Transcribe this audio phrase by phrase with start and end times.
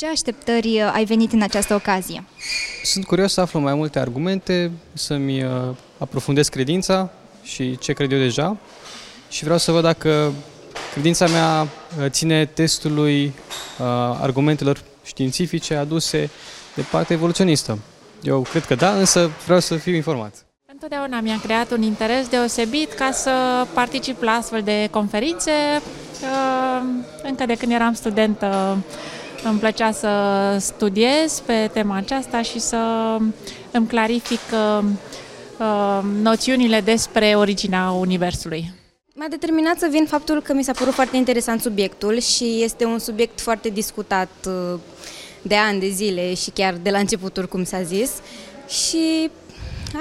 [0.00, 2.24] ce așteptări ai venit în această ocazie?
[2.84, 5.50] Sunt curios să aflu mai multe argumente, să-mi uh,
[5.98, 7.10] aprofundez credința
[7.42, 8.56] și ce cred eu deja
[9.28, 10.32] și vreau să văd dacă
[10.92, 13.86] credința mea uh, ține testului uh,
[14.20, 16.30] argumentelor științifice aduse
[16.74, 17.78] de partea evoluționistă.
[18.22, 20.34] Eu cred că da, însă vreau să fiu informat.
[20.72, 25.52] Întotdeauna mi-a creat un interes deosebit ca să particip la astfel de conferințe.
[27.22, 28.78] Încă de când eram studentă
[29.44, 30.10] îmi plăcea să
[30.60, 32.76] studiez pe tema aceasta și să
[33.70, 34.84] îmi clarific uh,
[36.22, 38.72] noțiunile despre originea Universului.
[39.14, 42.98] M-a determinat să vin faptul că mi s-a părut foarte interesant subiectul și este un
[42.98, 44.78] subiect foarte discutat uh,
[45.42, 48.10] de ani de zile și chiar de la începuturi, cum s-a zis.
[48.68, 49.30] Și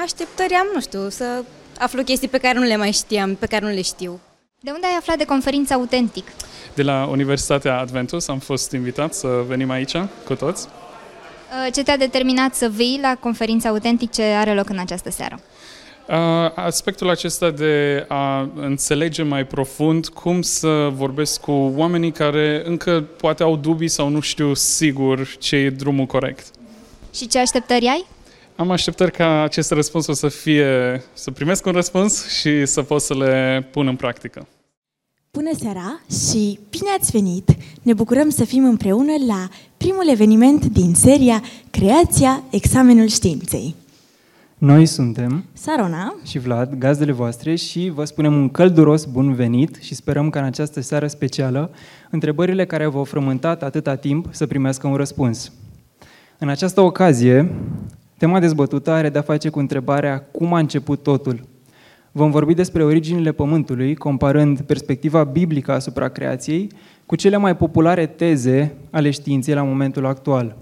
[0.04, 1.44] așteptări am, nu știu, să
[1.80, 4.20] aflu chestii pe care nu le mai știam, pe care nu le știu.
[4.62, 6.28] De unde ai aflat de conferința Autentic?
[6.74, 10.68] De la Universitatea Adventus am fost invitat să venim aici cu toți.
[10.68, 15.40] Uh, ce te-a determinat să vii la conferința Autentic ce are loc în această seară?
[16.08, 16.16] Uh,
[16.56, 23.44] aspectul acesta de a înțelege mai profund cum să vorbesc cu oamenii care încă poate
[23.44, 26.46] au dubii sau nu știu sigur ce e drumul corect.
[27.14, 28.06] Și ce așteptări ai?
[28.60, 33.16] Am așteptări ca acest răspuns să fie, să primesc un răspuns și să pot să
[33.16, 34.48] le pun în practică.
[35.32, 37.56] Bună seara și bine ați venit!
[37.82, 43.76] Ne bucurăm să fim împreună la primul eveniment din seria Creația Examenul Științei.
[44.58, 49.96] Noi suntem Sarona și Vlad, gazdele voastre și vă spunem un călduros bun venit și
[49.96, 51.72] sperăm că în această seară specială
[52.10, 55.52] întrebările care v-au frământat atâta timp să primească un răspuns.
[56.38, 57.52] În această ocazie,
[58.20, 61.40] tema dezbătută are de-a face cu întrebarea cum a început totul.
[62.12, 66.72] Vom vorbi despre originile Pământului, comparând perspectiva biblică asupra creației
[67.06, 70.58] cu cele mai populare teze ale științei la momentul actual.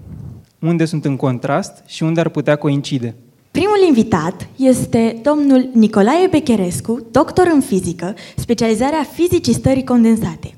[0.60, 3.14] Unde sunt în contrast și unde ar putea coincide.
[3.50, 10.54] Primul invitat este domnul Nicolae Becherescu, doctor în fizică, specializarea fizicii stării condensate.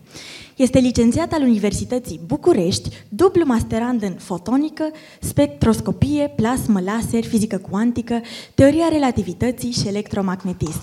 [0.60, 4.90] Este licențiat al Universității București, dublu masterand în fotonică,
[5.20, 8.20] spectroscopie, plasmă, laser, fizică cuantică,
[8.54, 10.80] teoria relativității și electromagnetism.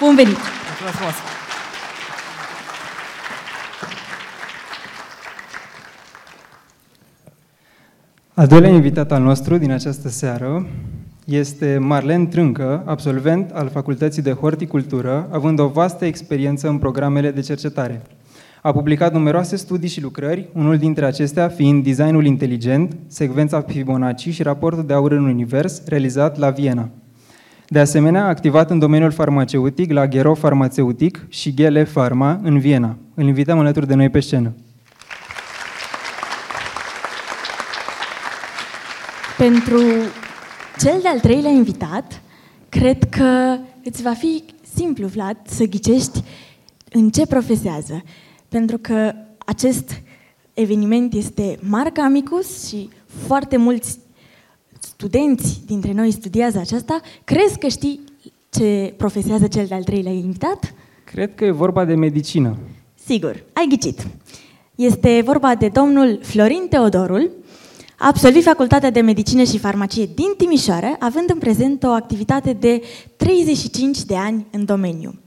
[0.00, 0.36] Bun venit!
[0.82, 1.18] Mulțumesc
[8.34, 10.66] Al doilea invitat al nostru din această seară
[11.30, 17.40] este Marlen Trâncă, absolvent al Facultății de Horticultură, având o vastă experiență în programele de
[17.40, 18.02] cercetare.
[18.62, 24.42] A publicat numeroase studii și lucrări, unul dintre acestea fiind Designul inteligent, secvența Fibonacci și
[24.42, 26.88] raportul de aur în univers, realizat la Viena.
[27.68, 32.96] De asemenea, a activat în domeniul farmaceutic la Gero Farmaceutic și Gele Pharma în Viena.
[33.14, 34.52] Îl invităm alături de noi pe scenă.
[39.36, 39.80] Pentru
[40.80, 42.22] cel de-al treilea invitat,
[42.68, 46.22] cred că îți va fi simplu, Vlad, să ghicești
[46.92, 48.02] în ce profesează.
[48.48, 50.02] Pentru că acest
[50.54, 53.98] eveniment este Marca Amicus și foarte mulți
[54.78, 57.00] studenți dintre noi studiază aceasta.
[57.24, 58.00] Crezi că știi
[58.50, 60.74] ce profesează cel de-al treilea invitat?
[61.04, 62.58] Cred că e vorba de medicină.
[63.04, 64.06] Sigur, ai ghicit.
[64.74, 67.30] Este vorba de domnul Florin Teodorul,
[68.02, 72.82] a absolvit Facultatea de Medicină și Farmacie din Timișoara, având în prezent o activitate de
[73.16, 75.18] 35 de ani în domeniu.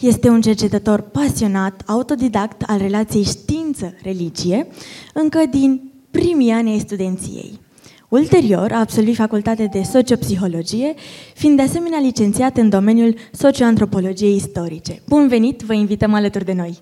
[0.00, 4.66] Este un cercetător pasionat, autodidact al relației știință-religie,
[5.14, 7.60] încă din primii ani ai studenției.
[8.08, 10.94] Ulterior, a absolvit facultatea de sociopsihologie,
[11.34, 15.02] fiind de asemenea licențiat în domeniul socioantropologiei istorice.
[15.08, 16.80] Bun venit, vă invităm alături de noi!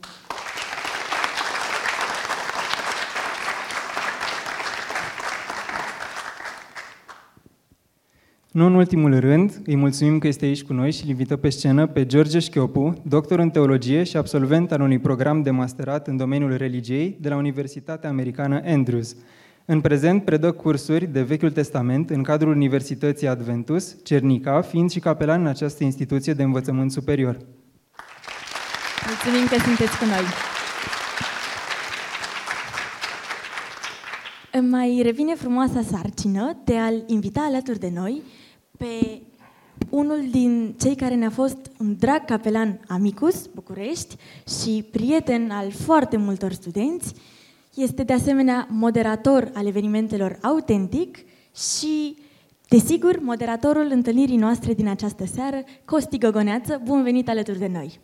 [8.55, 11.49] Nu în ultimul rând, îi mulțumim că este aici cu noi și îl invită pe
[11.49, 16.17] scenă pe George Șchiopu, doctor în teologie și absolvent al unui program de masterat în
[16.17, 19.17] domeniul religiei de la Universitatea Americană Andrews.
[19.65, 25.41] În prezent predă cursuri de Vechiul Testament în cadrul Universității Adventus, Cernica, fiind și capelan
[25.41, 27.39] în această instituție de învățământ superior.
[29.07, 30.25] Mulțumim că sunteți cu noi!
[34.53, 38.23] Îmi mai revine frumoasa sarcină de a-l invita alături de noi
[38.79, 39.21] pe
[39.91, 44.17] unul din cei care ne-a fost un drag capelan Amicus, București,
[44.61, 47.15] și prieten al foarte multor studenți.
[47.75, 51.19] Este de asemenea moderator al evenimentelor Autentic
[51.79, 52.17] și,
[52.69, 56.81] desigur, moderatorul întâlnirii noastre din această seară, Costi Gogoneață.
[56.85, 58.01] Bun venit alături de noi!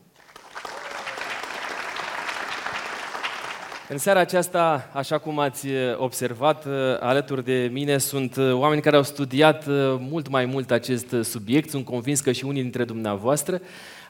[3.92, 5.66] În seara aceasta, așa cum ați
[5.96, 6.66] observat,
[7.00, 9.64] alături de mine sunt oameni care au studiat
[9.98, 13.60] mult mai mult acest subiect, sunt convins că și unii dintre dumneavoastră.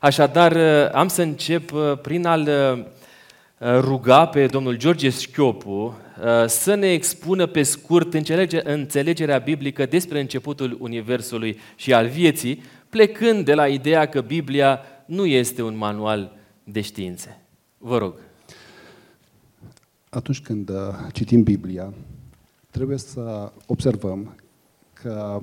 [0.00, 0.56] Așadar,
[0.92, 1.72] am să încep
[2.02, 2.48] prin a-l
[3.60, 5.98] ruga pe domnul George Schiopu
[6.46, 8.14] să ne expună pe scurt
[8.64, 15.26] înțelegerea biblică despre începutul Universului și al vieții, plecând de la ideea că Biblia nu
[15.26, 16.32] este un manual
[16.64, 17.40] de științe.
[17.78, 18.14] Vă rog.
[20.10, 20.76] Atunci când uh,
[21.12, 21.92] citim Biblia,
[22.70, 24.34] trebuie să observăm
[24.92, 25.42] că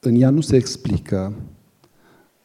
[0.00, 1.32] în ea nu se explică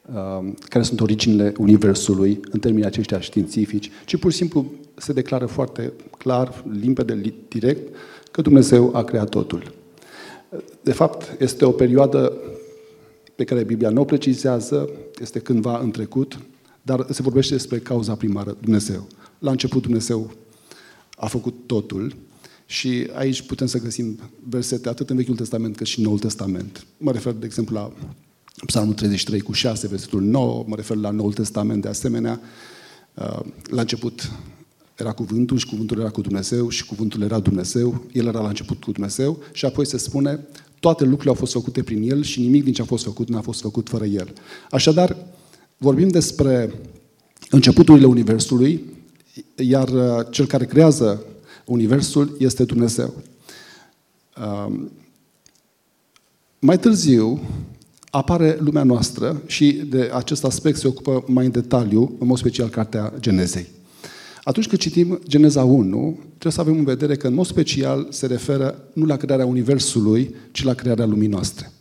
[0.06, 5.46] uh, care sunt originile Universului în termenii aceștia științifici, ci pur și simplu se declară
[5.46, 7.94] foarte clar, limpede, direct,
[8.30, 9.74] că Dumnezeu a creat totul.
[10.82, 12.32] De fapt, este o perioadă
[13.34, 14.90] pe care Biblia nu o precizează,
[15.20, 16.38] este cândva în trecut,
[16.82, 19.06] dar se vorbește despre cauza primară, Dumnezeu.
[19.38, 20.30] La început Dumnezeu
[21.18, 22.16] a făcut totul
[22.66, 24.18] și aici putem să găsim
[24.48, 26.86] versete atât în Vechiul Testament cât și în Noul Testament.
[26.96, 27.92] Mă refer, de exemplu, la
[28.66, 32.40] Psalmul 33 cu 6, versetul 9, mă refer la Noul Testament de asemenea.
[33.14, 34.30] Uh, la început
[34.96, 38.82] era cuvântul și cuvântul era cu Dumnezeu și cuvântul era Dumnezeu, el era la început
[38.84, 40.46] cu Dumnezeu și apoi se spune
[40.80, 43.40] toate lucrurile au fost făcute prin el și nimic din ce a fost făcut n-a
[43.40, 44.32] fost făcut fără el.
[44.70, 45.16] Așadar,
[45.76, 46.74] vorbim despre
[47.50, 48.84] începuturile Universului,
[49.56, 51.24] iar uh, cel care creează
[51.64, 53.14] Universul este Dumnezeu.
[54.66, 54.90] Um,
[56.58, 57.40] mai târziu
[58.10, 62.68] apare lumea noastră și de acest aspect se ocupă mai în detaliu, în mod special,
[62.68, 63.66] Cartea Genezei.
[64.44, 68.26] Atunci când citim Geneza 1, trebuie să avem în vedere că, în mod special, se
[68.26, 71.72] referă nu la crearea Universului, ci la crearea lumii noastre.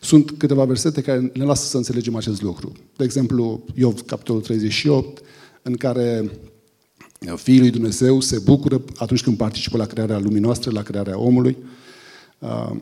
[0.00, 2.72] Sunt câteva versete care ne lasă să înțelegem acest lucru.
[2.96, 5.22] De exemplu, Iov, capitolul 38,
[5.62, 6.30] în care
[7.34, 11.56] Fiul lui Dumnezeu se bucură atunci când participă la crearea lumii noastre, la crearea omului.
[12.38, 12.76] Uh,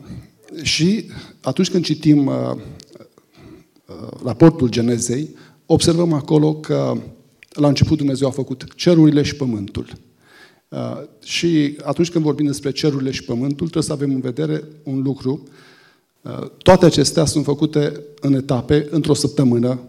[0.61, 1.09] și
[1.41, 6.97] atunci când citim uh, uh, raportul Genezei, observăm acolo că
[7.49, 9.87] la început Dumnezeu a făcut cerurile și pământul.
[11.23, 15.43] Și atunci când vorbim despre cerurile și pământul, trebuie să avem în vedere un lucru.
[16.57, 19.79] Toate acestea sunt făcute în etape, într-o săptămână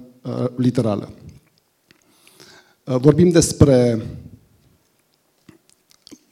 [0.57, 1.13] literală.
[2.85, 4.07] Vorbim despre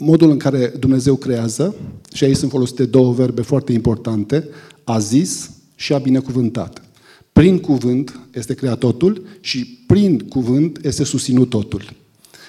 [0.04, 1.74] modul în care Dumnezeu creează,
[2.12, 4.48] și aici sunt folosite două verbe foarte importante,
[4.84, 6.82] a zis și a binecuvântat.
[7.32, 11.92] Prin cuvânt este creat totul și prin cuvânt este susținut totul.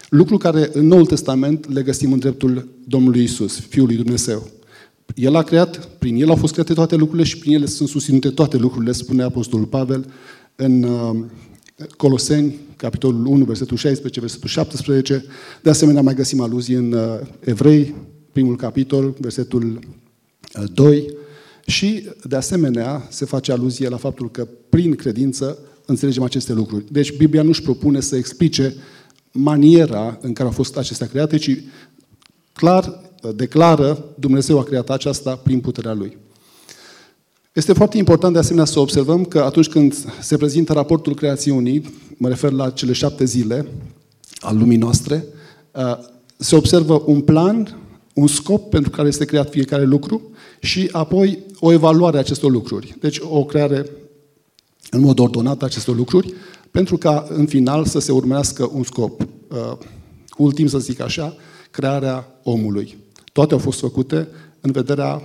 [0.10, 4.50] Lucru care în Noul Testament le găsim în dreptul Domnului Isus, Fiul lui Dumnezeu.
[5.16, 8.30] El a creat, prin El au fost create toate lucrurile și prin ele sunt susținute
[8.30, 10.06] toate lucrurile, spune Apostolul Pavel
[10.56, 11.16] în uh,
[11.98, 15.26] Coloseni, capitolul 1, versetul 16, versetul 17.
[15.62, 17.96] De asemenea, mai găsim aluzii în uh, Evrei,
[18.32, 19.80] primul capitol, versetul
[20.74, 20.98] 2.
[20.98, 21.06] Uh,
[21.66, 26.86] și, de asemenea, se face aluzie la faptul că, prin credință, înțelegem aceste lucruri.
[26.92, 28.76] Deci, Biblia nu își propune să explice
[29.32, 31.64] maniera în care au fost acestea create, ci
[32.54, 36.18] clar uh, declară Dumnezeu a creat aceasta prin puterea Lui.
[37.56, 42.28] Este foarte important de asemenea să observăm că atunci când se prezintă raportul creațiunii, mă
[42.28, 43.68] refer la cele șapte zile
[44.40, 45.26] al lumii noastre,
[45.72, 45.98] uh,
[46.38, 47.78] se observă un plan,
[48.14, 50.22] un scop pentru care este creat fiecare lucru
[50.60, 52.96] și apoi o evaluare a acestor lucruri.
[53.00, 53.90] Deci o creare
[54.90, 56.34] în mod ordonat a acestor lucruri,
[56.72, 59.22] pentru ca în final să se urmească un scop.
[59.22, 59.78] Uh,
[60.38, 61.36] ultim, să zic așa,
[61.72, 62.98] crearea omului.
[63.34, 64.28] Toate au fost făcute
[64.62, 65.22] în vederea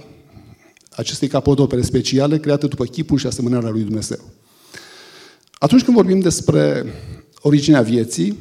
[0.90, 4.18] acestei capodopere speciale create după chipul și asemănarea lui Dumnezeu.
[5.52, 6.84] Atunci când vorbim despre
[7.40, 8.36] originea vieții,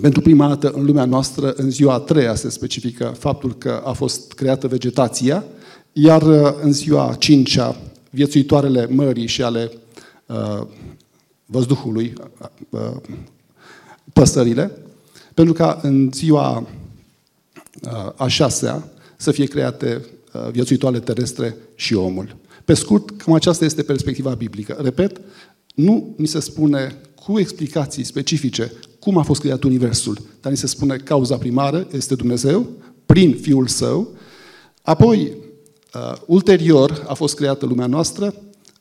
[0.00, 3.92] pentru prima dată în lumea noastră, în ziua a treia se specifică faptul că a
[3.92, 5.44] fost creată vegetația,
[5.92, 7.76] iar uh, în ziua a cincea,
[8.10, 9.70] viețuitoarele mării și ale
[10.26, 10.66] uh,
[11.46, 12.96] văzduhului, uh, uh,
[14.12, 14.70] păsările,
[15.34, 16.66] pentru ca în ziua
[17.82, 20.13] uh, a șasea să fie create Uh,
[20.50, 22.36] viețuitoare terestre și omul.
[22.64, 24.78] Pe scurt, cam aceasta este perspectiva biblică.
[24.82, 25.20] Repet,
[25.74, 30.66] nu ni se spune cu explicații specifice cum a fost creat Universul, dar ni se
[30.66, 32.66] spune cauza primară este Dumnezeu,
[33.06, 34.08] prin Fiul Său,
[34.82, 35.32] apoi,
[35.94, 38.34] uh, ulterior, a fost creată lumea noastră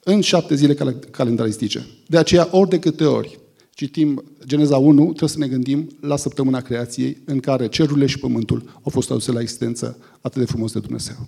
[0.04, 1.88] în șapte zile calendaristice.
[2.08, 3.40] De aceea, ori de câte ori
[3.74, 8.64] citim Geneza 1, trebuie să ne gândim la săptămâna creației în care cerurile și pământul
[8.74, 11.28] au fost aduse la existență atât de frumos de Dumnezeu.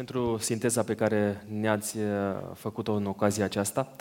[0.00, 2.04] Pentru sinteza pe care ne-ați uh,
[2.54, 3.92] făcut-o în ocazia aceasta,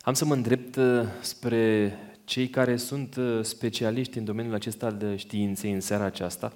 [0.00, 0.84] am să mă îndrept uh,
[1.20, 1.92] spre
[2.24, 6.52] cei care sunt uh, specialiști în domeniul acesta al științei în seara aceasta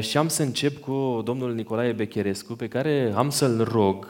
[0.00, 4.06] și am să încep cu domnul Nicolae Becherescu, pe care am să-l rog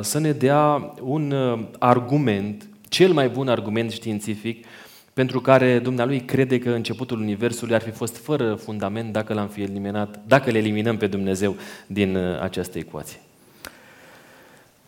[0.00, 1.34] să ne dea un
[1.78, 4.66] argument, cel mai bun argument științific,
[5.12, 9.62] pentru care dumnealui crede că începutul Universului ar fi fost fără fundament dacă l-am fi
[9.62, 13.20] eliminat, dacă le eliminăm pe Dumnezeu din această ecuație.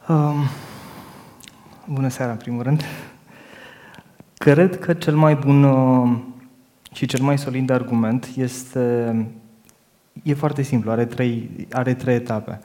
[0.09, 0.35] Um,
[1.89, 2.83] bună seara, în primul rând.
[4.35, 6.19] Cred că cel mai bun uh,
[6.93, 9.27] și cel mai solid argument este
[10.23, 12.61] e foarte simplu, are trei, are trei etape.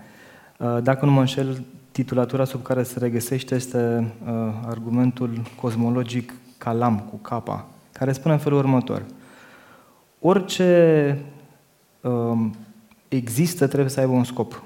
[0.57, 6.99] Uh, dacă nu mă înșel, titulatura sub care se regăsește este uh, argumentul cosmologic Calam
[6.99, 9.03] cu capa, care spune în felul următor.
[10.19, 11.17] Orice
[12.01, 12.55] um,
[13.07, 14.63] există trebuie să aibă un scop.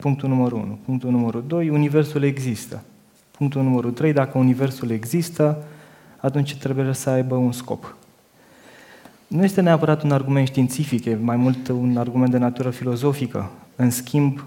[0.00, 0.78] Punctul numărul 1.
[0.84, 2.82] Punctul numărul 2, universul există.
[3.30, 5.64] Punctul numărul 3, dacă universul există,
[6.16, 7.96] atunci trebuie să aibă un scop.
[9.26, 13.50] Nu este neapărat un argument științific, e mai mult un argument de natură filozofică.
[13.76, 14.44] În schimb,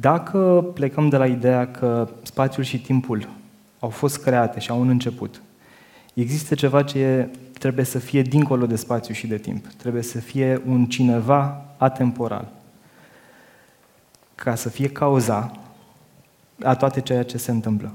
[0.00, 3.28] dacă plecăm de la ideea că spațiul și timpul
[3.78, 5.42] au fost create și au un început,
[6.14, 9.66] există ceva ce trebuie să fie dincolo de spațiu și de timp.
[9.66, 12.48] Trebuie să fie un cineva atemporal.
[14.34, 15.52] Ca să fie cauza
[16.62, 17.92] a toate ceea ce se întâmplă.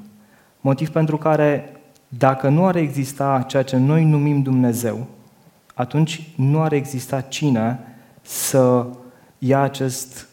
[0.62, 1.72] Motiv pentru care,
[2.08, 5.08] dacă nu ar exista ceea ce noi numim Dumnezeu,
[5.74, 7.79] atunci nu ar exista cine
[8.22, 8.86] să
[9.38, 10.27] ia acest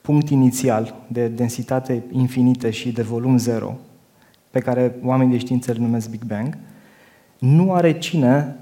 [0.00, 3.76] punct inițial de densitate infinită și de volum zero,
[4.50, 6.58] pe care oamenii de știință îl numesc Big Bang,
[7.38, 8.56] nu are cine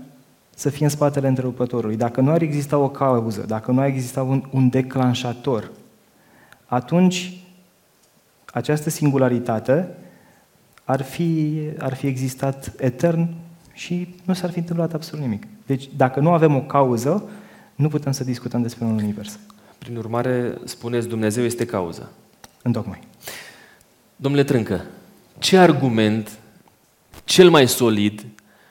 [0.54, 1.96] să fie în spatele întrerupătorului.
[1.96, 5.70] Dacă nu ar exista o cauză, dacă nu ar exista un, un declanșator,
[6.68, 7.36] atunci
[8.52, 9.88] această singularitate
[10.84, 13.28] ar fi, ar fi existat etern
[13.72, 15.42] și nu s-ar fi întâmplat absolut nimic.
[15.66, 17.28] Deci, dacă nu avem o cauză,
[17.74, 19.38] nu putem să discutăm despre un univers.
[19.78, 22.10] Prin urmare, spuneți Dumnezeu este cauză.
[22.62, 23.00] Întocmai.
[24.16, 24.84] Domnule Trâncă,
[25.38, 26.38] ce argument
[27.24, 28.26] cel mai solid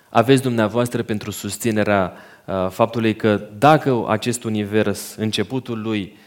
[0.09, 2.13] aveți dumneavoastră pentru susținerea
[2.45, 6.26] uh, faptului că dacă acest univers, începutul lui, uh,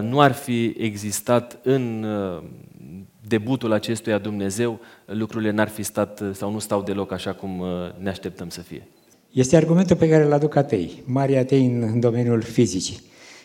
[0.00, 2.42] nu ar fi existat în uh,
[3.26, 7.64] debutul acestuia Dumnezeu, lucrurile n-ar fi stat sau nu stau deloc așa cum
[7.98, 8.86] ne așteptăm să fie.
[9.30, 13.00] Este argumentul pe care îl aduc atei, mari atei în domeniul fizicii.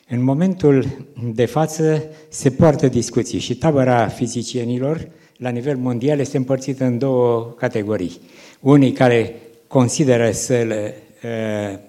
[0.09, 0.85] În momentul
[1.33, 7.53] de față se poartă discuții și tabăra fizicienilor la nivel mondial este împărțită în două
[7.57, 8.19] categorii.
[8.59, 9.35] Unii care
[9.67, 11.79] consideră să le uh,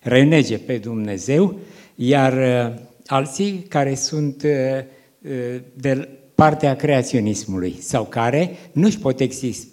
[0.00, 1.58] renege pe Dumnezeu,
[1.94, 2.80] iar uh,
[3.12, 4.50] alții care sunt uh,
[5.74, 9.20] de partea creaționismului sau care nu își pot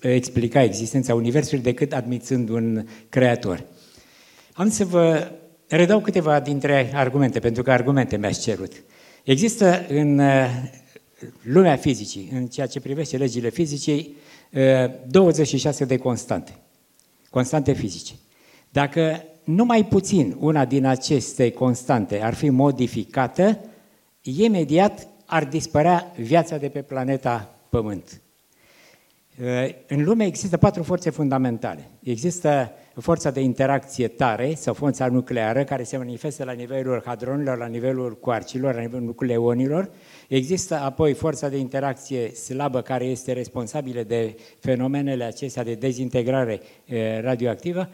[0.01, 3.63] explica existența Universului decât admițând un creator.
[4.53, 5.31] Am să vă
[5.67, 8.84] redau câteva dintre argumente, pentru că argumente mi-ați cerut.
[9.24, 10.22] Există în
[11.41, 14.15] lumea fizicii, în ceea ce privește legile fizicii,
[15.08, 16.55] 26 de constante,
[17.29, 18.13] constante fizice.
[18.69, 23.60] Dacă numai puțin una din aceste constante ar fi modificată,
[24.22, 28.22] imediat ar dispărea viața de pe planeta Pământ.
[29.88, 31.89] În lume există patru forțe fundamentale.
[32.03, 37.65] Există forța de interacție tare sau forța nucleară care se manifestă la nivelul hadronilor, la
[37.65, 39.89] nivelul coarcilor, la nivelul nucleonilor.
[40.27, 46.60] Există apoi forța de interacție slabă care este responsabilă de fenomenele acestea de dezintegrare
[47.22, 47.89] radioactivă.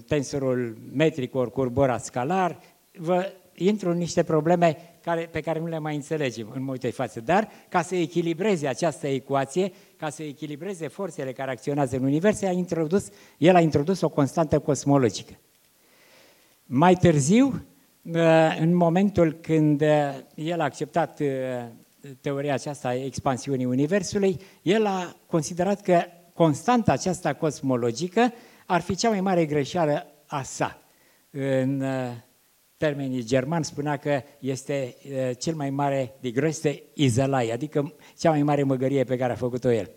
[0.07, 2.59] tensorul metric ori curbora scalar,
[2.97, 7.21] vă intru în niște probleme care, pe care nu le mai înțelegem în multe față,
[7.21, 12.51] dar ca să echilibreze această ecuație, ca să echilibreze forțele care acționează în univers, a
[12.51, 15.33] introdus, el a introdus o constantă cosmologică.
[16.65, 17.65] Mai târziu,
[18.59, 19.81] în momentul când
[20.35, 21.21] el a acceptat
[22.21, 26.01] teoria aceasta a expansiunii Universului, el a considerat că
[26.33, 28.33] constanta aceasta cosmologică
[28.65, 30.81] ar fi cea mai mare greșeală a sa.
[31.31, 31.83] În
[32.79, 34.95] termenii german spunea că este
[35.37, 39.71] cel mai mare de größte Izelai, adică cea mai mare măgărie pe care a făcut-o
[39.71, 39.89] el.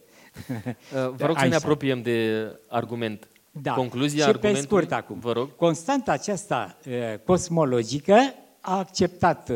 [1.17, 3.29] Vă rog să ne apropiem de argument.
[3.51, 3.73] Da.
[3.73, 4.61] Concluzia și argumentului?
[4.61, 5.19] pe scurt acum.
[5.19, 5.57] Vă rog.
[5.57, 6.79] Constanta aceasta
[7.25, 8.15] cosmologică
[8.61, 9.51] a acceptat,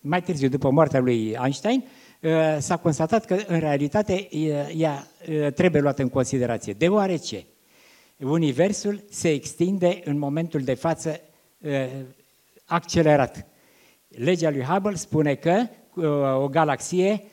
[0.00, 1.84] mai târziu, după moartea lui Einstein,
[2.58, 4.28] s-a constatat că, în realitate,
[4.76, 5.06] ea
[5.54, 6.72] trebuie luată în considerație.
[6.72, 7.44] Deoarece
[8.16, 11.20] Universul se extinde în momentul de față
[12.68, 13.46] accelerat.
[14.08, 15.66] Legea lui Hubble spune că
[16.38, 17.24] o galaxie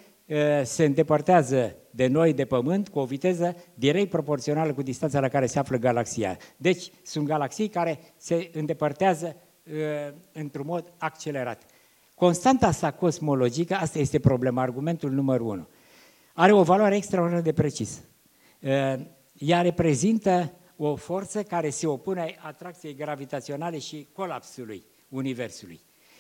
[0.64, 5.46] se îndepărtează de noi, de Pământ, cu o viteză direct proporțională cu distanța la care
[5.46, 6.38] se află galaxia.
[6.58, 9.36] Deci, sunt galaxii care se îndepărtează
[10.32, 11.64] într-un mod accelerat.
[12.16, 15.68] Constanta sa cosmologică, asta este problema, argumentul numărul unu,
[16.34, 18.00] are o valoare extraordinar de precisă.
[19.34, 25.80] Ea reprezintă o forță care se opune atracției gravitaționale și colapsului Universului.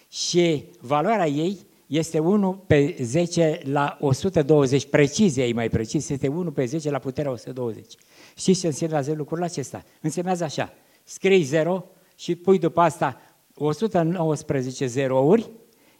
[0.09, 6.51] Și valoarea ei este 1 pe 10 la 120, precizia ei mai precis, este 1
[6.51, 7.93] pe 10 la puterea 120.
[8.35, 9.83] Știți ce înseamnă lucrul acesta?
[10.01, 13.21] Înseamnă așa, scrii 0 și pui după asta
[13.55, 15.49] 119 zerouri,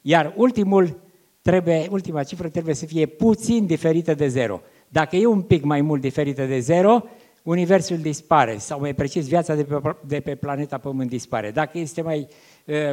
[0.02, 1.00] iar ultimul
[1.41, 4.62] trebuie, ultima cifră trebuie să fie puțin diferită de 0.
[4.88, 7.04] Dacă e un pic mai mult diferită de 0,
[7.43, 11.52] Universul dispare, sau mai precis, viața de pe, de pe planeta Pământ dispare.
[11.52, 12.28] Dacă este mai, uh,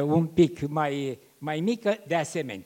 [0.03, 2.65] un pic mai, mai mică, de asemenea.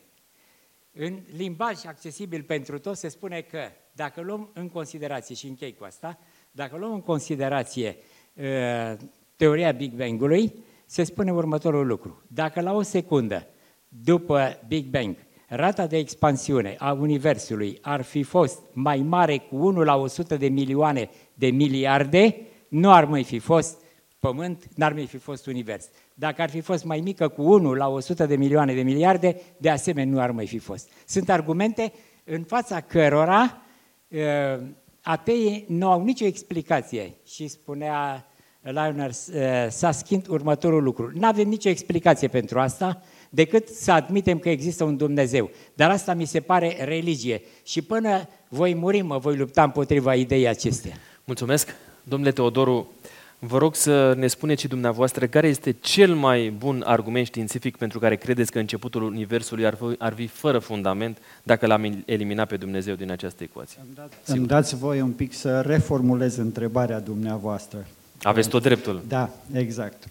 [0.94, 3.60] În limbaj accesibil pentru toți se spune că
[3.92, 6.20] dacă luăm în considerație, și închei cu asta,
[6.52, 7.98] dacă luăm în considerație
[8.34, 8.98] uh,
[9.36, 10.54] teoria Big Bang-ului,
[10.86, 12.24] se spune următorul lucru.
[12.28, 13.48] Dacă la o secundă
[13.88, 15.16] după Big Bang
[15.48, 20.48] rata de expansiune a Universului ar fi fost mai mare cu 1 la 100 de
[20.48, 22.36] milioane de miliarde,
[22.68, 23.82] nu ar mai fi fost
[24.20, 25.86] Pământ, n-ar mai fi fost Univers.
[26.14, 29.70] Dacă ar fi fost mai mică cu 1 la 100 de milioane de miliarde, de
[29.70, 30.90] asemenea nu ar mai fi fost.
[31.06, 33.62] Sunt argumente în fața cărora
[34.08, 34.20] uh,
[35.02, 38.28] ateii nu au nicio explicație și spunea
[38.62, 41.12] Lionel uh, Saskind următorul lucru.
[41.14, 45.50] Nu avem nicio explicație pentru asta, decât să admitem că există un Dumnezeu.
[45.74, 47.42] Dar asta mi se pare religie.
[47.64, 50.98] Și până voi muri, mă voi lupta împotriva ideii acestea.
[51.24, 51.76] Mulțumesc.
[52.04, 52.92] Domnule Teodoru,
[53.40, 58.00] vă rog să ne spuneți și dumneavoastră care este cel mai bun argument științific pentru
[58.00, 62.58] care credeți că începutul Universului ar fi, ar fi fără fundament dacă l-am eliminat pe
[62.58, 63.80] Dumnezeu din această ecuație.
[63.86, 67.86] Îmi, dat, îmi dați voi un pic să reformulez întrebarea dumneavoastră.
[68.22, 69.02] Aveți tot dreptul.
[69.08, 70.04] Da, exact.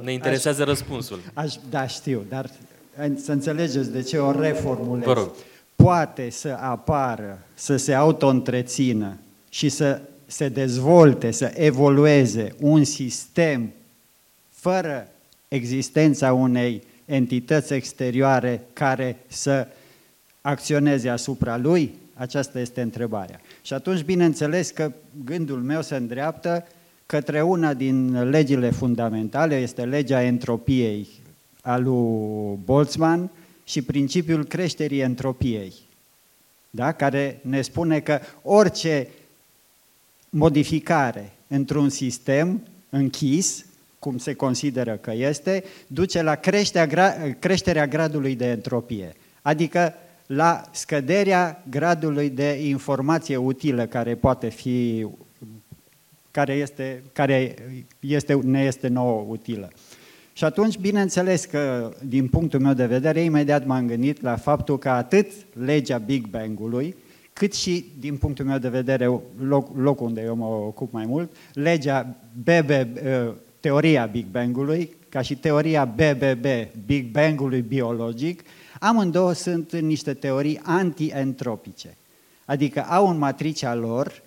[0.00, 1.18] Ne interesează aș, răspunsul.
[1.34, 2.50] Aș, da, știu, dar
[3.16, 5.04] să înțelegeți de ce o reformulez.
[5.04, 5.30] Vă rog.
[5.76, 9.16] Poate să apară, să se auto-întrețină
[9.48, 10.00] și să
[10.32, 13.72] se dezvolte, să evolueze un sistem
[14.48, 15.08] fără
[15.48, 19.68] existența unei entități exterioare care să
[20.40, 21.94] acționeze asupra lui?
[22.14, 23.40] Aceasta este întrebarea.
[23.62, 24.92] Și atunci, bineînțeles că
[25.24, 26.66] gândul meu se îndreaptă
[27.06, 31.08] către una din legile fundamentale, este legea entropiei
[31.62, 33.30] a lui Boltzmann
[33.64, 35.72] și principiul creșterii entropiei,
[36.70, 36.92] da?
[36.92, 39.08] care ne spune că orice
[40.34, 43.64] modificare într-un sistem închis,
[43.98, 49.94] cum se consideră că este, duce la creșterea, creșterea gradului de entropie, adică
[50.26, 55.06] la scăderea gradului de informație utilă care poate fi
[56.30, 57.54] care, este, care
[58.00, 59.70] este, ne este nouă utilă.
[60.32, 64.88] Și atunci, bineînțeles că, din punctul meu de vedere, imediat m-am gândit la faptul că
[64.88, 66.94] atât legea Big Bang-ului,
[67.32, 71.36] cât și, din punctul meu de vedere, loc, locul unde eu mă ocup mai mult,
[71.52, 76.46] legea BB, uh, teoria Big Bang-ului, ca și teoria BBB,
[76.86, 78.42] Big Bang-ului biologic,
[78.80, 81.96] amândouă sunt niște teorii anti-entropice.
[82.44, 84.22] Adică au în matricea lor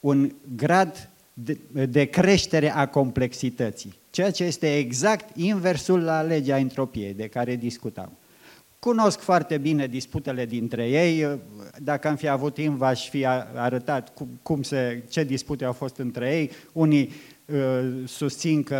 [0.00, 7.14] un grad de, de creștere a complexității, ceea ce este exact inversul la legea entropiei
[7.14, 8.12] de care discutam.
[8.80, 11.40] Cunosc foarte bine disputele dintre ei,
[11.78, 14.12] dacă am fi avut timp v-aș fi arătat
[14.42, 16.50] cum se, ce dispute au fost între ei.
[16.72, 17.10] Unii
[17.44, 17.58] uh,
[18.06, 18.74] susțin că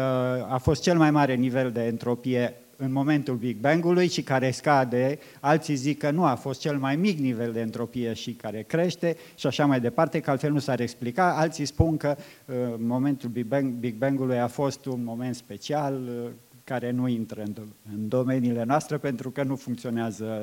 [0.49, 5.19] a fost cel mai mare nivel de entropie în momentul Big Bang-ului și care scade,
[5.41, 9.17] alții zic că nu a fost cel mai mic nivel de entropie și care crește
[9.35, 11.37] și așa mai departe, că altfel nu s-ar explica.
[11.37, 16.31] Alții spun că uh, momentul Big, Bang, Big Bang-ului a fost un moment special uh,
[16.71, 17.55] care nu intră în,
[17.93, 20.41] în domeniile noastre pentru că nu funcționează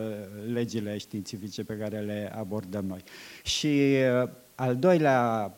[0.51, 3.03] legile științifice pe care le abordăm noi.
[3.43, 5.51] Și uh, al doilea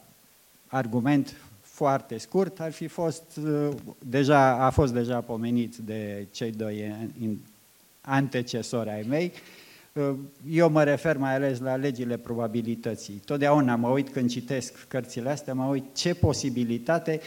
[0.67, 3.69] argument foarte scurt ar fi fost, uh,
[4.05, 6.95] deja, a fost deja pomenit de cei doi
[8.01, 9.31] antecesori ai mei,
[9.93, 10.15] uh,
[10.49, 13.21] eu mă refer mai ales la legile probabilității.
[13.25, 17.19] Totdeauna mă uit când citesc cărțile astea, mă uit ce posibilitate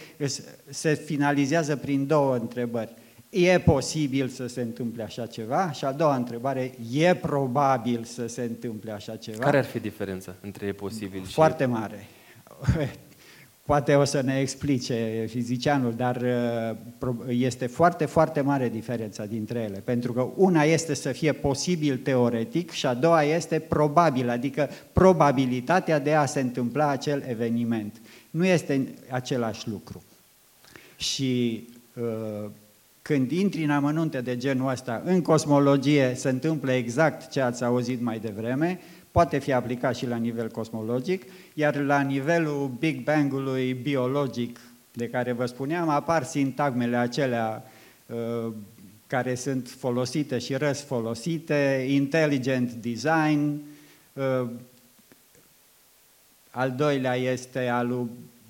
[0.69, 2.95] se finalizează prin două întrebări.
[3.35, 5.71] E posibil să se întâmple așa ceva?
[5.71, 9.45] Și a doua întrebare, e probabil să se întâmple așa ceva?
[9.45, 11.33] Care ar fi diferența între e posibil și...
[11.33, 12.07] Foarte mare.
[13.65, 16.23] Poate o să ne explice fizicianul, dar
[17.01, 21.97] uh, este foarte, foarte mare diferența dintre ele, pentru că una este să fie posibil
[21.97, 28.01] teoretic și a doua este probabil, adică probabilitatea de a se întâmpla acel eveniment.
[28.31, 30.03] Nu este același lucru.
[30.97, 31.65] Și
[31.95, 32.51] uh,
[33.03, 38.01] când intri în amănunte de genul ăsta, în cosmologie se întâmplă exact ce ați auzit
[38.01, 41.23] mai devreme, poate fi aplicat și la nivel cosmologic,
[41.55, 44.61] iar la nivelul Big Bang-ului biologic
[44.93, 47.71] de care vă spuneam, apar sintagmele acelea
[48.07, 48.53] uh,
[49.07, 53.63] care sunt folosite și folosite, intelligent design,
[54.13, 54.49] uh,
[56.51, 58.09] al doilea este al lui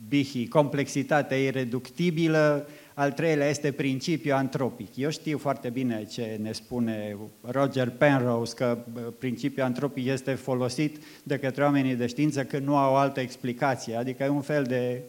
[0.09, 4.97] Bihi, complexitate ireductibilă, al treilea este principiul antropic.
[4.97, 8.79] Eu știu foarte bine ce ne spune Roger Penrose, că
[9.19, 14.23] principiul antropic este folosit de către oamenii de știință când nu au altă explicație, adică
[14.23, 15.03] e un fel de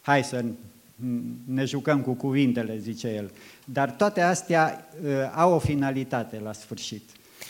[0.00, 0.44] hai să
[1.44, 3.30] ne jucăm cu cuvintele, zice el.
[3.64, 7.02] Dar toate astea uh, au o finalitate la sfârșit,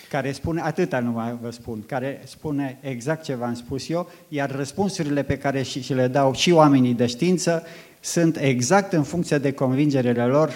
[0.09, 5.23] care spune, atâta nu vă spun, care spune exact ce v-am spus eu, iar răspunsurile
[5.23, 7.63] pe care și, și le dau și oamenii de știință
[8.01, 10.49] sunt exact în funcție de convingerile lor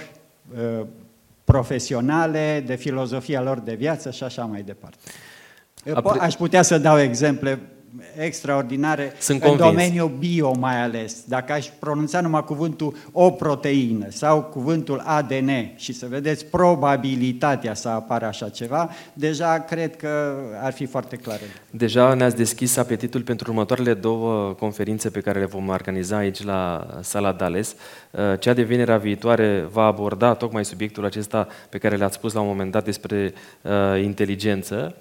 [0.55, 0.87] uh,
[1.45, 4.97] profesionale, de filozofia lor de viață și așa mai departe.
[6.19, 7.59] Aș putea să dau exemple
[8.19, 9.69] extraordinare Sunt în convins.
[9.71, 11.25] domeniul bio mai ales.
[11.27, 17.89] Dacă aș pronunța numai cuvântul o proteină sau cuvântul ADN și să vedeți probabilitatea să
[17.89, 21.39] apară așa ceva, deja cred că ar fi foarte clar.
[21.71, 26.87] Deja ne-ați deschis apetitul pentru următoarele două conferințe pe care le vom organiza aici la
[27.01, 27.75] sala Dales.
[28.11, 32.41] Uh, cea de vinerea viitoare va aborda tocmai subiectul acesta pe care le-ați spus la
[32.41, 34.97] un moment dat despre uh, inteligență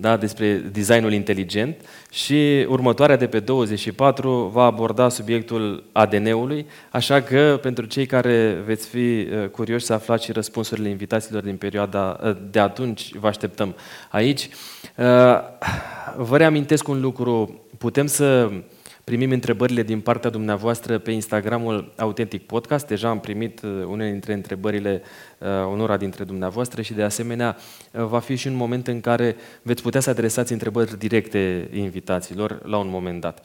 [0.00, 1.76] da, despre designul inteligent
[2.10, 8.88] și următoarea de pe 24 va aborda subiectul ADN-ului, așa că pentru cei care veți
[8.88, 13.74] fi uh, curioși să aflați și răspunsurile invitațiilor din perioada uh, de atunci, vă așteptăm
[14.10, 14.48] aici.
[14.96, 15.04] Uh,
[16.16, 18.50] vă reamintesc un lucru, putem să
[19.10, 22.86] primim întrebările din partea dumneavoastră pe Instagramul Autentic Podcast.
[22.86, 25.02] Deja am primit uh, unele dintre întrebările
[25.38, 27.56] uh, unora dintre dumneavoastră și de asemenea
[27.92, 32.60] uh, va fi și un moment în care veți putea să adresați întrebări directe invitaților
[32.64, 33.42] la un moment dat.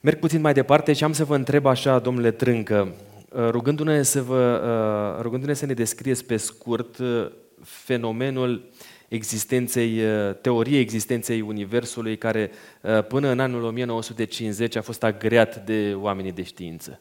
[0.00, 2.94] Merg puțin mai departe și am să vă întreb așa, domnule Trâncă,
[3.34, 6.96] rugându-ne să, vă, rugându-ne să ne descrieți pe scurt
[7.62, 8.79] fenomenul uh,
[9.10, 15.96] existenței, uh, teoriei existenței Universului, care uh, până în anul 1950 a fost agreat de
[15.96, 17.00] oamenii de știință.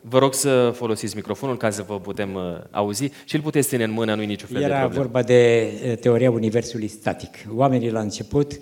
[0.00, 3.84] Vă rog să folosiți microfonul ca să vă putem uh, auzi și îl puteți ține
[3.84, 5.02] în mână, nu-i niciun fel Era de problemă.
[5.02, 7.34] vorba de teoria Universului static.
[7.54, 8.60] Oamenii la început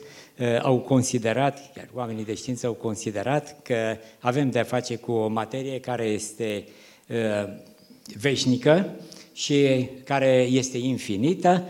[0.62, 5.80] au considerat, iar oamenii de știință au considerat că avem de-a face cu o materie
[5.80, 6.64] care este
[8.20, 8.90] veșnică
[9.32, 11.64] și care este infinită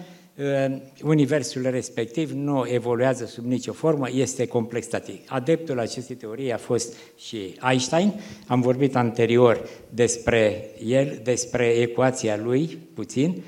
[1.04, 5.20] universul respectiv nu evoluează sub nicio formă, este complex static.
[5.26, 8.12] Adeptul acestei teorii a fost și Einstein.
[8.46, 13.42] Am vorbit anterior despre el, despre ecuația lui, puțin,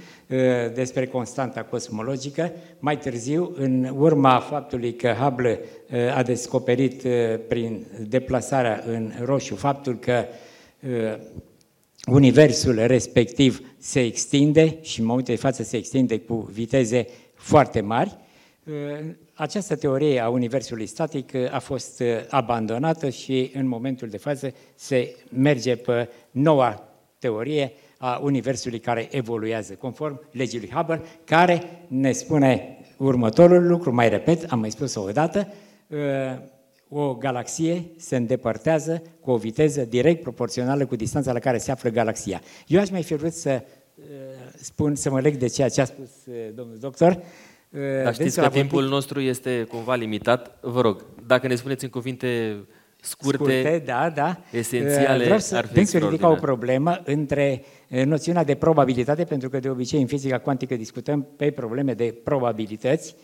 [0.75, 2.53] despre constanta cosmologică.
[2.79, 5.61] Mai târziu, în urma faptului că Hubble
[6.15, 7.03] a descoperit
[7.49, 10.25] prin deplasarea în roșu faptul că
[12.11, 18.17] universul respectiv se extinde și în momentul de față se extinde cu viteze foarte mari.
[19.35, 25.77] Această teorie a universului static a fost abandonată și în momentul de față se merge
[25.77, 33.67] pe noua teorie a universului care evoluează, conform legii lui Hubble, care ne spune următorul
[33.67, 35.53] lucru, mai repet, am mai spus-o odată,
[36.89, 41.91] o galaxie se îndepărtează cu o viteză direct proporțională cu distanța la care se află
[41.91, 42.41] galaxia.
[42.67, 43.63] Eu aș mai fi vrut să
[43.95, 44.05] uh,
[44.57, 47.23] spun, să mă leg de ceea ce a spus uh, domnul doctor.
[47.71, 50.59] Uh, Dar știți că timpul nostru este cumva limitat.
[50.61, 52.57] Vă rog, dacă ne spuneți în cuvinte
[53.01, 54.41] scurte, scurte da, da.
[54.51, 57.65] esențiale, Vreau să, ar fi să ridica o problemă între
[58.05, 63.15] noțiunea de probabilitate, pentru că de obicei în fizica cuantică discutăm pe probleme de probabilități,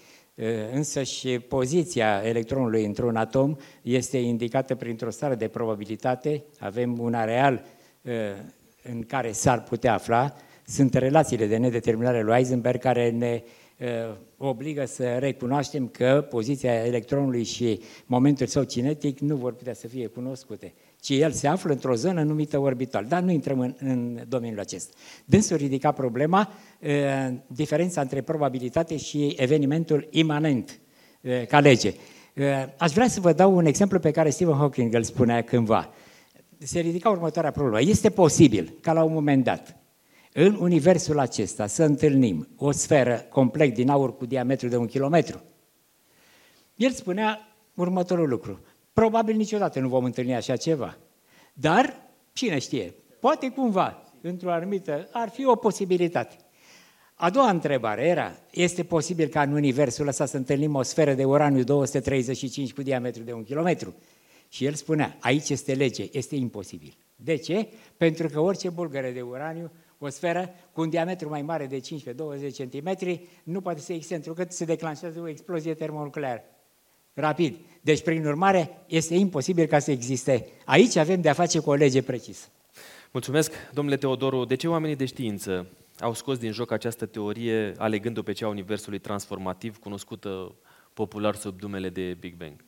[0.72, 6.44] Însă și poziția electronului într-un atom este indicată printr-o stare de probabilitate.
[6.58, 7.64] Avem un areal
[8.82, 10.34] în care s-ar putea afla.
[10.66, 13.42] Sunt relațiile de nedeterminare lui Heisenberg care ne
[14.36, 20.06] obligă să recunoaștem că poziția electronului și momentul său cinetic nu vor putea să fie
[20.06, 23.04] cunoscute ci el se află într-o zonă numită orbital.
[23.04, 24.92] Dar nu intrăm în, în domeniul acesta.
[25.24, 30.80] Dânsul ridica problema, e, diferența între probabilitate și evenimentul imanent,
[31.20, 31.94] e, ca lege.
[32.34, 35.92] E, aș vrea să vă dau un exemplu pe care Stephen Hawking îl spunea cândva.
[36.58, 37.80] Se ridica următoarea problemă.
[37.80, 39.76] Este posibil ca la un moment dat,
[40.32, 45.42] în universul acesta, să întâlnim o sferă complet din aur cu diametru de un kilometru?
[46.74, 48.60] El spunea următorul lucru.
[48.94, 50.96] Probabil niciodată nu vom întâlni așa ceva.
[51.52, 51.96] Dar,
[52.32, 56.36] cine știe, poate cumva, într-o anumită, ar fi o posibilitate.
[57.14, 61.24] A doua întrebare era, este posibil ca în universul ăsta să întâlnim o sferă de
[61.24, 63.94] uraniu 235 cu diametru de un kilometru?
[64.48, 66.96] Și el spunea, aici este lege, este imposibil.
[67.16, 67.68] De ce?
[67.96, 71.82] Pentru că orice bulgăre de uraniu, o sferă cu un diametru mai mare de 15-20
[72.56, 76.44] cm, nu poate să existe, pentru că se declanșează o explozie termonucleară
[77.14, 77.56] rapid.
[77.84, 80.46] Deci, prin urmare, este imposibil ca să existe.
[80.64, 82.46] Aici avem de a face cu o lege precisă.
[83.12, 84.44] Mulțumesc, domnule Teodoru.
[84.44, 85.66] De ce oamenii de știință
[86.00, 90.54] au scos din joc această teorie, alegând-o pe cea a universului transformativ, cunoscută
[90.94, 92.64] popular sub numele de Big Bang?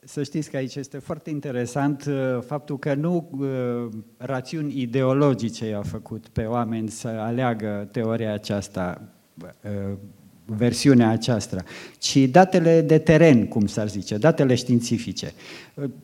[0.00, 5.82] Să știți că aici este foarte interesant uh, faptul că nu uh, rațiuni ideologice i-au
[5.82, 9.02] făcut pe oameni să aleagă teoria aceasta
[9.42, 9.98] uh,
[10.46, 11.62] versiunea aceasta,
[11.98, 15.32] ci datele de teren, cum s-ar zice, datele științifice.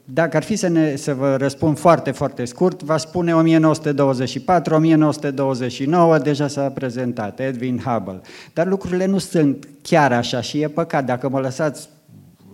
[0.04, 6.18] Dacă ar fi să, ne, să vă răspund foarte, foarte scurt, va spune 1924, 1929,
[6.18, 8.20] deja s-a prezentat, Edwin Hubble.
[8.52, 11.04] Dar lucrurile nu sunt chiar așa și e păcat.
[11.04, 11.88] Dacă mă lăsați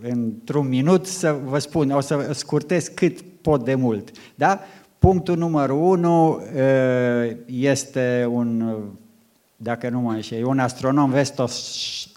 [0.03, 4.11] într-un minut să vă spun, o să scurtez cât pot de mult.
[4.35, 4.61] Da?
[4.99, 6.43] Punctul numărul unu
[7.47, 8.77] este un
[9.61, 11.55] dacă nu mă înșel, un astronom Vestos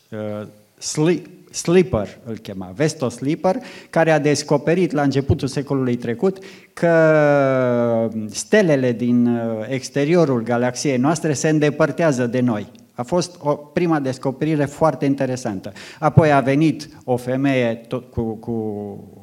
[0.10, 0.48] uh,
[1.52, 3.56] Slipper îl chema, Vestos Slipper,
[3.90, 6.38] care a descoperit la începutul secolului trecut
[6.74, 12.68] că stelele din uh, exteriorul galaxiei noastre se îndepărtează de noi.
[12.94, 15.72] A fost o prima descoperire foarte interesantă.
[16.00, 18.52] Apoi a venit o femeie tot cu, cu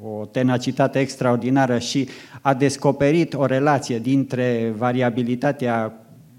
[0.03, 2.09] o tenacitate extraordinară și
[2.41, 5.93] a descoperit o relație dintre variabilitatea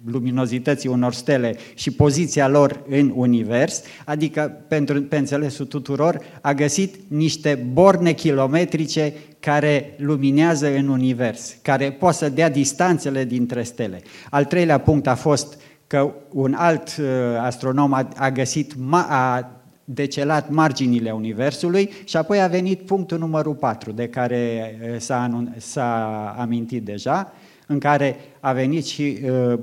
[0.05, 6.95] luminozității unor stele și poziția lor în univers, adică pentru, pe înțelesul tuturor, a găsit
[7.07, 14.01] niște borne kilometrice care luminează în univers, care pot să dea distanțele dintre stele.
[14.29, 17.05] Al treilea punct a fost că un alt uh,
[17.39, 19.51] astronom a, a găsit, ma, a
[19.83, 26.35] decelat marginile Universului și apoi a venit punctul numărul 4, de care uh, s-a, s-a
[26.37, 27.33] amintit deja,
[27.67, 29.59] în care a venit și uh,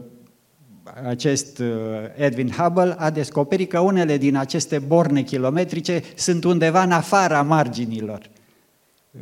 [1.06, 1.66] acest uh,
[2.16, 8.30] Edwin Hubble a descoperit că unele din aceste borne kilometrice sunt undeva în afara marginilor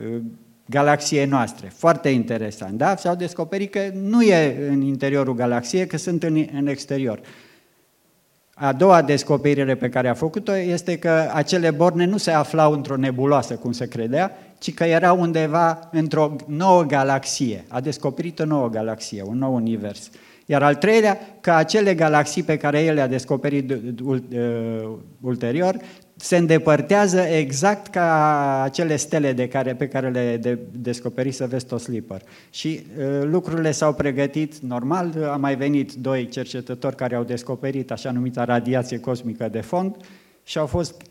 [0.01, 0.21] uh,
[0.67, 1.73] galaxiei noastre.
[1.77, 2.97] Foarte interesant, da?
[2.97, 7.21] Și au descoperit că nu e în interiorul galaxiei, că sunt în, în exterior.
[8.55, 12.97] A doua descoperire pe care a făcut-o este că acele borne nu se aflau într-o
[12.97, 17.65] nebuloasă, cum se credea, ci că erau undeva într-o nouă galaxie.
[17.69, 20.11] A descoperit o nouă galaxie, un nou univers.
[20.47, 24.19] Iar al treilea, că acele galaxii pe care el le-a descoperit uh,
[25.21, 25.77] ulterior
[26.17, 32.23] se îndepărtează exact ca acele stele de care, pe care le de, descoperise Vesto Slipper.
[32.51, 38.11] Și uh, lucrurile s-au pregătit normal, a mai venit doi cercetători care au descoperit așa
[38.11, 39.97] numita radiație cosmică de fond
[40.43, 41.03] și au fost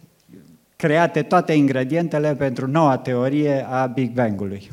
[0.76, 4.69] create toate ingredientele pentru noua teorie a Big Bang-ului.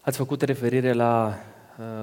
[0.00, 1.56] Ați făcut referire la uh,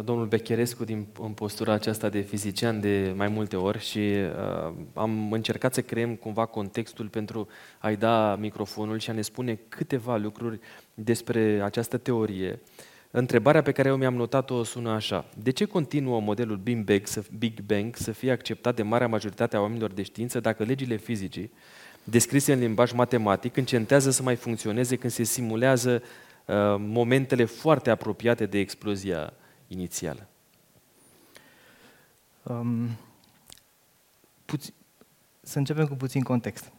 [0.04, 5.32] domnul Becherescu din, în postura aceasta de fizician de mai multe ori și uh, am
[5.32, 7.48] încercat să creăm cumva contextul pentru
[7.80, 10.60] a-i da microfonul și a ne spune câteva lucruri
[10.94, 12.60] despre această teorie.
[13.12, 15.26] Întrebarea pe care eu mi-am notat-o sună așa.
[15.38, 19.56] De ce continuă modelul Big Bang, să, Big Bang să fie acceptat de marea majoritate
[19.56, 21.52] a oamenilor de știință dacă legile fizicii,
[22.04, 26.02] descrise în limbaj matematic, încentează să mai funcționeze când se simulează
[26.46, 29.34] uh, momentele foarte apropiate de explozia
[29.68, 30.28] inițială?
[32.44, 32.88] Um,
[34.46, 34.74] puț-
[35.42, 36.72] să începem cu puțin context.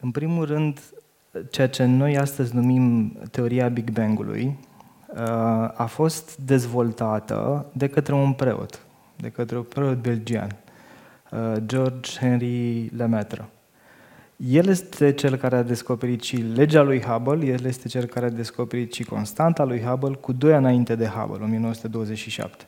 [0.00, 0.80] În primul rând,
[1.50, 4.58] ceea ce noi astăzi numim teoria Big Bang-ului
[5.08, 5.18] uh,
[5.74, 10.56] a fost dezvoltată de către un preot, de către un preot belgian,
[11.30, 13.48] uh, George Henry Lemaitre.
[14.46, 18.30] El este cel care a descoperit și legea lui Hubble, el este cel care a
[18.30, 22.64] descoperit și constanta lui Hubble cu doi ani înainte de Hubble, 1927.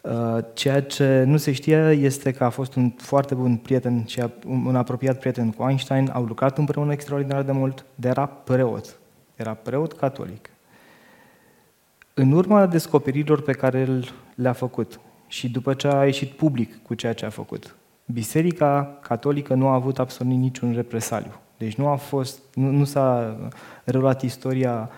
[0.00, 4.22] Uh, ceea ce nu se știe este că a fost un foarte bun prieten și
[4.46, 8.98] un apropiat prieten cu Einstein, au lucrat împreună extraordinar de mult, dar era preot.
[9.36, 10.50] Era preot catolic.
[12.14, 14.00] În urma descoperirilor pe care
[14.34, 19.54] le-a făcut și după ce a ieșit public cu ceea ce a făcut, Biserica catolică
[19.54, 21.32] nu a avut absolut niciun represaliu.
[21.58, 23.36] Deci nu a fost, nu, nu s-a
[23.84, 24.90] reluat istoria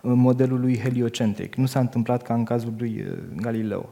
[0.00, 1.54] modelului heliocentric.
[1.54, 3.88] Nu s-a întâmplat ca în cazul lui uh, Galileo.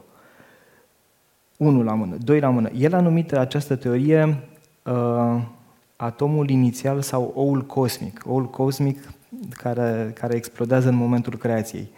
[1.57, 2.69] Unul la mână, doi la mână.
[2.69, 4.37] El a numit această teorie
[4.83, 5.41] uh,
[5.95, 8.21] atomul inițial sau oul cosmic.
[8.25, 9.13] Oul cosmic
[9.49, 11.89] care, care explodează în momentul creației.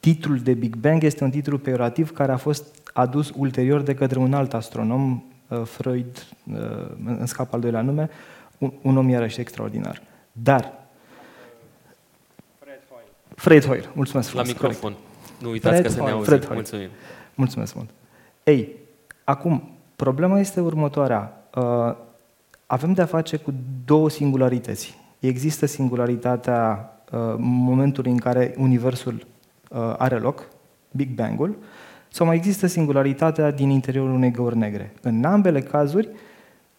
[0.00, 4.18] Titlul de Big Bang este un titlu peorativ care a fost adus ulterior de către
[4.18, 5.29] un alt astronom Uh,
[5.64, 6.56] Freud, uh,
[7.04, 8.10] în scap al doilea nume,
[8.58, 10.02] un, un om iarăși extraordinar.
[10.32, 10.72] Dar
[12.58, 13.08] Fred Hoyle.
[13.34, 14.46] Fred Hoyle, mulțumesc frumos.
[14.46, 14.92] La microfon.
[14.92, 15.08] Corect.
[15.40, 16.24] Nu uitați Fred că să ne auzim.
[16.24, 16.88] Fred Mulțumim.
[17.34, 17.90] Mulțumesc mult.
[18.44, 18.76] Ei,
[19.24, 21.48] acum, problema este următoarea.
[21.54, 21.94] Uh,
[22.66, 24.98] avem de-a face cu două singularități.
[25.18, 29.26] Există singularitatea uh, momentului în care Universul
[29.68, 30.48] uh, are loc,
[30.90, 31.56] Big Bang-ul,
[32.10, 34.92] sau mai există singularitatea din interiorul unei găuri negre.
[35.02, 36.08] În ambele cazuri,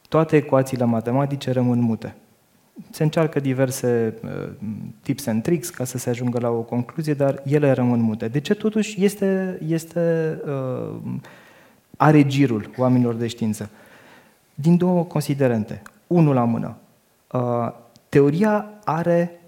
[0.10, 2.16] toate ecuațiile matematice rămân mute.
[2.90, 4.50] Se încearcă diverse uh,
[5.02, 8.28] tips and tricks ca să se ajungă la o concluzie, dar ele rămân mute.
[8.28, 11.00] De ce totuși este, este uh,
[11.98, 13.70] are girul oamenilor de știință?
[14.54, 15.82] Din două considerente.
[16.08, 16.78] Unul la mână.
[17.32, 17.72] Uh,
[18.10, 19.42] teoria are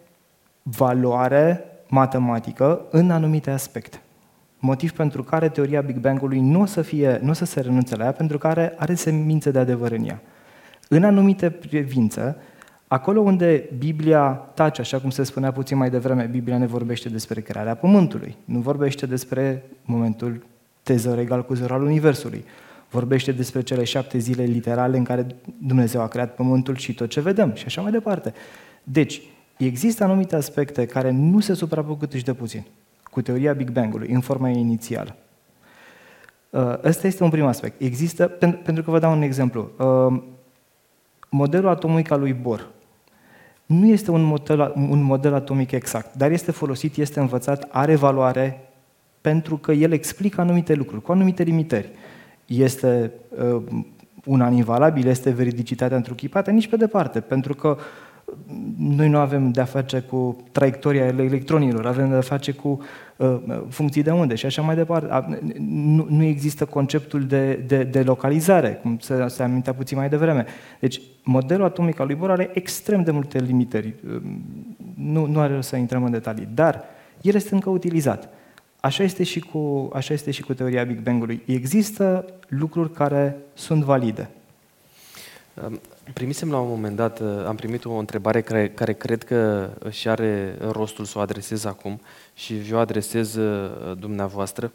[0.61, 4.01] valoare matematică în anumite aspecte
[4.65, 7.95] motiv pentru care teoria Big Bang-ului nu o să, fie, nu o să se renunțe
[7.95, 10.21] la ea, pentru că are, are semințe de adevăr în ea.
[10.89, 12.35] În anumite privințe,
[12.87, 17.41] acolo unde Biblia tace, așa cum se spunea puțin mai devreme, Biblia ne vorbește despre
[17.41, 20.45] crearea Pământului, nu vorbește despre momentul
[20.83, 22.45] tezăr egal cu zero al Universului.
[22.89, 25.25] Vorbește despre cele șapte zile literale în care
[25.57, 28.33] Dumnezeu a creat Pământul și tot ce vedem și așa mai departe.
[28.83, 29.21] Deci,
[29.57, 32.63] există anumite aspecte care nu se suprapun cât de puțin
[33.13, 35.15] cu teoria Big Bang-ului, în forma inițială.
[36.49, 37.81] Uh, ăsta este un prim aspect.
[37.81, 38.27] Există,
[38.63, 40.21] pentru că vă dau un exemplu, uh,
[41.29, 42.71] modelul atomic al lui Bohr
[43.65, 48.69] nu este un model, un model atomic exact, dar este folosit, este învățat, are valoare
[49.21, 51.89] pentru că el explică anumite lucruri, cu anumite limitări.
[52.45, 53.61] Este uh,
[54.25, 57.77] un an invalabil, este veridicitatea întruchipată, nici pe departe, pentru că
[58.77, 62.81] noi nu avem de-a face cu traiectoria electronilor, avem de-a face cu
[63.15, 65.39] uh, funcții de unde și așa mai departe.
[65.67, 70.45] Nu, nu există conceptul de, de, de localizare, cum se, se amintea puțin mai devreme.
[70.79, 73.93] Deci, modelul atomic al lui Bohr are extrem de multe limitări.
[74.07, 74.21] Uh,
[74.95, 76.83] nu, nu are să intrăm în detalii, dar
[77.21, 78.29] el este încă utilizat.
[78.79, 81.41] Așa este și cu, așa este și cu teoria Big Bang-ului.
[81.45, 84.29] Există lucruri care sunt valide.
[86.07, 89.69] Um, Primisem la un moment dat, uh, am primit o întrebare care, care cred că
[89.89, 92.01] și are rostul să o adresez acum
[92.33, 94.71] și vi-o adresez uh, dumneavoastră,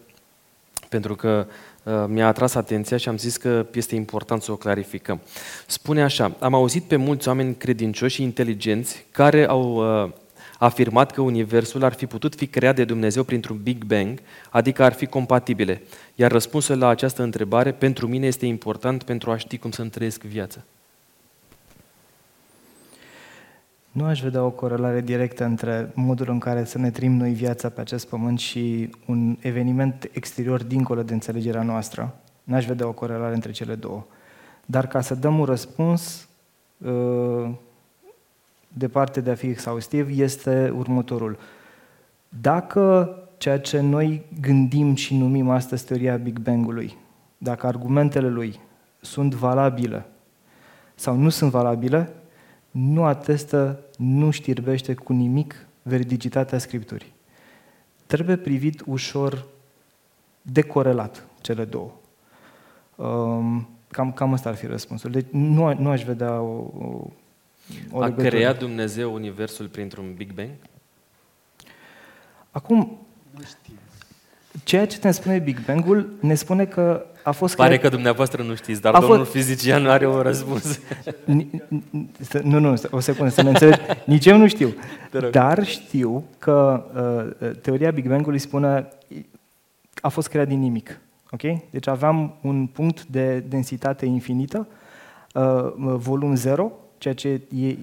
[0.88, 1.46] pentru că
[1.82, 5.20] uh, mi-a atras atenția și am zis că este important să o clarificăm.
[5.66, 9.80] Spune așa, am auzit pe mulți oameni credincioși și inteligenți care au
[10.60, 14.18] a afirmat că Universul ar fi putut fi creat de Dumnezeu printr-un Big Bang,
[14.50, 15.82] adică ar fi compatibile.
[16.14, 20.22] Iar răspunsul la această întrebare pentru mine este important pentru a ști cum să-mi trăiesc
[20.22, 20.64] viața.
[23.98, 27.68] Nu aș vedea o corelare directă între modul în care să ne trim noi viața
[27.68, 32.14] pe acest pământ și un eveniment exterior dincolo de înțelegerea noastră.
[32.44, 34.04] N-aș vedea o corelare între cele două.
[34.66, 36.28] Dar ca să dăm un răspuns,
[36.78, 37.50] uh,
[38.68, 41.38] departe de a fi exhaustiv, este următorul.
[42.28, 46.96] Dacă ceea ce noi gândim și numim astăzi teoria Big Bang-ului,
[47.38, 48.60] dacă argumentele lui
[49.00, 50.06] sunt valabile
[50.94, 52.12] sau nu sunt valabile,
[52.70, 57.12] nu atestă, nu știrbește cu nimic veridicitatea Scripturii.
[58.06, 59.46] Trebuie privit ușor
[60.42, 61.92] decorelat cele două.
[62.96, 65.10] Um, cam, cam asta ar fi răspunsul.
[65.10, 67.10] Deci nu, nu aș vedea o, o,
[67.90, 70.50] o A creat Dumnezeu Universul printr-un Big Bang?
[72.50, 72.98] Acum,
[73.30, 73.74] nu știu.
[74.64, 77.82] Ceea ce ne spune Big Bang-ul ne spune că a fost Pare creat...
[77.82, 79.30] că dumneavoastră nu știți, dar a domnul fost...
[79.30, 80.80] fizician nu are un răspuns.
[82.42, 83.80] nu, nu, o secundă, să ne înțelegi.
[84.04, 84.74] Nici eu nu știu.
[85.30, 86.84] Dar știu că
[87.40, 88.88] uh, teoria Big Bang-ului spune
[90.00, 91.00] a fost creat din nimic.
[91.30, 91.64] Okay?
[91.70, 94.66] Deci aveam un punct de densitate infinită,
[95.34, 97.76] uh, volum zero, ceea ce e, e, e,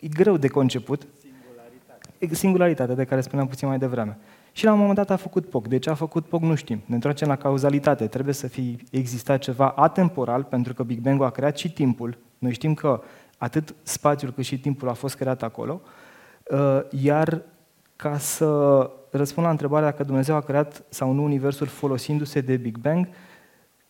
[0.00, 1.06] e greu de conceput.
[1.20, 2.34] Singularitate.
[2.34, 4.18] Singularitate, de care spuneam puțin mai devreme.
[4.56, 5.68] Și la un moment dat a făcut POC.
[5.68, 6.82] De ce a făcut POC nu știm.
[6.86, 8.06] Ne întoarcem la cauzalitate.
[8.06, 12.18] Trebuie să fi existat ceva atemporal, pentru că Big Bang a creat și timpul.
[12.38, 13.02] Noi știm că
[13.38, 15.80] atât spațiul cât și timpul a fost creat acolo.
[16.50, 17.42] Uh, iar
[17.96, 22.78] ca să răspund la întrebarea dacă Dumnezeu a creat sau nu Universul folosindu-se de Big
[22.78, 23.08] Bang,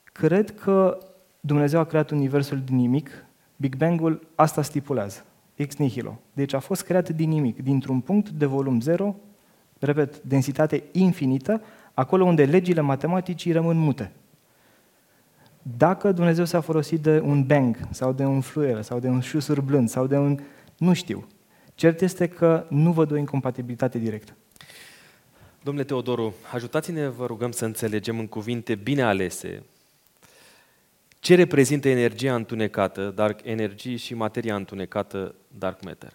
[0.03, 0.99] cred că
[1.41, 3.11] Dumnezeu a creat Universul din nimic.
[3.57, 6.21] Big Bang-ul asta stipulează, ex nihilo.
[6.33, 9.17] Deci a fost creat din nimic, dintr-un punct de volum zero,
[9.79, 11.62] repet, densitate infinită,
[11.95, 14.12] acolo unde legile matematicii rămân mute.
[15.77, 19.61] Dacă Dumnezeu s-a folosit de un bang, sau de un fluier, sau de un șusur
[19.61, 20.39] blând, sau de un...
[20.77, 21.27] nu știu.
[21.74, 24.37] Cert este că nu văd o incompatibilitate directă.
[25.62, 29.62] Domnule Teodoru, ajutați-ne, vă rugăm, să înțelegem în cuvinte bine alese
[31.27, 36.12] ce reprezintă energia întunecată, dark energy, și materia întunecată, dark matter.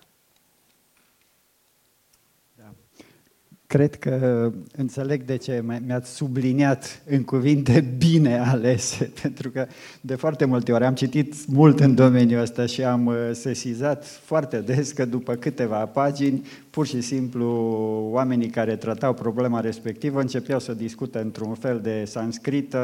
[3.71, 9.67] Cred că înțeleg de ce mi-ați subliniat în cuvinte bine alese, pentru că
[10.01, 14.57] de foarte multe ori am citit mult în domeniul ăsta și am uh, sesizat foarte
[14.57, 17.47] des că după câteva pagini, pur și simplu,
[18.11, 22.79] oamenii care tratau problema respectivă începeau să discute într-un fel de sanscrită,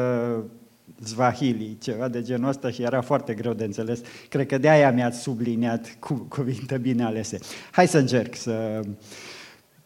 [1.00, 4.00] zvahili, ceva de genul ăsta și era foarte greu de înțeles.
[4.28, 7.38] Cred că de aia mi-ați subliniat cu cuvinte bine alese.
[7.70, 8.80] Hai să încerc să,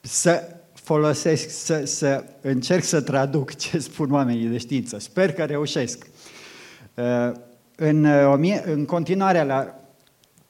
[0.00, 4.98] să folosesc, să, să încerc să traduc ce spun oamenii de știință.
[4.98, 6.06] Sper că reușesc.
[6.94, 7.32] Uh,
[7.76, 9.74] în, uh, în continuare la,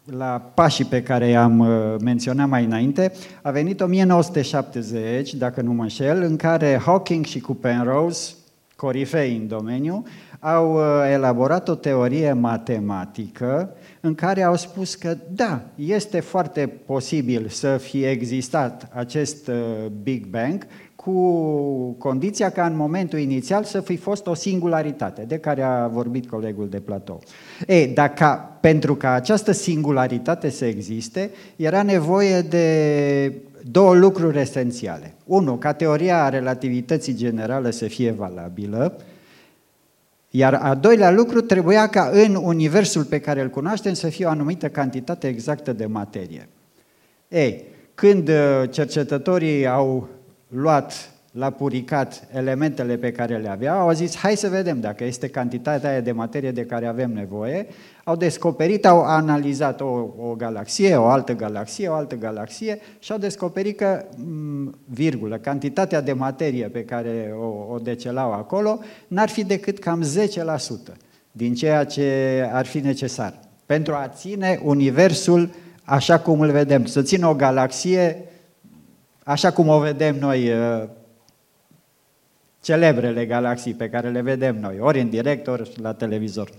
[0.04, 3.12] la pașii pe care i-am uh, menționat mai înainte,
[3.42, 8.32] a venit 1970, dacă nu mă înșel, în care Hawking și cu Penrose,
[8.76, 10.04] corifei în domeniu,
[10.38, 10.80] au
[11.12, 18.10] elaborat o teorie matematică în care au spus că da, este foarte posibil să fie
[18.10, 19.54] existat acest uh,
[20.02, 21.12] Big Bang cu
[21.98, 26.68] condiția ca în momentul inițial să fi fost o singularitate, de care a vorbit colegul
[26.68, 27.22] de platou.
[27.66, 33.32] Ei, dacă, pentru ca această singularitate să existe, era nevoie de
[33.70, 35.14] două lucruri esențiale.
[35.24, 38.96] Unu, ca teoria relativității generale să fie valabilă,
[40.34, 44.28] iar a doilea lucru trebuia ca în universul pe care îl cunoaștem să fie o
[44.28, 46.48] anumită cantitate exactă de materie.
[47.28, 47.64] Ei,
[47.94, 50.08] când uh, cercetătorii au
[50.48, 55.28] luat la puricat elementele pe care le aveau, au zis, hai să vedem dacă este
[55.28, 57.66] cantitatea aia de materie de care avem nevoie.
[58.04, 63.18] Au descoperit, au analizat o, o galaxie, o altă galaxie, o altă galaxie și au
[63.18, 68.78] descoperit că, mm, virgulă, cantitatea de materie pe care o, o decelau acolo
[69.08, 70.04] n-ar fi decât cam
[70.92, 70.96] 10%
[71.32, 75.50] din ceea ce ar fi necesar pentru a ține universul
[75.84, 78.24] așa cum îl vedem, să țină o galaxie
[79.24, 80.88] așa cum o vedem noi uh,
[82.62, 86.50] celebrele galaxii pe care le vedem noi, ori în direct, ori la televizor.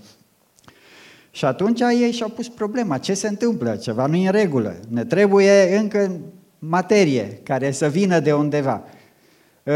[1.31, 5.05] Și atunci ei și-au pus problema, ce se întâmplă, ceva nu e în regulă, ne
[5.05, 6.19] trebuie încă
[6.59, 8.83] materie care să vină de undeva.
[9.63, 9.73] Uh,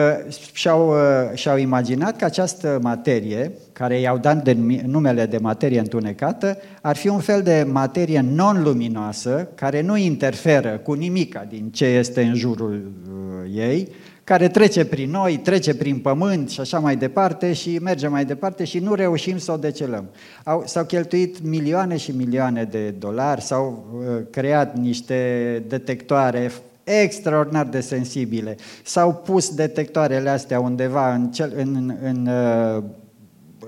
[0.54, 6.58] și-au, uh, și-au imaginat că această materie, care i-au dat de numele de materie întunecată,
[6.82, 12.22] ar fi un fel de materie non-luminoasă, care nu interferă cu nimica din ce este
[12.22, 13.88] în jurul uh, ei,
[14.28, 18.64] care trece prin noi, trece prin pământ și așa mai departe și merge mai departe
[18.64, 20.06] și nu reușim să o decelăm.
[20.44, 26.52] Au, s-au cheltuit milioane și milioane de dolari, s-au uh, creat niște detectoare
[26.84, 28.56] extraordinar de sensibile.
[28.84, 32.84] S-au pus detectoarele astea undeva în, cel, în, în, uh,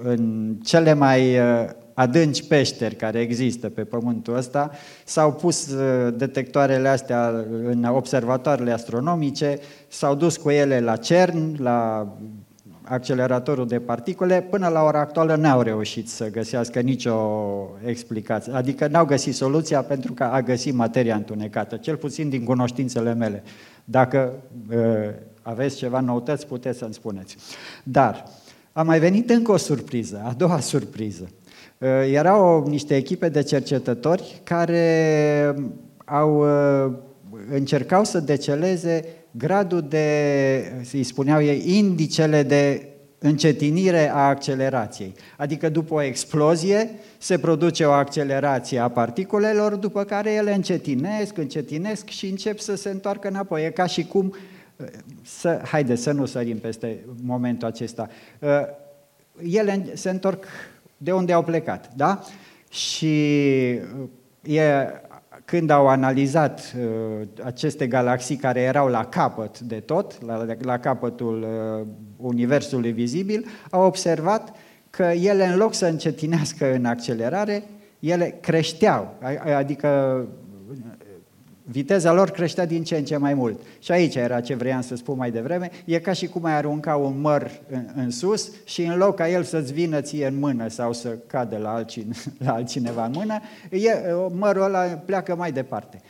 [0.03, 1.69] în cele mai uh,
[1.99, 4.71] adânci peșteri care există pe pământul ăsta,
[5.05, 12.07] s-au pus uh, detectoarele astea în observatoarele astronomice, s-au dus cu ele la CERN, la
[12.81, 17.17] acceleratorul de particule, până la ora actuală n-au reușit să găsească nicio
[17.85, 18.53] explicație.
[18.53, 23.43] Adică n-au găsit soluția pentru că a găsit materia întunecată, cel puțin din cunoștințele mele.
[23.85, 24.33] Dacă
[24.69, 24.77] uh,
[25.41, 27.35] aveți ceva noutăți, puteți să-mi spuneți.
[27.83, 28.23] Dar
[28.71, 31.29] a mai venit încă o surpriză, a doua surpriză.
[31.79, 35.55] Uh, erau niște echipe de cercetători care
[36.05, 36.93] au uh,
[37.51, 42.87] încercau să deceleze gradul de, îi spuneau ei, indicele de
[43.19, 45.13] încetinire a accelerației.
[45.37, 52.07] Adică după o explozie se produce o accelerație a particulelor, după care ele încetinesc, încetinesc
[52.07, 53.65] și încep să se întoarcă înapoi.
[53.65, 54.35] E ca și cum,
[55.21, 58.09] să, haide să nu sărim peste momentul acesta,
[59.41, 60.45] ele se întorc
[61.01, 62.23] de unde au plecat, da?
[62.69, 63.29] Și
[64.41, 64.61] e
[65.45, 71.41] când au analizat uh, aceste galaxii care erau la capăt de tot, la, la capătul
[71.41, 71.87] uh,
[72.17, 74.55] universului vizibil, au observat
[74.89, 77.63] că ele, în loc să încetinească în accelerare,
[77.99, 79.13] ele creșteau,
[79.55, 80.27] adică
[81.71, 83.59] viteza lor creștea din ce în ce mai mult.
[83.79, 86.95] Și aici era ce vreau să spun mai devreme, e ca și cum ai arunca
[86.95, 90.67] un măr în, în sus și în loc ca el să-ți vină ție în mână
[90.67, 92.15] sau să cadă la, altcine,
[92.45, 93.39] la altcineva în mână,
[93.69, 93.91] e,
[94.31, 96.01] mărul ăla pleacă mai departe.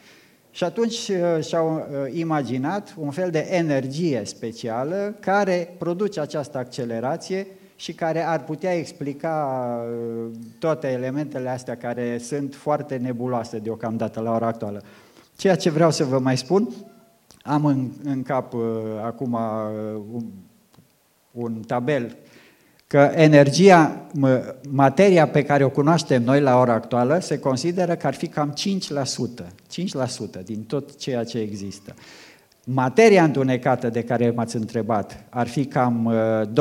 [0.51, 7.47] Și atunci uh, și-au uh, imaginat un fel de energie specială care produce această accelerație
[7.76, 14.32] și care ar putea explica uh, toate elementele astea care sunt foarte nebuloase deocamdată la
[14.32, 14.84] ora actuală.
[15.39, 16.69] Ceea ce vreau să vă mai spun,
[17.41, 18.61] am în, în cap uh,
[19.03, 20.23] acum uh, un,
[21.31, 22.15] un tabel
[22.87, 24.07] că energia,
[24.69, 28.53] materia pe care o cunoaștem noi la ora actuală se consideră că ar fi cam
[29.39, 29.45] 5%,
[30.39, 31.93] 5% din tot ceea ce există.
[32.63, 36.13] Materia întunecată de care m-ați întrebat ar fi cam
[36.47, 36.51] 27%,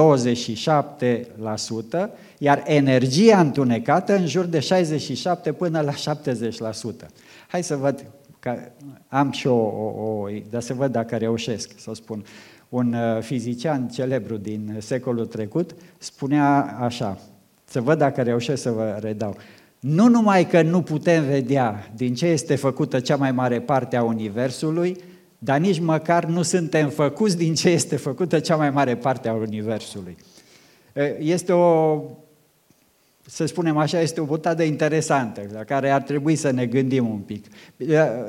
[1.92, 2.06] uh,
[2.38, 7.06] iar energia întunecată în jur de 67 până la 70%.
[7.48, 8.04] Hai să văd
[8.38, 8.58] că
[9.08, 12.24] am și o, o, o dar să văd dacă reușesc să spun.
[12.68, 17.18] Un uh, fizician celebru din secolul trecut spunea așa,
[17.64, 19.36] să văd dacă reușesc să vă redau.
[19.80, 24.02] Nu numai că nu putem vedea din ce este făcută cea mai mare parte a
[24.02, 24.96] Universului,
[25.38, 29.34] dar nici măcar nu suntem făcuți din ce este făcută cea mai mare parte a
[29.34, 30.16] Universului.
[31.18, 32.00] Este o
[33.30, 37.18] să spunem așa, este o butadă interesantă, la care ar trebui să ne gândim un
[37.18, 37.44] pic.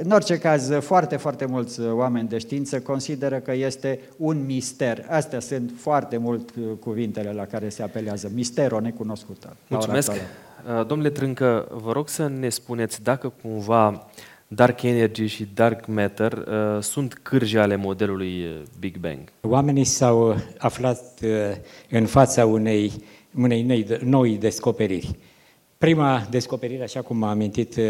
[0.03, 5.05] În orice caz, foarte, foarte mulți oameni de știință consideră că este un mister.
[5.09, 8.31] Astea sunt foarte mult cuvintele la care se apelează.
[8.33, 9.55] Mister, o necunoscută.
[9.67, 10.11] Mulțumesc.
[10.11, 14.07] Uh, domnule Trâncă, vă rog să ne spuneți dacă cumva
[14.47, 19.19] Dark Energy și Dark Matter uh, sunt cârji ale modelului uh, Big Bang.
[19.41, 21.29] Oamenii s-au aflat uh,
[21.89, 22.91] în fața unei
[23.35, 25.15] unei noi, noi descoperiri.
[25.77, 27.83] Prima descoperire, așa cum a amintit uh,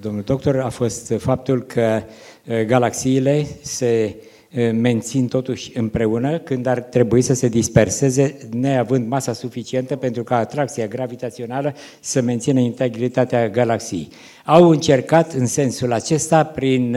[0.00, 2.02] domnul doctor, a fost faptul că
[2.46, 4.16] uh, galaxiile se
[4.54, 10.36] uh, mențin totuși împreună când ar trebui să se disperseze, neavând masa suficientă pentru ca
[10.36, 14.08] atracția gravitațională să mențină integritatea galaxiei.
[14.44, 16.96] Au încercat în sensul acesta prin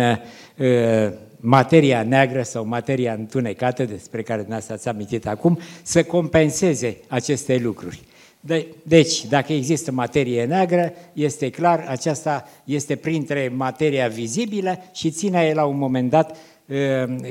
[1.39, 8.01] materia neagră sau materia întunecată, despre care dumneavoastră ați amintit acum, să compenseze aceste lucruri.
[8.39, 15.53] De, deci, dacă există materie neagră, este clar, aceasta este printre materia vizibilă și ține
[15.53, 16.77] la un moment dat uh,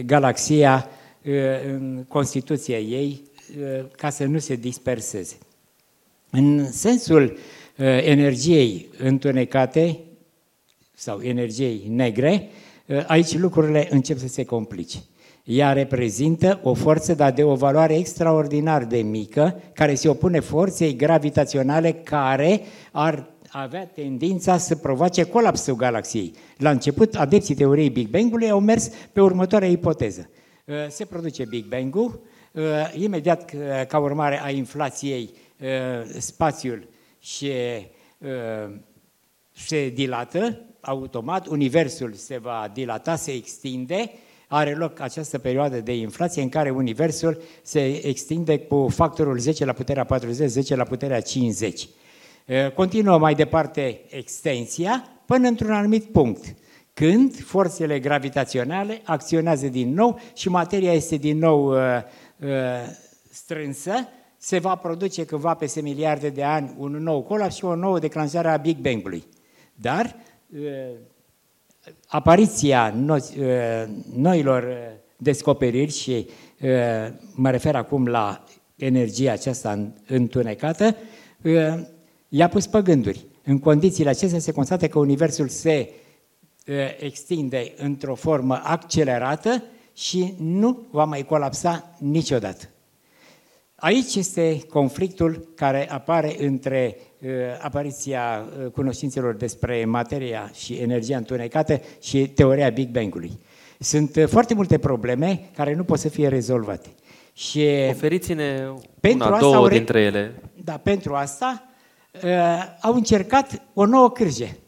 [0.07, 0.89] galaxia
[1.25, 1.33] uh,
[1.67, 3.23] în constituția ei
[3.61, 5.37] uh, ca să nu se disperseze.
[6.31, 7.39] În sensul
[8.05, 9.99] energiei întunecate
[10.95, 12.68] sau energiei negre, Ă,
[13.07, 14.99] aici lucrurile încep să se complice.
[15.45, 20.97] Ea reprezintă o forță, dar de o valoare extraordinar de mică, care se opune forței
[20.97, 22.61] gravitaționale care
[22.93, 26.33] ar avea tendința să provoace colapsul galaxiei.
[26.57, 30.31] La început, adepții teoriei Big Bang-ului au mers pe următoarea ipoteză.
[30.69, 32.21] Ă, se produce Big Bang-ul,
[32.53, 32.63] uh,
[32.95, 33.55] imediat
[33.89, 35.31] ca urmare a inflației
[36.19, 37.51] spațiul și
[39.53, 44.11] se dilată automat, universul se va dilata, se extinde,
[44.47, 49.73] are loc această perioadă de inflație în care universul se extinde cu factorul 10 la
[49.73, 51.89] puterea 40, 10 la puterea 50.
[52.75, 56.55] Continuă mai departe extensia până într-un anumit punct,
[56.95, 61.79] când forțele gravitaționale acționează din nou și materia este din nou uh,
[62.41, 62.49] uh,
[63.31, 63.93] strânsă,
[64.37, 68.49] se va produce cândva peste miliarde de ani un nou colaps și o nouă declanșare
[68.49, 69.25] a Big Bang-ului.
[69.75, 70.28] Dar uh,
[72.07, 73.85] apariția no, uh,
[74.15, 76.29] noilor uh, descoperiri și
[76.61, 76.69] uh,
[77.35, 78.45] mă refer acum la
[78.77, 80.97] energia aceasta întunecată,
[81.43, 81.81] uh,
[82.29, 83.27] i-a pus pe gânduri.
[83.45, 85.93] În condițiile acestea se constată că Universul se
[86.99, 89.63] extinde într-o formă accelerată
[89.95, 92.65] și nu va mai colapsa niciodată.
[93.75, 97.08] Aici este conflictul care apare între uh,
[97.61, 103.39] apariția cunoștințelor despre materia și energia întunecată și teoria Big Bang-ului.
[103.79, 106.89] Sunt uh, foarte multe probleme care nu pot să fie rezolvate.
[107.33, 110.43] Și Oferiți-ne pentru una, două dintre ele.
[110.65, 111.69] Da, pentru asta
[112.25, 114.59] uh, au încercat o nouă cârje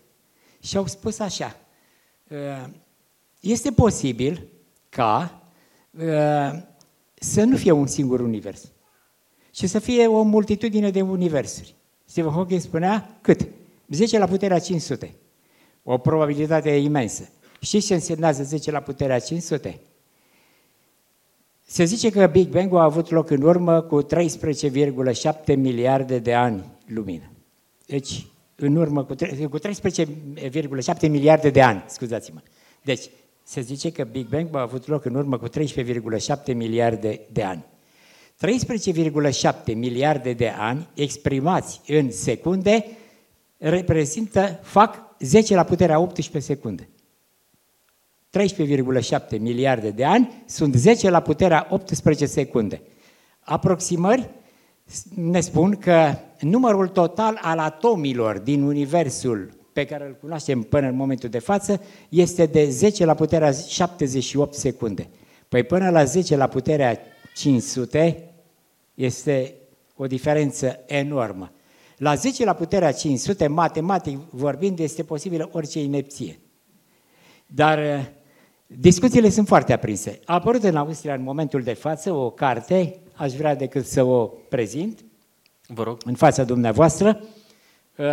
[0.62, 1.57] și au spus așa,
[2.28, 2.72] uh,
[3.40, 4.46] este posibil
[4.88, 5.42] ca
[5.90, 6.62] uh,
[7.14, 8.72] să nu fie un singur univers,
[9.51, 11.74] ci să fie o multitudine de universuri.
[12.11, 13.46] Stephen Hawking spunea cât?
[13.88, 15.14] 10 la puterea 500.
[15.82, 17.28] O probabilitate imensă.
[17.61, 19.80] Știți ce însemnează 10 la puterea 500?
[21.66, 24.08] Se zice că Big Bang a avut loc în urmă cu 13,7
[25.56, 27.30] miliarde de ani lumină.
[27.86, 29.14] Deci, în urmă cu,
[29.50, 32.40] cu 13,7 miliarde de ani, scuzați-mă.
[32.82, 33.11] Deci,
[33.42, 37.64] se zice că Big Bang a avut loc în urmă cu 13,7 miliarde de ani.
[38.47, 42.84] 13,7 miliarde de ani exprimați în secunde
[43.57, 46.88] reprezintă, fac 10 la puterea 18 secunde.
[48.38, 52.82] 13,7 miliarde de ani sunt 10 la puterea 18 secunde.
[53.41, 54.30] Aproximări
[55.14, 60.97] ne spun că numărul total al atomilor din universul pe care îl cunoaștem până în
[60.97, 65.09] momentul de față este de 10 la puterea 78 secunde.
[65.49, 66.99] Păi până la 10 la puterea
[67.34, 68.29] 500
[69.01, 69.55] este
[69.96, 71.53] o diferență enormă.
[71.96, 76.40] La 10 la puterea 500, matematic vorbind, este posibilă orice inepție.
[77.46, 78.05] Dar uh,
[78.66, 80.20] discuțiile sunt foarte aprinse.
[80.24, 84.26] A apărut în Austria în momentul de față o carte aș vrea decât să o
[84.26, 85.05] prezint
[85.66, 85.98] Vă rog.
[86.05, 87.20] în fața dumneavoastră,
[87.96, 88.07] uh,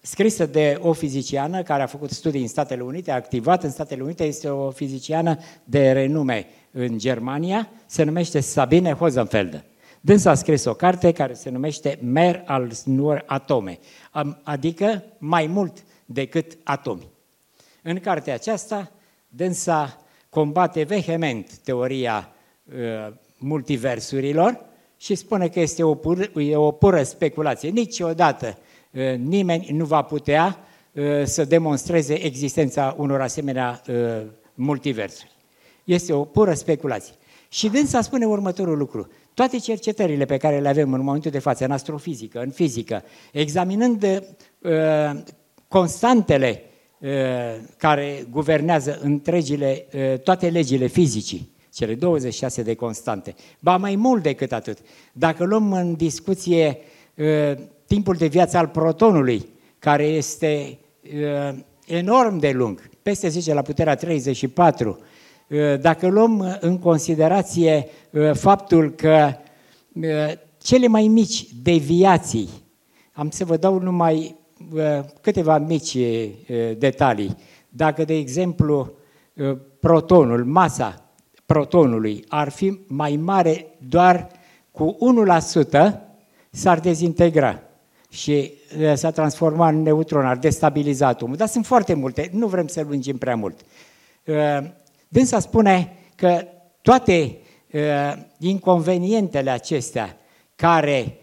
[0.00, 4.02] scrisă de o fiziciană care a făcut studii în Statele Unite, a activat în Statele
[4.02, 9.64] Unite, este o fiziciană de renume în Germania, se numește Sabine Hosenfeld.
[10.06, 13.78] Dânsa a scris o carte care se numește Mer als nur Atome,
[14.42, 17.08] adică mai mult decât atomi.
[17.82, 18.92] În cartea aceasta,
[19.28, 22.32] dânsa combate vehement teoria
[22.64, 24.64] uh, multiversurilor
[24.96, 27.68] și spune că este o pură, e o pură speculație.
[27.68, 28.58] Niciodată
[28.90, 30.58] uh, nimeni nu va putea
[30.92, 33.94] uh, să demonstreze existența unor asemenea uh,
[34.54, 35.30] multiversuri.
[35.84, 37.14] Este o pură speculație.
[37.48, 39.08] Și dânsa spune următorul lucru.
[39.34, 44.02] Toate cercetările pe care le avem în momentul de față, în astrofizică, în fizică, examinând
[44.58, 44.70] uh,
[45.68, 46.62] constantele
[46.98, 47.10] uh,
[47.76, 53.34] care guvernează întregile, uh, toate legile fizicii, cele 26 de constante.
[53.60, 54.78] Ba mai mult decât atât.
[55.12, 56.78] Dacă luăm în discuție
[57.14, 57.52] uh,
[57.86, 63.94] timpul de viață al protonului, care este uh, enorm de lung, peste 10 la puterea
[63.94, 64.96] 34, uh,
[65.80, 69.32] dacă luăm în considerație uh, faptul că
[69.92, 70.32] uh,
[70.64, 72.48] cele mai mici deviații,
[73.12, 74.36] am să vă dau numai
[74.72, 76.30] uh, câteva mici uh,
[76.78, 77.36] detalii.
[77.68, 78.92] Dacă, de exemplu,
[79.34, 81.02] uh, protonul, masa
[81.46, 84.28] protonului ar fi mai mare doar
[84.70, 84.96] cu
[85.88, 85.92] 1%,
[86.50, 87.62] s-ar dezintegra
[88.08, 88.52] și
[88.94, 91.36] s-a transformat în neutron, ar destabiliza atomul.
[91.36, 93.60] Dar sunt foarte multe, nu vrem să lungim prea mult.
[95.14, 96.46] Dânsa spune că
[96.82, 97.38] toate
[98.38, 100.16] inconvenientele acestea
[100.56, 101.16] care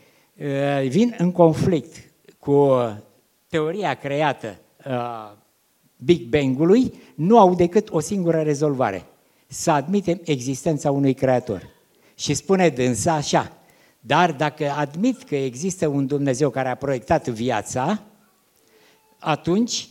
[0.87, 2.69] vin în conflict cu
[3.47, 4.59] teoria creată
[5.97, 9.05] Big Bang-ului nu au decât o singură rezolvare
[9.47, 11.69] să admitem existența unui creator.
[12.15, 13.57] Și spune dânsa așa,
[13.99, 18.01] dar dacă admit că există un Dumnezeu care a proiectat viața,
[19.19, 19.89] atunci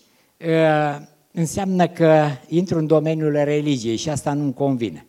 [0.48, 1.00] ă,
[1.32, 5.06] înseamnă că intru în domeniul religiei și asta nu-mi convine.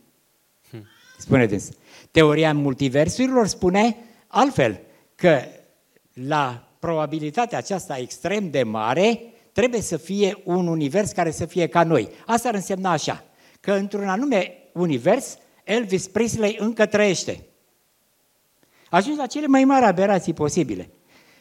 [0.69, 0.87] Hmm.
[1.17, 1.69] spune dâns.
[2.11, 3.95] Teoria multiversurilor spune
[4.27, 4.79] altfel,
[5.15, 5.41] că
[6.13, 11.83] la probabilitatea aceasta extrem de mare trebuie să fie un univers care să fie ca
[11.83, 12.09] noi.
[12.25, 13.23] Asta ar însemna așa,
[13.59, 17.45] că într-un anume univers, Elvis Presley încă trăiește.
[18.89, 20.89] Ajungi la cele mai mari aberații posibile.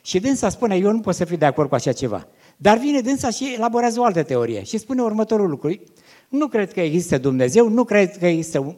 [0.03, 2.29] Și dânsa spune, eu nu pot să fiu de acord cu așa ceva.
[2.63, 5.81] Dar vine dânsa și elaborează o altă teorie și spune următorul lucru.
[6.29, 8.77] Nu cred că există Dumnezeu, nu cred că există uh,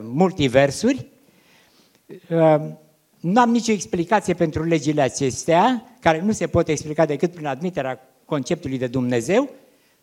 [0.00, 1.06] multiversuri,
[2.06, 2.60] uh,
[3.20, 8.08] nu am nicio explicație pentru legile acestea, care nu se pot explica decât prin admiterea
[8.24, 9.50] conceptului de Dumnezeu,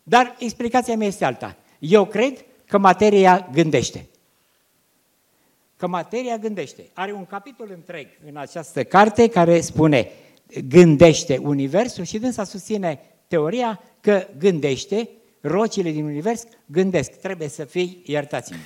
[0.02, 1.56] dar explicația mea este alta.
[1.78, 4.06] Eu cred că materia gândește.
[5.76, 6.82] Că materia gândește.
[6.92, 10.10] Are un capitol întreg în această carte care spune
[10.68, 15.08] gândește Universul și dânsa susține teoria că gândește,
[15.40, 17.10] rocile din Univers gândesc.
[17.10, 18.58] Trebuie să fii, iertați-mă.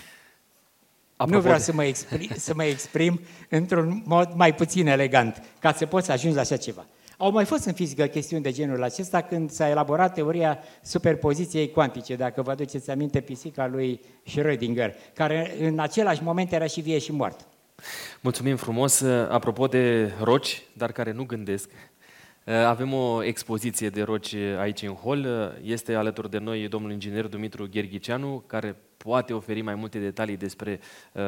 [1.17, 1.63] Apropo nu vreau de...
[1.63, 6.13] să, mă exprim, să mă exprim într-un mod mai puțin elegant, ca să poți să
[6.13, 6.87] ajungi la așa ceva.
[7.17, 12.17] Au mai fost în fizică chestiuni de genul acesta când s-a elaborat teoria superpoziției cuantice,
[12.17, 17.13] dacă vă aduceți aminte pisica lui Schrödinger, care în același moment era și vie și
[17.13, 17.45] moartă.
[18.21, 19.01] Mulțumim frumos.
[19.29, 21.71] Apropo de roci, dar care nu gândesc,
[22.67, 25.27] avem o expoziție de roci aici în hol.
[25.63, 30.81] Este alături de noi domnul inginer Dumitru Gherghicianu, care poate oferi mai multe detalii despre
[31.13, 31.23] uh,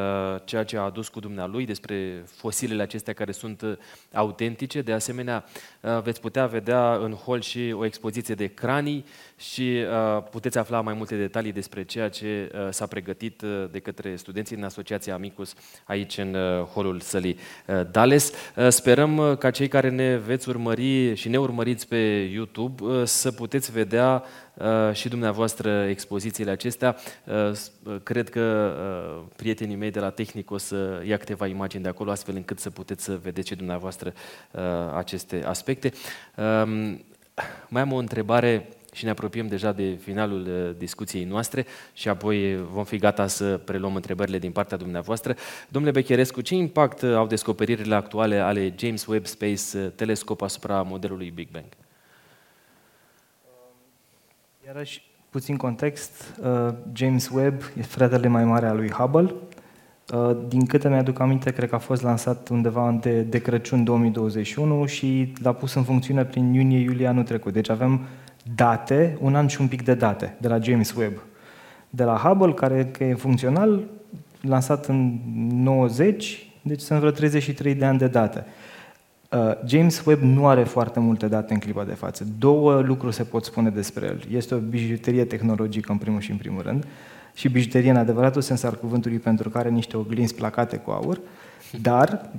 [0.45, 3.77] ceea ce a adus cu dumnealui, despre fosilele acestea care sunt uh,
[4.13, 4.83] autentice.
[4.83, 5.45] De asemenea,
[5.81, 9.05] uh, veți putea vedea în hol și o expoziție de cranii
[9.37, 9.83] și
[10.17, 14.17] uh, puteți afla mai multe detalii despre ceea ce uh, s-a pregătit uh, de către
[14.17, 15.55] studenții din Asociația Amicus
[15.85, 18.33] aici în uh, holul sălii uh, Dales.
[18.57, 23.05] Uh, sperăm uh, ca cei care ne veți urmări și ne urmăriți pe YouTube uh,
[23.05, 24.44] să puteți vedea Uh,
[24.93, 26.97] și dumneavoastră expozițiile acestea.
[27.25, 27.51] Uh,
[27.83, 28.75] uh, cred că
[29.37, 32.71] prietenii mei de la Tehnic o să ia câteva imagini de acolo, astfel încât să
[32.71, 34.13] puteți să vedeți și dumneavoastră
[34.95, 35.93] aceste aspecte.
[36.37, 37.05] Um,
[37.69, 42.85] mai am o întrebare și ne apropiem deja de finalul discuției noastre și apoi vom
[42.85, 45.37] fi gata să preluăm întrebările din partea dumneavoastră.
[45.69, 51.49] Domnule Becherescu, ce impact au descoperirile actuale ale James Webb Space Telescope asupra modelului Big
[51.51, 51.67] Bang?
[54.67, 59.35] Iarăși, puțin context, uh, James Webb e fratele mai mare al lui Hubble.
[60.15, 64.87] Uh, din câte mi-aduc aminte, cred că a fost lansat undeva de, de Crăciun 2021
[64.87, 67.53] și l-a pus în funcțiune prin iunie-iulie anul trecut.
[67.53, 68.01] Deci avem
[68.55, 71.23] date, un an și un pic de date de la James Webb.
[71.91, 73.85] De la Hubble, care că e funcțional,
[74.41, 75.19] lansat în
[75.53, 78.47] 90, deci sunt vreo 33 de ani de date.
[79.35, 82.27] Uh, James Webb nu are foarte multe date în clipa de față.
[82.39, 84.25] Două lucruri se pot spune despre el.
[84.31, 86.87] Este o bijuterie tehnologică, în primul și în primul rând,
[87.35, 91.21] și bijuterie în adevăratul sens al cuvântului, pentru că are niște oglinzi placate cu aur,
[91.83, 92.31] dar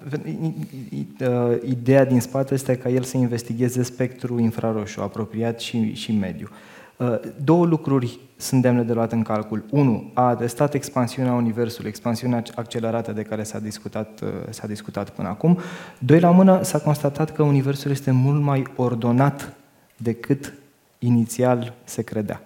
[1.19, 6.49] uh, ideea din spate este ca el să investigheze spectrul infraroșu apropiat și, și mediu.
[6.97, 9.63] Uh, două lucruri sunt demne de luat în calcul.
[9.69, 15.27] Unu, a atestat expansiunea Universului, expansiunea accelerată de care s-a discutat, uh, s-a discutat până
[15.27, 15.57] acum.
[15.99, 19.53] Doi la mână, s-a constatat că Universul este mult mai ordonat
[19.97, 20.53] decât
[20.99, 22.41] inițial se credea.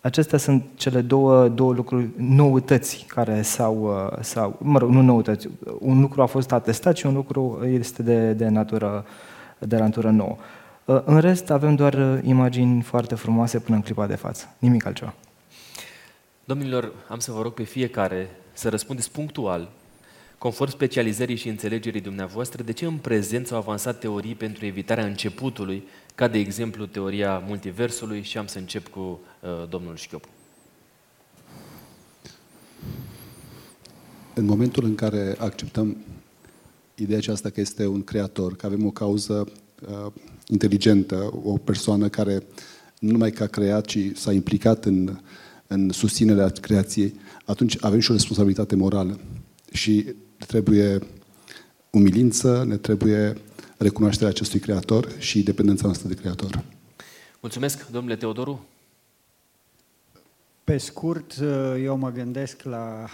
[0.00, 5.48] Acestea sunt cele două, două lucruri, noutăți care s-au, uh, s-au, mă rog, nu noutăți,
[5.78, 9.04] un lucru a fost atestat și un lucru este de, de natură,
[9.58, 10.36] de natură nouă.
[10.86, 14.54] Uh, în rest, avem doar uh, imagini foarte frumoase până în clipa de față.
[14.58, 15.14] Nimic altceva.
[16.44, 19.70] Domnilor, am să vă rog pe fiecare să răspundeți punctual,
[20.38, 25.84] conform specializării și înțelegerii dumneavoastră, de ce în prezent s-au avansat teorii pentru evitarea începutului,
[26.14, 30.28] ca de exemplu teoria multiversului și am să încep cu uh, domnul Șchiopu.
[34.34, 35.96] În momentul în care acceptăm
[36.94, 39.48] ideea aceasta că este un creator, că avem o cauză
[39.88, 40.12] uh,
[40.46, 42.42] inteligentă, o persoană care
[42.98, 45.18] nu numai că a creat, ci s-a implicat în,
[45.66, 47.14] în susținerea creației,
[47.44, 49.20] atunci avem și o responsabilitate morală.
[49.72, 50.06] Și
[50.46, 50.98] trebuie
[51.90, 53.36] umilință, ne trebuie
[53.76, 56.64] recunoașterea acestui creator și dependența noastră de creator.
[57.40, 58.66] Mulțumesc, domnule Teodoru.
[60.64, 61.34] Pe scurt,
[61.82, 63.06] eu mă gândesc la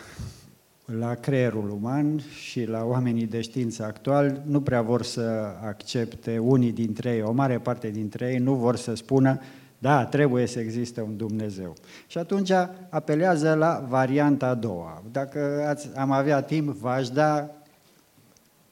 [0.99, 6.72] la creierul uman și la oamenii de știință actual nu prea vor să accepte unii
[6.72, 9.40] dintre ei, o mare parte dintre ei nu vor să spună
[9.82, 11.74] da, trebuie să existe un Dumnezeu.
[12.07, 12.51] Și atunci
[12.88, 15.03] apelează la varianta a doua.
[15.12, 17.51] Dacă ați, am avea timp, v-aș da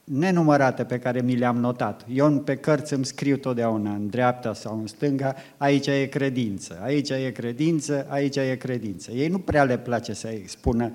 [0.03, 2.05] nenumărate pe care mi le-am notat.
[2.13, 7.09] Eu pe cărți îmi scriu totdeauna, în dreapta sau în stânga, aici e credință, aici
[7.09, 9.11] e credință, aici e credință.
[9.11, 10.91] Ei nu prea le place să spună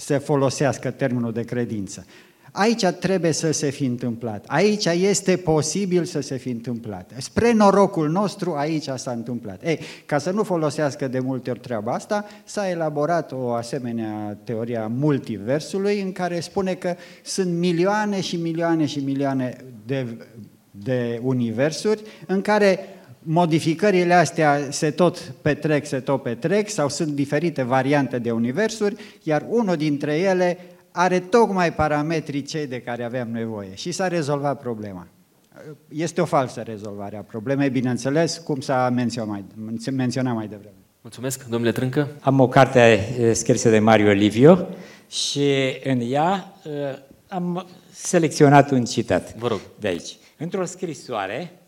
[0.00, 2.06] se folosească termenul de credință.
[2.52, 4.44] Aici trebuie să se fi întâmplat.
[4.46, 7.12] Aici este posibil să se fi întâmplat.
[7.18, 9.64] Spre norocul nostru, aici s-a întâmplat.
[9.64, 14.86] Ei, ca să nu folosească de multe ori treaba asta, s-a elaborat o asemenea teoria
[14.86, 16.94] multiversului în care spune că
[17.24, 20.16] sunt milioane și milioane și milioane de,
[20.70, 22.78] de universuri în care
[23.22, 29.46] modificările astea se tot petrec, se tot petrec sau sunt diferite variante de universuri, iar
[29.48, 30.58] unul dintre ele
[30.90, 35.06] are tocmai parametrii cei de care aveam nevoie și s-a rezolvat problema.
[35.88, 39.44] Este o falsă rezolvare a problemei, bineînțeles, cum s-a menționat mai,
[39.92, 40.74] menționat mai devreme.
[41.00, 42.08] Mulțumesc, domnule Trâncă.
[42.20, 43.00] Am o carte
[43.32, 44.68] scrisă de Mario Livio
[45.08, 45.52] și
[45.84, 46.54] în ea
[47.28, 49.60] am selecționat un citat Vă rog.
[49.80, 50.16] de aici.
[50.38, 51.59] Într-o scrisoare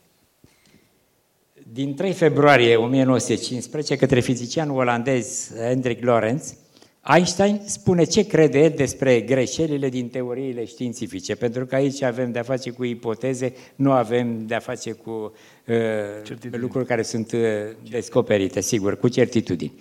[1.73, 6.55] din 3 februarie 1915 către fizicianul olandez Hendrik Lorentz,
[7.15, 12.71] Einstein spune ce crede despre greșelile din teoriile științifice, pentru că aici avem de-a face
[12.71, 15.33] cu ipoteze, nu avem de-a face cu
[15.67, 17.41] uh, lucruri care sunt uh,
[17.91, 19.73] descoperite, sigur, cu certitudini.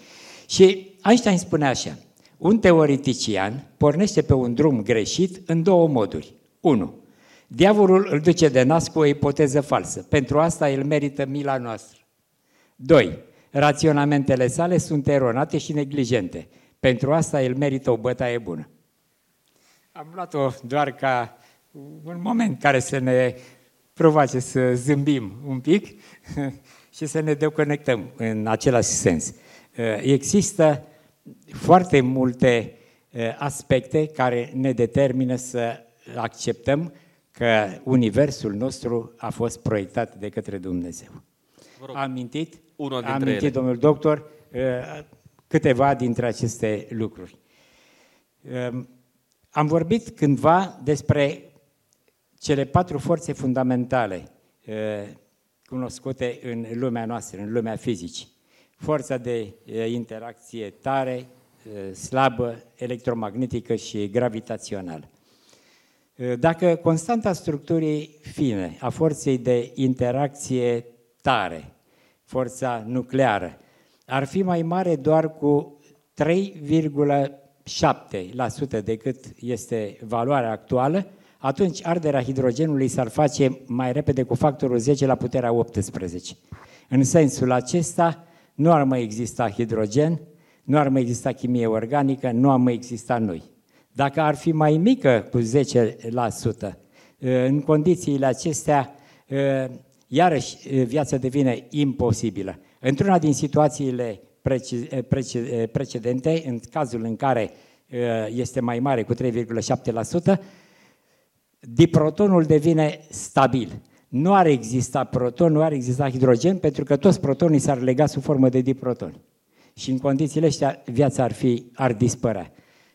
[0.49, 1.97] Și Einstein spune așa,
[2.37, 6.33] un teoretician pornește pe un drum greșit în două moduri.
[6.59, 7.00] 1.
[7.53, 10.01] Diavolul îl duce de nas cu o ipoteză falsă.
[10.01, 11.99] Pentru asta el merită mila noastră.
[12.75, 13.19] 2.
[13.49, 16.47] Raționamentele sale sunt eronate și neglijente.
[16.79, 18.69] Pentru asta el merită o bătaie bună.
[19.91, 21.37] Am luat-o doar ca
[22.03, 23.35] un moment care să ne
[23.93, 26.01] provoace să zâmbim un pic
[26.95, 29.33] și să ne deconectăm în același sens.
[30.01, 30.83] Există
[31.53, 32.75] foarte multe
[33.37, 35.79] aspecte care ne determină să
[36.15, 36.93] acceptăm
[37.41, 41.09] că universul nostru a fost proiectat de către Dumnezeu.
[41.87, 43.49] Am amintit, Unul a dintre amintit ele.
[43.49, 44.31] domnul doctor
[45.47, 47.37] câteva dintre aceste lucruri.
[49.49, 51.51] Am vorbit cândva despre
[52.39, 54.31] cele patru forțe fundamentale
[55.65, 58.27] cunoscute în lumea noastră, în lumea fizicii.
[58.75, 59.53] Forța de
[59.87, 61.27] interacție tare,
[61.93, 65.10] slabă, electromagnetică și gravitațională.
[66.39, 70.85] Dacă constanta structurii fine a forței de interacție
[71.21, 71.73] tare,
[72.23, 73.57] forța nucleară,
[74.05, 75.79] ar fi mai mare doar cu
[76.23, 81.07] 3,7% decât este valoarea actuală,
[81.37, 86.33] atunci arderea hidrogenului s-ar face mai repede cu factorul 10 la puterea 18.
[86.89, 90.19] În sensul acesta, nu ar mai exista hidrogen,
[90.63, 93.50] nu ar mai exista chimie organică, nu ar mai exista noi.
[93.93, 95.43] Dacă ar fi mai mică cu 10%,
[97.19, 98.95] în condițiile acestea,
[100.07, 102.59] iarăși viața devine imposibilă.
[102.79, 104.21] Într-una din situațiile
[105.71, 107.51] precedente, în cazul în care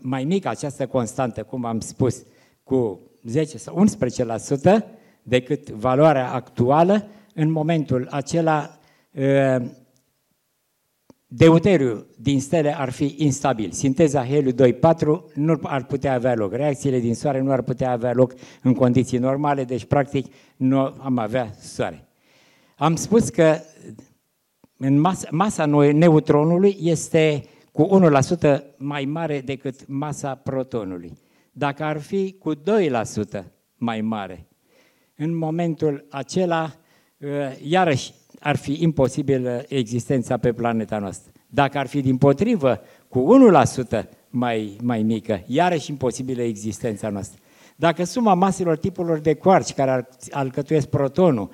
[0.00, 2.24] mai mică această constantă, cum am spus,
[2.62, 4.84] cu 10 sau 11%,
[5.22, 8.78] decât valoarea actuală, în momentul acela
[11.26, 13.70] deuteriu din stele ar fi instabil.
[13.70, 16.52] Sinteza heliu 2-4 nu ar putea avea loc.
[16.52, 21.18] Reacțiile din soare nu ar putea avea loc în condiții normale, deci practic nu am
[21.18, 22.08] avea soare.
[22.76, 23.56] Am spus că
[24.84, 27.88] în masa, masa neutronului este cu
[28.40, 31.12] 1% mai mare decât masa protonului.
[31.52, 32.58] Dacă ar fi cu 2%
[33.76, 34.46] mai mare,
[35.16, 36.74] în momentul acela,
[37.62, 41.32] iarăși ar fi imposibil existența pe planeta noastră.
[41.46, 43.36] Dacă ar fi din potrivă cu
[43.94, 47.40] 1% mai, mai mică, iarăși imposibilă existența noastră.
[47.76, 51.50] Dacă suma maselor tipurilor de quarci care ar, alcătuiesc protonul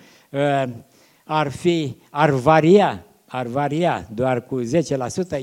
[1.24, 4.64] ar, fi, ar varia ar varia doar cu 10%,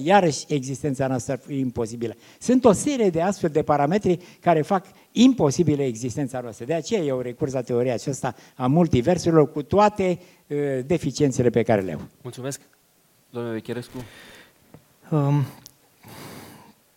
[0.04, 2.14] iarăși existența noastră ar fi imposibilă.
[2.40, 6.66] Sunt o serie de astfel de parametri care fac imposibilă existența noastră.
[6.66, 11.82] De aceea eu recurs la teoria aceasta a multiversurilor cu toate uh, deficiențele pe care
[11.82, 12.02] le au.
[12.22, 12.62] Mulțumesc.
[13.30, 13.98] Domnule Vecherescu.
[15.10, 15.44] Um,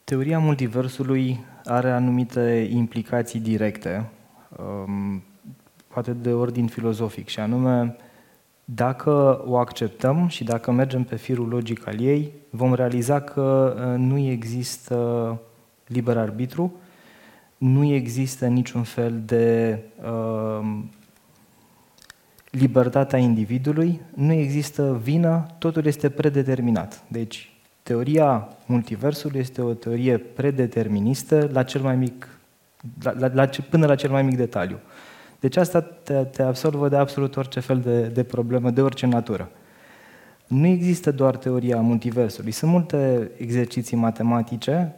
[0.05, 4.11] teoria multiversului are anumite implicații directe,
[4.57, 5.23] um,
[5.89, 7.97] poate de ordin filozofic, și anume
[8.75, 13.99] dacă o acceptăm și dacă mergem pe firul logic al ei, vom realiza că uh,
[13.99, 15.39] nu există
[15.87, 16.77] liber arbitru,
[17.59, 20.79] nu există niciun fel de uh,
[22.51, 27.03] libertatea individului, nu există vină, totul este predeterminat.
[27.09, 27.53] Deci
[27.89, 32.29] Teoria multiversului este o teorie predeterministă la cel mai mic,
[33.03, 34.79] la, la, la, până la cel mai mic detaliu.
[35.41, 39.51] Deci asta te, te absolvă de absolut orice fel de, de problemă, de orice natură.
[40.47, 44.95] Nu există doar teoria multiversului, sunt multe exerciții matematice,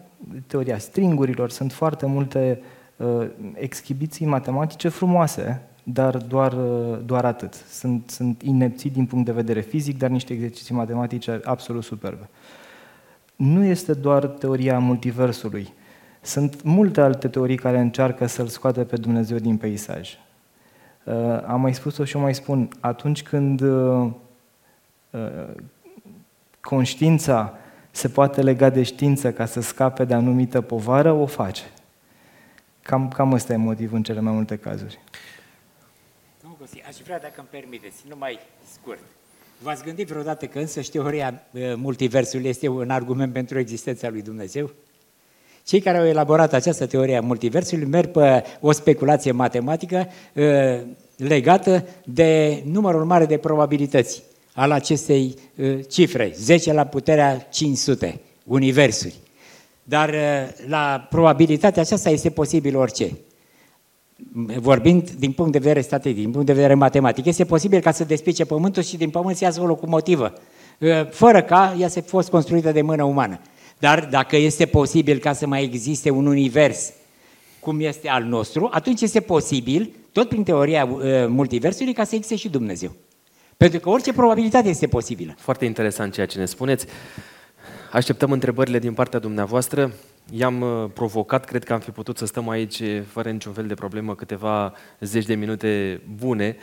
[0.46, 2.60] teoria stringurilor, sunt foarte multe
[2.96, 7.54] uh, exhibiții matematice frumoase, dar doar, uh, doar atât.
[7.54, 12.28] Sunt, sunt inepții din punct de vedere fizic, dar niște exerciții matematice absolut superbe.
[13.36, 15.72] Nu este doar teoria multiversului.
[16.20, 20.18] Sunt multe alte teorii care încearcă să-L scoate pe Dumnezeu din peisaj.
[21.04, 21.14] Uh,
[21.46, 22.68] am mai spus-o și o mai spun.
[22.80, 24.10] Atunci când uh,
[25.10, 25.48] uh,
[26.60, 27.58] conștiința
[27.90, 31.62] se poate lega de știință ca să scape de anumită povară, o face.
[32.82, 34.98] Cam, cam ăsta e motivul în cele mai multe cazuri.
[36.86, 38.38] Aș vrea, dacă îmi permiteți, numai
[38.72, 38.98] scurt.
[39.62, 41.42] V-ați gândit vreodată că însă șteoria
[41.74, 44.70] multiversului este un argument pentru existența lui Dumnezeu?
[45.64, 50.44] Cei care au elaborat această teorie a multiversului merg pe o speculație matematică uh,
[51.16, 54.22] legată de numărul mare de probabilități
[54.54, 59.14] al acestei uh, cifre, 10 la puterea 500, universuri.
[59.82, 63.18] Dar uh, la probabilitatea aceasta este posibil orice.
[64.56, 68.04] Vorbind din punct de vedere statistic, din punct de vedere matematic, este posibil ca să
[68.04, 70.32] despice pământul și din pământ să iasă o locomotivă,
[71.10, 73.40] fără ca ea să fost construită de mână umană.
[73.80, 76.92] Dar dacă este posibil ca să mai existe un univers
[77.60, 82.36] cum este al nostru, atunci este posibil, tot prin teoria uh, multiversului, ca să existe
[82.36, 82.92] și Dumnezeu.
[83.56, 85.34] Pentru că orice probabilitate este posibilă.
[85.38, 86.86] Foarte interesant ceea ce ne spuneți.
[87.92, 89.92] Așteptăm întrebările din partea dumneavoastră.
[90.32, 93.74] I-am uh, provocat, cred că am fi putut să stăm aici fără niciun fel de
[93.74, 96.56] problemă câteva zeci de minute bune.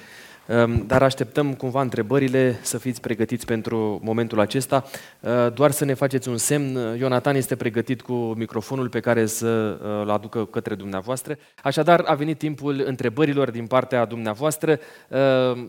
[0.47, 4.83] Ehm, dar așteptăm cumva întrebările, să fiți pregătiți pentru momentul acesta.
[5.19, 9.47] Ehm, doar să ne faceți un semn, Ionatan este pregătit cu microfonul pe care să
[9.81, 11.37] îl ehm, aducă către dumneavoastră.
[11.63, 14.79] Așadar, a venit timpul întrebărilor din partea dumneavoastră.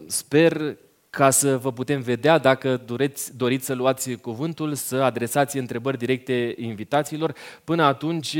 [0.06, 0.76] Sper
[1.18, 6.54] ca să vă putem vedea dacă doreți, doriți să luați cuvântul, să adresați întrebări directe
[6.58, 7.34] invitațiilor.
[7.64, 8.36] Până atunci,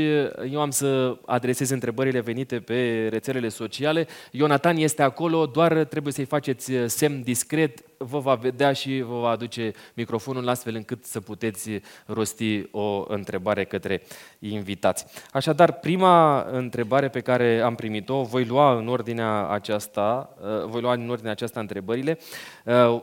[0.51, 4.07] eu am să adresez întrebările venite pe rețelele sociale.
[4.31, 9.29] Ionatan este acolo, doar trebuie să-i faceți semn discret, vă va vedea și vă va
[9.29, 11.69] aduce microfonul astfel încât să puteți
[12.05, 14.01] rosti o întrebare către
[14.39, 15.05] invitați.
[15.31, 20.35] Așadar, prima întrebare pe care am primit-o, voi lua în ordinea aceasta,
[20.65, 22.17] voi lua în ordinea aceasta întrebările.
[22.65, 23.01] Uh,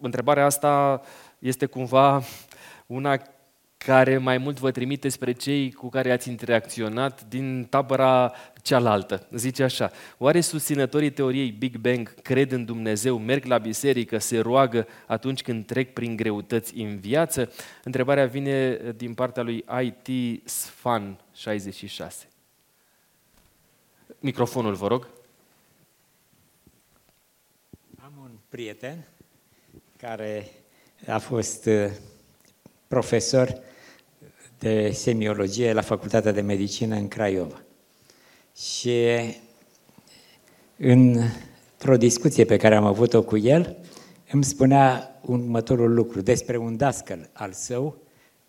[0.00, 1.02] întrebarea asta
[1.38, 2.22] este cumva
[2.86, 3.20] una
[3.76, 9.26] care mai mult vă trimite spre cei cu care ați interacționat din tabăra cealaltă.
[9.30, 14.86] Zice așa, oare susținătorii teoriei Big Bang cred în Dumnezeu, merg la biserică, se roagă
[15.06, 17.52] atunci când trec prin greutăți în viață?
[17.84, 22.26] Întrebarea vine din partea lui IT Sfan 66.
[24.18, 25.08] Microfonul, vă rog.
[28.48, 29.06] prieten
[29.96, 30.48] care
[31.06, 31.90] a fost uh,
[32.88, 33.58] profesor
[34.58, 37.62] de semiologie la Facultatea de Medicină în Craiova.
[38.56, 39.06] Și
[40.76, 43.76] într-o discuție pe care am avut-o cu el,
[44.30, 47.96] îmi spunea următorul lucru despre un dascăl al său,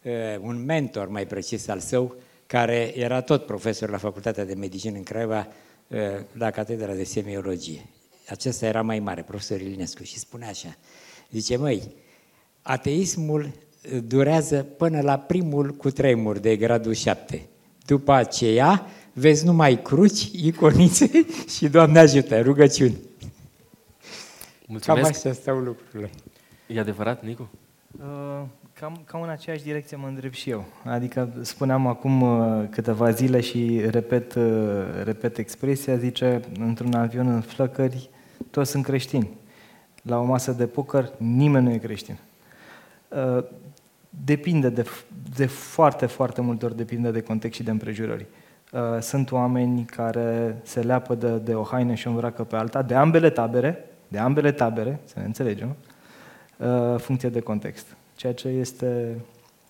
[0.03, 0.11] uh,
[0.41, 2.15] un mentor mai precis al său,
[2.47, 5.47] care era tot profesor la Facultatea de Medicină în Craiova,
[5.87, 5.97] uh,
[6.31, 7.81] la Catedra de Semiologie
[8.29, 10.77] acesta era mai mare, profesor Ilinescu, și spune așa,
[11.31, 11.95] zice, măi,
[12.61, 13.51] ateismul uh,
[14.07, 17.47] durează până la primul cu tremur de gradul 7.
[17.85, 21.09] După aceea vezi numai cruci, iconițe
[21.55, 22.97] și Doamne ajută, rugăciuni.
[24.67, 25.01] Mulțumesc.
[25.01, 26.09] Cam așa stau lucrurile.
[26.67, 27.49] E adevărat, Nicu?
[27.99, 28.41] Uh,
[28.73, 30.65] cam, cam în aceeași direcție mă îndrept și eu.
[30.83, 34.43] Adică spuneam acum uh, câteva zile și repet, uh,
[35.03, 38.09] repet expresia, zice, într-un avion în flăcări,
[38.51, 39.29] toți sunt creștini.
[40.01, 42.17] La o masă de poker nimeni nu e creștin.
[44.09, 44.85] Uh, depinde de,
[45.35, 48.25] de foarte, foarte multe ori depinde de context și de împrejurări.
[48.71, 52.81] Uh, sunt oameni care se leapă de, de o haină și o îmbracă pe alta,
[52.81, 55.75] de ambele tabere, de ambele tabere, să ne înțelegem,
[56.57, 57.85] uh, funcție de context,
[58.15, 59.15] ceea ce este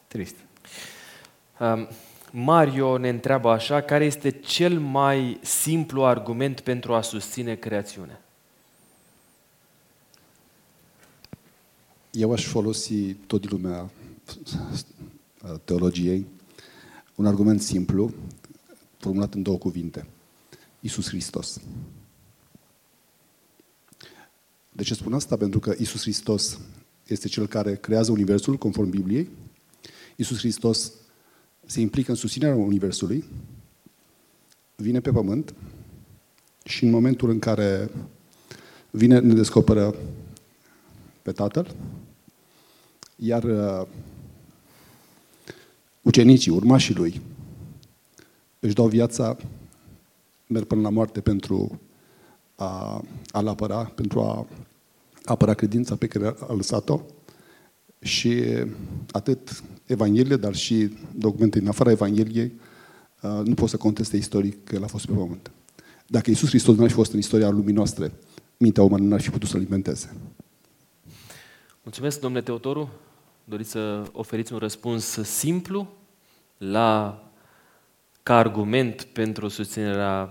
[0.07, 0.35] trist.
[1.59, 1.87] Um,
[2.31, 8.21] Mario ne întreabă așa, care este cel mai simplu argument pentru a susține creațiunea?
[12.17, 13.89] eu aș folosi tot din lumea
[15.63, 16.25] teologiei
[17.15, 18.13] un argument simplu,
[18.97, 20.07] formulat în două cuvinte.
[20.79, 21.59] Isus Hristos.
[24.71, 25.37] De ce spun asta?
[25.37, 26.59] Pentru că Isus Hristos
[27.07, 29.29] este cel care creează Universul conform Bibliei
[30.17, 30.91] Iisus Hristos
[31.65, 33.23] se implică în susținerea Universului,
[34.75, 35.53] vine pe pământ
[36.63, 37.89] și în momentul în care
[38.89, 39.95] vine, ne descoperă
[41.21, 41.75] pe Tatăl,
[43.15, 43.87] iar uh,
[46.07, 47.21] ucenicii, urmașii lui,
[48.59, 49.37] își dau viața,
[50.47, 51.79] merg până la moarte pentru
[52.55, 54.47] a, a-l apăra, pentru a
[55.23, 57.01] apăra credința pe care a lăsat-o
[57.99, 58.43] și
[59.11, 62.51] atât Evanghelie, dar și documente din afara Evangheliei
[63.21, 65.51] uh, nu pot să conteste istoric că el a fost pe pământ.
[66.07, 68.11] Dacă Iisus Hristos nu ar fi fost în istoria lumii noastre,
[68.57, 70.15] mintea umană nu ar fi putut să-L inventeze.
[71.83, 72.89] Mulțumesc, domnule Teotoru.
[73.49, 75.87] Doriți să oferiți un răspuns simplu
[76.57, 77.23] la
[78.23, 80.29] ca argument pentru susținerea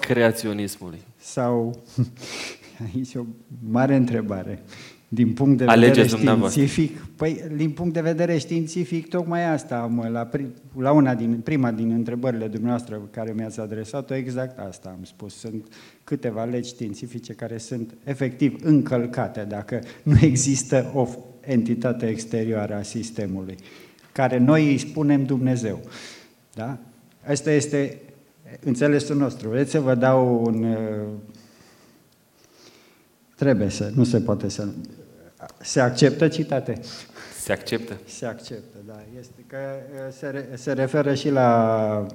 [0.00, 0.98] creaționismului?
[1.16, 1.82] Sau,
[2.94, 3.24] aici o
[3.70, 4.62] mare întrebare.
[5.08, 10.08] Din punct de Alegeți vedere științific, păi, din punct de vedere științific, tocmai asta, mă,
[10.08, 10.46] la, pri,
[10.78, 15.34] la una din, prima din întrebările dumneavoastră care mi-ați adresat-o, exact asta am spus.
[15.34, 15.66] Sunt
[16.04, 21.08] câteva legi științifice care sunt efectiv încălcate dacă nu există o
[21.40, 23.56] entitate exterioară a sistemului,
[24.12, 25.80] care noi îi spunem Dumnezeu.
[26.54, 26.78] Da?
[27.26, 28.00] Asta este
[28.64, 29.48] înțelesul nostru.
[29.48, 30.64] Vreți să vă dau un...
[30.64, 31.08] Uh,
[33.36, 34.68] trebuie să, nu se poate să...
[35.60, 36.80] Se acceptă citate?
[37.40, 37.98] Se acceptă.
[38.06, 39.02] Se acceptă, da.
[39.18, 42.06] Este că uh, se, re, se referă și la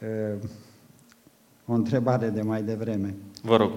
[0.00, 0.48] uh,
[1.66, 3.14] o întrebare de mai devreme.
[3.42, 3.70] Vă rog.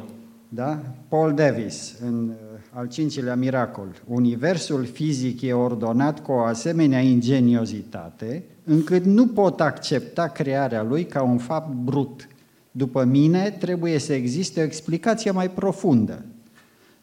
[0.49, 0.81] Da?
[1.07, 2.35] Paul Davis, în uh,
[2.71, 4.01] al cincilea miracol.
[4.07, 11.21] Universul fizic e ordonat cu o asemenea ingeniozitate încât nu pot accepta crearea lui ca
[11.21, 12.27] un fapt brut.
[12.71, 16.25] După mine, trebuie să existe o explicație mai profundă.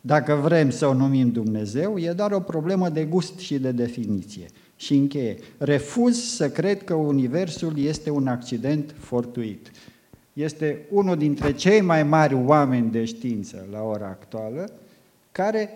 [0.02, 4.46] Dacă vrem să o numim Dumnezeu, e doar o problemă de gust și de definiție.
[4.76, 5.36] Și încheie.
[5.58, 9.70] Refuz să cred că Universul este un accident fortuit.
[10.32, 14.70] Este unul dintre cei mai mari oameni de știință la ora actuală
[15.36, 15.70] care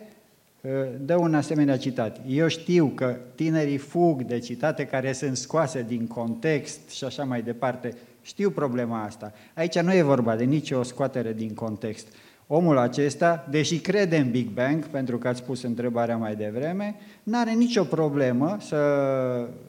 [0.61, 2.21] uh, dă un asemenea citat.
[2.27, 7.43] Eu știu că tinerii fug de citate care sunt scoase din context și așa mai
[7.43, 7.95] departe.
[8.23, 9.33] Știu problema asta.
[9.55, 12.07] Aici nu e vorba de nicio scoatere din context.
[12.47, 17.39] Omul acesta, deși crede în Big Bang, pentru că ați pus întrebarea mai devreme, nu
[17.39, 18.77] are nicio problemă să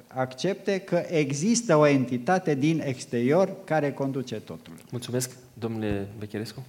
[0.08, 4.74] accepte că există o entitate din exterior care conduce totul.
[4.92, 6.66] Mulțumesc, domnule Becherescu.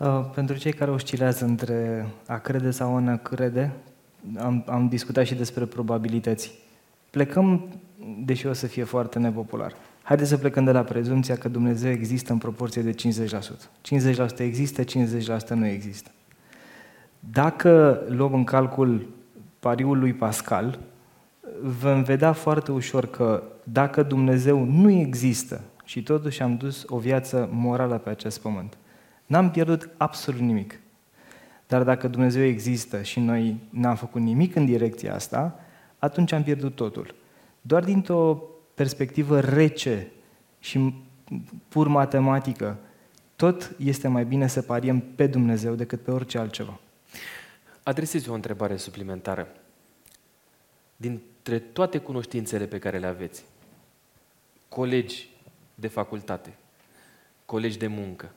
[0.00, 3.72] Uh, pentru cei care oscilează între a crede sau a ne crede,
[4.38, 6.58] am, am discutat și despre probabilități.
[7.10, 7.68] Plecăm,
[8.24, 12.32] deși o să fie foarte nepopular, haideți să plecăm de la prezumția că Dumnezeu există
[12.32, 12.94] în proporție de 50%.
[14.34, 16.10] 50% există, 50% nu există.
[17.32, 19.08] Dacă luăm în calcul
[19.58, 20.78] pariul lui Pascal,
[21.62, 27.48] vom vedea foarte ușor că dacă Dumnezeu nu există și totuși am dus o viață
[27.52, 28.76] morală pe acest pământ,
[29.30, 30.80] N-am pierdut absolut nimic.
[31.66, 35.60] Dar dacă Dumnezeu există și noi n-am făcut nimic în direcția asta,
[35.98, 37.14] atunci am pierdut totul.
[37.60, 38.42] Doar dintr-o
[38.74, 40.10] perspectivă rece
[40.58, 40.94] și
[41.68, 42.78] pur matematică,
[43.36, 46.80] tot este mai bine să pariem pe Dumnezeu decât pe orice altceva.
[47.82, 49.48] Adresez o întrebare suplimentară.
[50.96, 53.44] Dintre toate cunoștințele pe care le aveți,
[54.68, 55.28] colegi
[55.74, 56.54] de facultate,
[57.44, 58.30] colegi de muncă,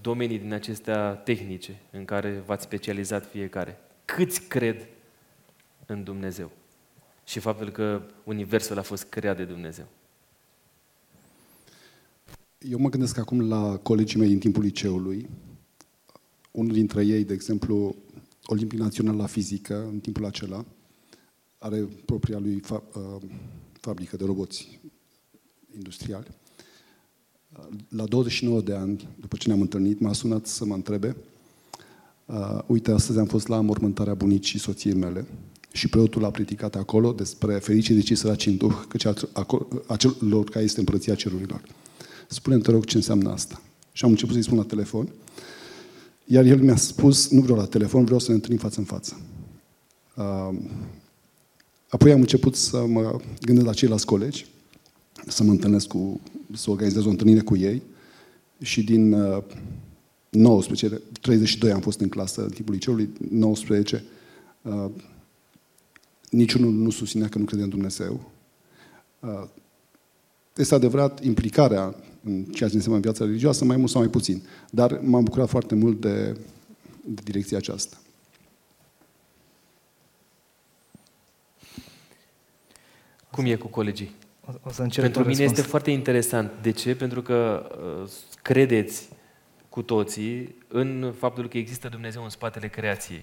[0.00, 3.78] domenii din acestea tehnice în care v-ați specializat fiecare.
[4.04, 4.88] Câți cred
[5.86, 6.50] în Dumnezeu
[7.24, 9.86] și faptul că Universul a fost creat de Dumnezeu?
[12.58, 15.28] Eu mă gândesc acum la colegii mei din timpul liceului.
[16.50, 17.96] Unul dintre ei, de exemplu,
[18.44, 20.64] Olimpic Național la fizică, în timpul acela,
[21.58, 23.22] are propria lui fa- uh,
[23.80, 24.80] fabrică de roboți
[25.74, 26.26] industriali
[27.88, 31.16] la 29 de ani, după ce ne-am întâlnit, m-a sunat să mă întrebe
[32.26, 35.26] uh, uite, astăzi am fost la mormântarea bunicii soției mele
[35.72, 39.06] și preotul a predicat acolo despre fericire de cei săraci în duh, căci
[39.86, 41.62] acelor care este împărăția cerurilor.
[42.28, 43.62] spune te rog, ce înseamnă asta?
[43.92, 45.08] Și am început să-i spun la telefon,
[46.24, 49.20] iar el mi-a spus, nu vreau la telefon, vreau să ne întâlnim față în față.
[50.16, 50.58] Uh,
[51.88, 54.46] apoi am început să mă gândesc la ceilalți colegi,
[55.26, 56.20] să mă întâlnesc cu
[56.54, 57.82] să organizez o întâlnire cu ei
[58.62, 59.42] și din uh,
[60.28, 64.04] 19, 32 am fost în clasă în timpul liceului, 19,
[64.62, 64.90] uh,
[66.30, 68.30] niciunul nu susținea că nu crede în Dumnezeu.
[69.20, 69.44] Uh,
[70.56, 71.94] este adevărat, implicarea
[72.24, 74.42] în ceea ce înseamnă viața religioasă, mai mult sau mai puțin.
[74.70, 76.36] Dar m-am bucurat foarte mult de,
[77.04, 77.96] de direcția aceasta.
[83.30, 84.10] Cum e cu colegii?
[84.46, 85.58] O, o să încerc Pentru mine răspuns.
[85.58, 86.50] este foarte interesant.
[86.62, 86.96] De ce?
[86.96, 87.66] Pentru că
[88.02, 88.08] uh,
[88.42, 89.08] credeți
[89.68, 93.22] cu toții în faptul că există Dumnezeu în spatele creației.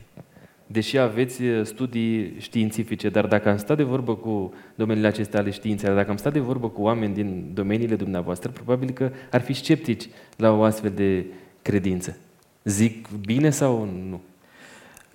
[0.68, 5.50] Deși aveți uh, studii științifice, dar dacă am stat de vorbă cu domeniile acestea ale
[5.50, 9.54] științei, dacă am stat de vorbă cu oameni din domeniile dumneavoastră, probabil că ar fi
[9.54, 11.26] sceptici la o astfel de
[11.62, 12.18] credință.
[12.64, 14.22] Zic bine sau nu?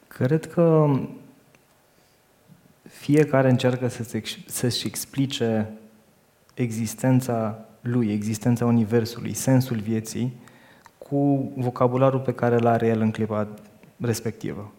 [0.09, 0.99] Cred că
[2.89, 5.69] fiecare încearcă să-și, ex- să-și explice
[6.57, 10.33] existența lui, existența Universului, sensul vieții,
[10.99, 13.49] cu vocabularul pe care îl are el în clipa
[14.01, 14.73] respectivă,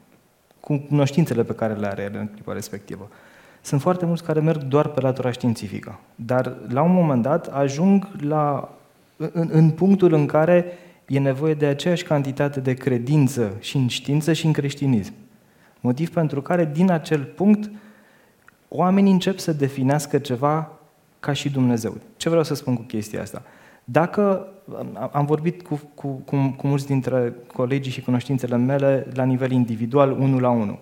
[0.60, 3.10] cu cunoștințele pe care le are el în clipa respectivă.
[3.62, 8.08] Sunt foarte mulți care merg doar pe latura științifică, dar la un moment dat ajung
[8.20, 8.74] la,
[9.18, 10.66] în, în punctul în care
[11.08, 15.14] e nevoie de aceeași cantitate de credință și în știință și în creștinism.
[15.80, 17.72] Motiv pentru care, din acel punct,
[18.68, 20.77] oamenii încep să definească ceva
[21.28, 21.98] ca și Dumnezeu.
[22.18, 23.42] Ce vreau să spun cu chestia asta?
[23.84, 24.48] Dacă
[24.78, 29.52] am- am vorbit cu, cu, cu, cu mulți dintre colegii și cunoștințele mele la nivel
[29.52, 30.80] individual, unul la unul,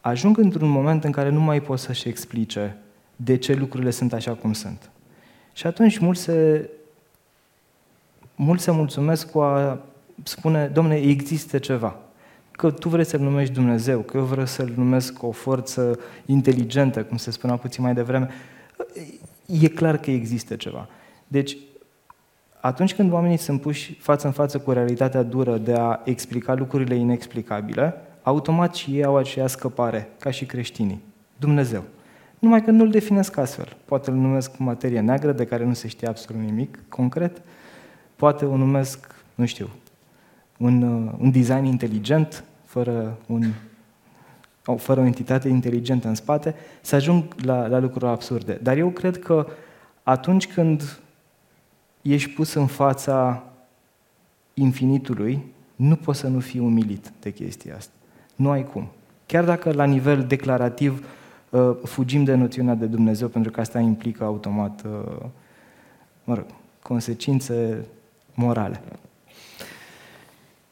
[0.00, 2.76] ajung într-un moment în care nu mai pot să-și explice
[3.16, 4.90] de ce lucrurile sunt așa cum sunt.
[5.52, 6.70] Și atunci mulți se,
[8.34, 9.80] mulți se mulțumesc cu a
[10.22, 11.96] spune, domne, există ceva.
[12.50, 17.16] Că tu vrei să-L numești Dumnezeu, că eu vreau să-L numesc o forță inteligentă, cum
[17.16, 18.28] se spunea puțin mai devreme.
[19.46, 20.88] E clar că există ceva.
[21.28, 21.56] Deci,
[22.60, 26.94] atunci când oamenii sunt puși față în față cu realitatea dură de a explica lucrurile
[26.94, 31.02] inexplicabile, automat și ei au aceea scăpare, ca și creștinii.
[31.36, 31.84] Dumnezeu.
[32.38, 33.76] Numai că nu-l definesc astfel.
[33.84, 37.42] Poate îl numesc materie neagră, de care nu se știe absolut nimic concret.
[38.16, 39.68] Poate o numesc, nu știu,
[40.58, 43.75] un, uh, un design inteligent, fără, un, o-
[44.74, 48.58] fără o entitate inteligentă în spate, să ajung la, la lucruri absurde.
[48.62, 49.46] Dar eu cred că
[50.02, 50.98] atunci când
[52.02, 53.44] ești pus în fața
[54.54, 55.44] infinitului,
[55.76, 57.92] nu poți să nu fii umilit de chestia asta.
[58.34, 58.88] Nu ai cum.
[59.26, 61.06] Chiar dacă la nivel declarativ
[61.50, 65.26] uh, fugim de noțiunea de Dumnezeu, pentru că asta implică automat, uh,
[66.24, 66.46] mă rog,
[66.82, 67.84] consecințe
[68.34, 68.80] morale.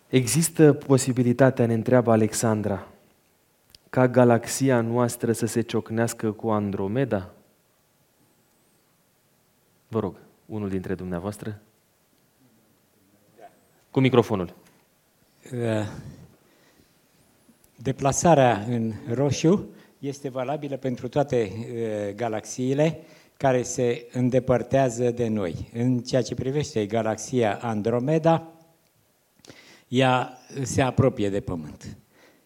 [0.09, 2.87] Există posibilitatea, ne întreabă Alexandra,
[3.95, 7.31] ca galaxia noastră să se ciocnească cu Andromeda?
[9.89, 10.16] Vă rog,
[10.47, 11.61] unul dintre dumneavoastră?
[13.91, 14.55] Cu microfonul.
[15.53, 15.87] Uh,
[17.77, 19.69] Deplasarea în roșu
[19.99, 23.01] este valabilă pentru toate uh, galaxiile
[23.37, 25.71] care se îndepărtează de noi.
[25.73, 28.53] În ceea ce privește galaxia Andromeda,
[29.89, 31.97] ea se apropie de Pământ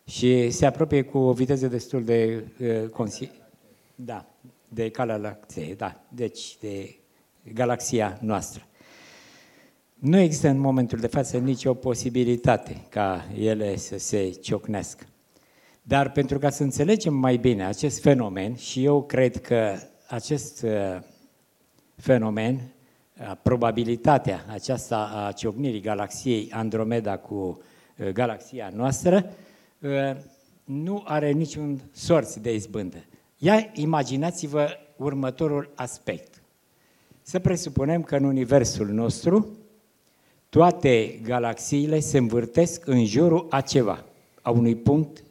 [0.08, 3.30] și se apropie cu o viteză destul de uh, consi-
[3.94, 4.26] da,
[4.68, 6.94] de calea lactee, da, deci de
[7.54, 8.66] galaxia noastră.
[9.94, 15.04] Nu există în momentul de față nicio posibilitate ca ele să se ciocnească.
[15.82, 19.76] Dar pentru ca să înțelegem mai bine acest fenomen, și eu cred că
[20.08, 21.00] acest uh,
[21.96, 27.34] fenomen, uh, probabilitatea aceasta a ciocnirii galaxiei Andromeda cu
[27.98, 29.46] uh, galaxia noastră, uh,
[30.64, 33.04] nu are niciun sorț de izbândă.
[33.38, 36.42] Ia imaginați-vă următorul aspect.
[37.22, 39.56] Să presupunem că în universul nostru
[40.48, 44.04] toate galaxiile se învârtesc în jurul a ceva,
[44.42, 45.24] a unui punct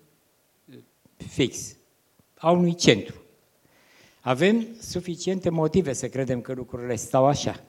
[1.18, 1.76] fix,
[2.38, 3.16] a unui centru.
[4.22, 7.64] Avem suficiente motive să credem că lucrurile stau așa.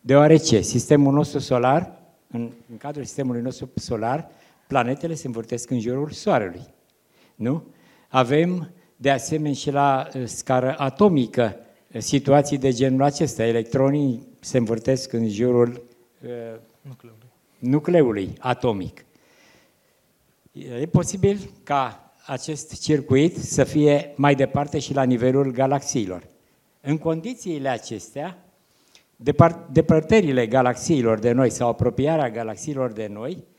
[0.00, 2.00] Deoarece sistemul nostru solar,
[2.30, 4.30] în, în cadrul sistemului nostru solar,
[4.68, 6.66] planetele se învârtesc în jurul Soarelui.
[7.34, 7.64] Nu?
[8.08, 11.56] Avem, de asemenea, și la uh, scară atomică
[11.92, 13.44] uh, situații de genul acesta.
[13.44, 15.84] Electronii se învârtesc în jurul
[16.22, 16.28] uh,
[16.80, 17.28] Nucleului.
[17.58, 19.04] nucleului atomic.
[20.52, 26.26] E posibil ca acest circuit să fie mai departe și la nivelul galaxiilor.
[26.80, 28.44] În condițiile acestea,
[29.16, 33.57] depar- depărtările galaxiilor de noi sau apropiarea galaxiilor de noi uh,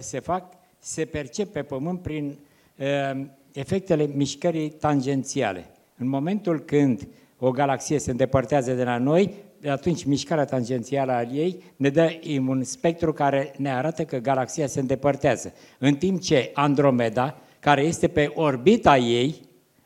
[0.00, 2.38] se fac, se percep pe Pământ prin
[2.78, 5.66] uh, efectele mișcării tangențiale.
[5.96, 7.08] În momentul când
[7.38, 9.34] o galaxie se îndepărtează de la noi,
[9.66, 12.10] atunci mișcarea tangențială a ei ne dă
[12.46, 15.52] un spectru care ne arată că galaxia se îndepărtează.
[15.78, 19.34] În timp ce Andromeda, care este pe orbita ei,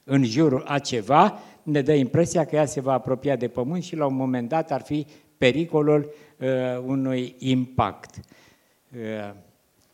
[0.05, 3.97] în jurul a ceva, ne dă impresia că ea se va apropia de Pământ și
[3.97, 5.07] la un moment dat ar fi
[5.39, 6.49] pericolul uh,
[6.87, 8.15] unui impact.
[8.95, 9.35] Uh,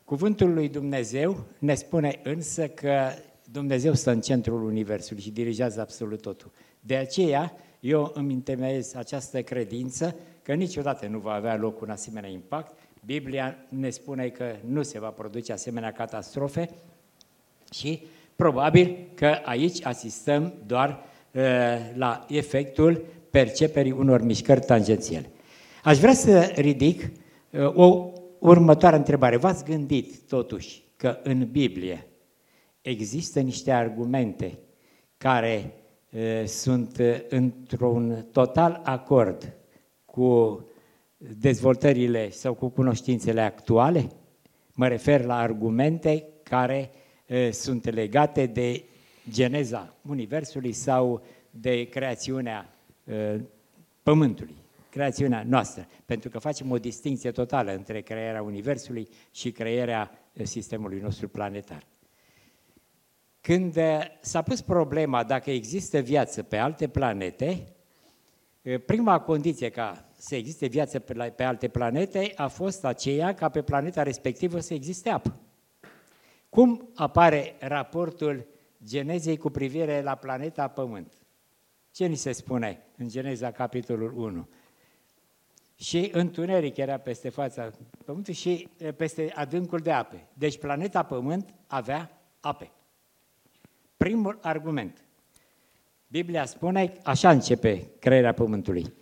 [0.09, 3.09] cuvântul lui Dumnezeu ne spune însă că
[3.53, 6.51] Dumnezeu stă în centrul Universului și dirigează absolut totul.
[6.81, 12.31] De aceea, eu îmi întemeiez această credință că niciodată nu va avea loc un asemenea
[12.31, 12.79] impact.
[13.05, 16.71] Biblia ne spune că nu se va produce asemenea catastrofe
[17.73, 18.03] și
[18.37, 20.89] probabil că aici asistăm doar
[21.33, 21.43] uh,
[21.95, 25.31] la efectul perceperii unor mișcări tangențiale.
[25.85, 27.03] Aș vrea să ridic
[27.51, 29.37] uh, o următoare întrebare.
[29.37, 32.07] V-ați gândit totuși că în Biblie
[32.81, 34.59] există niște argumente
[35.17, 35.75] care
[36.13, 39.57] uh, sunt uh, într-un total acord
[40.05, 40.65] cu
[41.17, 44.09] dezvoltările sau cu cunoștințele actuale?
[44.73, 46.91] Mă refer la argumente care
[47.29, 48.85] uh, sunt legate de
[49.31, 52.75] geneza Universului sau de creațiunea
[53.05, 53.41] uh,
[54.03, 54.57] Pământului
[54.91, 61.01] creațiunea noastră, pentru că facem o distinție totală între crearea Universului și crearea eh, sistemului
[61.01, 61.87] nostru planetar.
[63.41, 67.65] Când eh, s-a pus problema dacă există viață pe alte planete,
[68.63, 70.99] eh, prima condiție ca să existe viață
[71.37, 75.41] pe alte planete a fost aceea ca pe planeta respectivă să existe apă.
[76.49, 78.47] Cum apare raportul
[78.85, 81.13] Genezei cu privire la planeta Pământ?
[81.91, 84.49] Ce ni se spune în Geneza, capitolul 1?
[85.81, 87.71] Și întuneric era peste fața
[88.05, 90.27] Pământului și peste adâncul de ape.
[90.35, 92.71] Deci planeta Pământ avea ape.
[93.97, 95.05] Primul argument.
[96.07, 98.93] Biblia spune, așa începe crearea Pământului.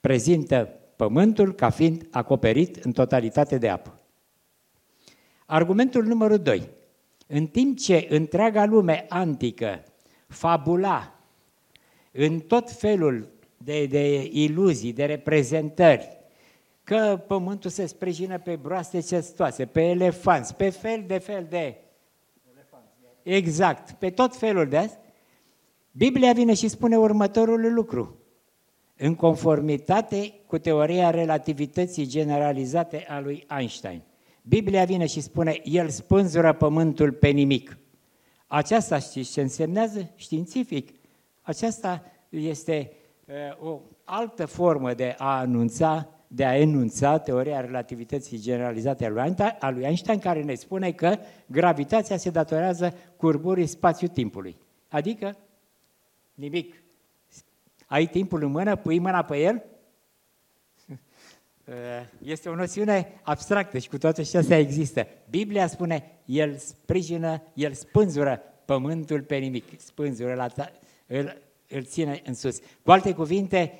[0.00, 4.00] Prezintă Pământul ca fiind acoperit în totalitate de apă.
[5.46, 6.68] Argumentul numărul 2.
[7.26, 9.84] În timp ce întreaga lume antică
[10.28, 11.20] fabula
[12.12, 16.15] în tot felul de, de iluzii, de reprezentări,
[16.86, 21.76] că pământul se sprijină pe broaste cestoase, pe elefanți, pe fel de fel de...
[23.22, 25.00] Exact, pe tot felul de asta.
[25.90, 28.16] Biblia vine și spune următorul lucru.
[28.96, 34.02] În conformitate cu teoria relativității generalizate a lui Einstein.
[34.42, 37.78] Biblia vine și spune, el spânzură pământul pe nimic.
[38.46, 40.94] Aceasta știți ce însemnează științific?
[41.42, 42.92] Aceasta este
[43.24, 49.12] uh, o altă formă de a anunța de a enunța teoria relativității generalizate
[49.60, 54.56] a lui Einstein, care ne spune că gravitația se datorează curburii spațiu-timpului.
[54.88, 55.36] Adică
[56.34, 56.82] nimic.
[57.86, 59.62] Ai timpul în mână, pui mâna pe el?
[62.22, 65.06] Este o noțiune abstractă și cu toate acestea există.
[65.30, 70.46] Biblia spune, el sprijină, el spânzură pământul pe nimic, spânzură, la
[71.06, 72.58] îl, îl ține în sus.
[72.82, 73.78] Cu alte cuvinte,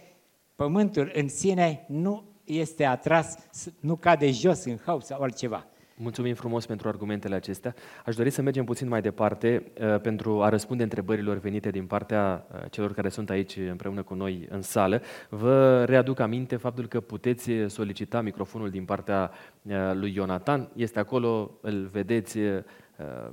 [0.55, 3.37] pământul în sine nu este atras,
[3.81, 5.67] nu cade jos în haos sau altceva.
[5.99, 7.75] Mulțumim frumos pentru argumentele acestea.
[8.07, 12.47] Aș dori să mergem puțin mai departe uh, pentru a răspunde întrebărilor venite din partea
[12.53, 15.03] uh, celor care sunt aici împreună cu noi în sală.
[15.29, 19.31] Vă readuc aminte faptul că puteți solicita microfonul din partea
[19.63, 20.69] uh, lui Ionatan.
[20.75, 22.39] Este acolo, îl vedeți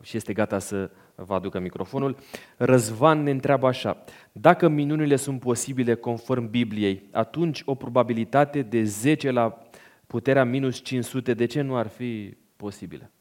[0.01, 2.17] și este gata să vă aducă microfonul.
[2.57, 9.31] Răzvan ne întreabă așa, dacă minunile sunt posibile conform Bibliei, atunci o probabilitate de 10
[9.31, 9.59] la
[10.07, 13.11] puterea minus 500, de ce nu ar fi posibilă?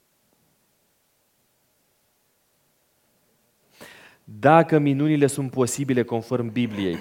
[4.24, 6.97] Dacă minunile sunt posibile conform Bibliei,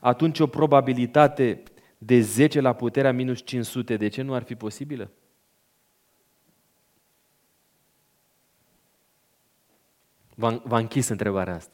[0.00, 1.62] atunci o probabilitate
[1.98, 5.10] de 10 la puterea minus 500, de ce nu ar fi posibilă?
[10.38, 11.72] V-a închis întrebarea asta.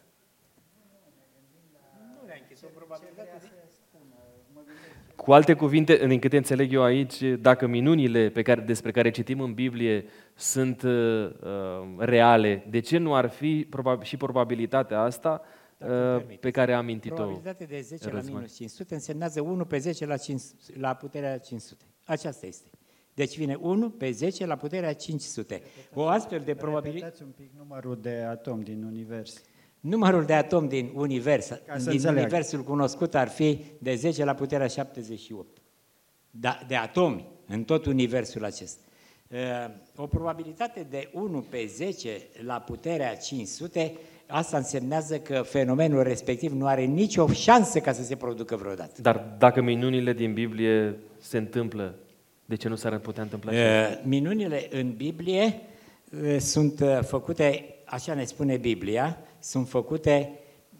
[5.16, 9.40] Cu alte cuvinte, din câte înțeleg eu aici, dacă minunile pe care, despre care citim
[9.40, 10.04] în Biblie
[10.34, 15.42] sunt uh, uh reale, de ce nu ar fi probabil, și probabilitatea asta
[15.78, 18.32] uh, pe care a amintit-o Probabilitatea de 10 Răzvan.
[18.32, 20.42] la minus 500 însemnează 1 pe 10 la, 5,
[20.76, 21.84] la puterea 500.
[22.04, 22.68] Aceasta este.
[23.14, 25.62] Deci vine 1 pe 10 la puterea 500.
[25.94, 27.04] O astfel de probabilitate...
[27.04, 29.42] Repetați un pic numărul de atom din univers.
[29.80, 32.16] Numărul de atom din univers, din înțeleg.
[32.16, 35.58] universul cunoscut ar fi de 10 la puterea 78.
[36.30, 38.82] Da, de atomi în tot universul acesta.
[39.96, 42.08] O probabilitate de 1 pe 10
[42.44, 43.92] la puterea 500,
[44.26, 49.00] asta însemnează că fenomenul respectiv nu are nicio șansă ca să se producă vreodată.
[49.02, 51.98] Dar dacă minunile din Biblie se întâmplă
[52.44, 54.00] de ce nu s-ar putea întâmpla așa?
[54.04, 55.60] Minunile în Biblie
[56.38, 60.30] sunt făcute, așa ne spune Biblia, sunt făcute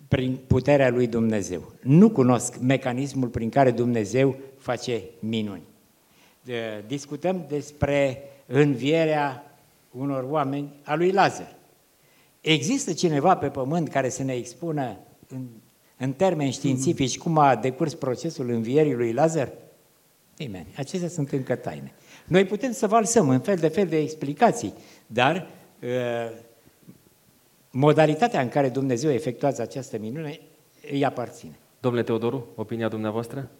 [0.09, 1.73] prin puterea lui Dumnezeu.
[1.83, 5.63] Nu cunosc mecanismul prin care Dumnezeu face minuni.
[6.87, 9.57] Discutăm despre învierea
[9.91, 11.57] unor oameni a lui Lazar.
[12.41, 14.97] Există cineva pe pământ care să ne expună
[15.29, 15.47] în
[15.99, 19.53] în termeni științifici, cum a decurs procesul învierii lui Lazar?
[20.39, 20.67] Nimeni.
[20.77, 21.93] Acestea sunt încă taine.
[22.27, 24.75] Noi putem să valsăm în fel de fel de explicații,
[25.07, 25.47] dar
[25.83, 26.39] uh,
[27.71, 30.41] modalitatea în care Dumnezeu efectuează această minune
[30.91, 31.59] îi aparține.
[31.81, 33.51] Domnule Teodoru, opinia dumneavoastră?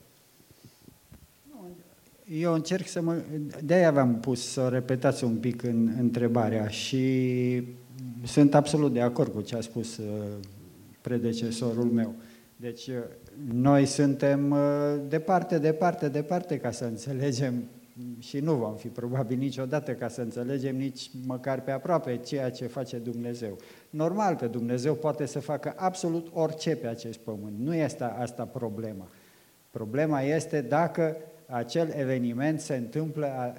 [2.31, 3.23] Eu încerc să mă...
[3.63, 7.63] De-aia v-am pus să repetați un pic în întrebarea și
[8.23, 10.07] sunt absolut de acord cu ce a spus uh,
[11.01, 12.15] predecesorul meu.
[12.57, 12.95] Deci uh,
[13.53, 14.59] noi suntem uh,
[15.09, 17.65] departe, departe, departe ca să înțelegem
[18.19, 22.67] și nu vom fi probabil niciodată ca să înțelegem nici măcar pe aproape ceea ce
[22.67, 23.57] face Dumnezeu.
[23.91, 27.59] Normal că Dumnezeu poate să facă absolut orice pe acest pământ.
[27.59, 29.09] Nu este asta problema.
[29.71, 31.17] Problema este dacă
[31.47, 33.55] acel eveniment se întâmplă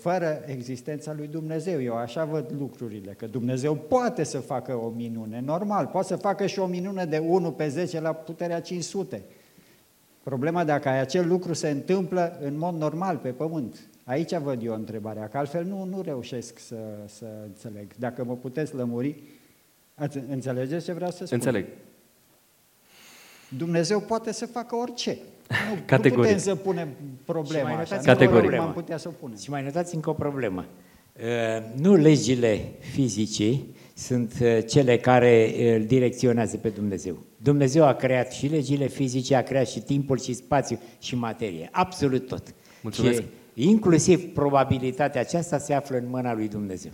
[0.00, 1.82] fără existența lui Dumnezeu.
[1.82, 6.46] Eu așa văd lucrurile, că Dumnezeu poate să facă o minune, normal, poate să facă
[6.46, 9.22] și o minune de 1 pe 10 la puterea 500.
[10.22, 13.88] Problema dacă acel lucru se întâmplă în mod normal pe pământ.
[14.04, 17.90] Aici văd eu întrebarea, că altfel nu, nu reușesc să, să înțeleg.
[17.96, 19.22] Dacă mă puteți lămuri,
[19.94, 21.36] ați, înțelegeți ce vreau să spun?
[21.36, 21.66] Înțeleg.
[23.56, 25.18] Dumnezeu poate să facă orice.
[25.48, 26.16] Nu, Categoric.
[26.16, 26.88] nu putem să punem
[27.24, 27.96] problema așa.
[27.96, 28.52] Categoric.
[28.52, 29.36] am putea să o punem.
[29.36, 30.64] Și mai notați încă o problemă.
[31.18, 37.18] Uh, nu legile fizicii sunt uh, cele care îl direcționează pe Dumnezeu.
[37.36, 41.68] Dumnezeu a creat și legile fizice, a creat și timpul și spațiu și materie.
[41.72, 42.54] Absolut tot.
[42.82, 43.22] Mulțumesc.
[43.54, 46.92] Și inclusiv probabilitatea aceasta se află în mâna lui Dumnezeu.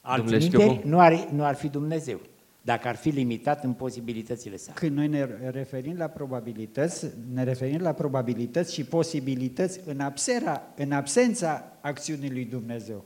[0.00, 2.20] Altminteri, nu ar, nu ar fi Dumnezeu
[2.66, 4.78] dacă ar fi limitat în posibilitățile sale.
[4.78, 10.92] Când noi ne referim la probabilități, ne referim la probabilități și posibilități în, absera, în
[10.92, 13.04] absența acțiunii lui Dumnezeu.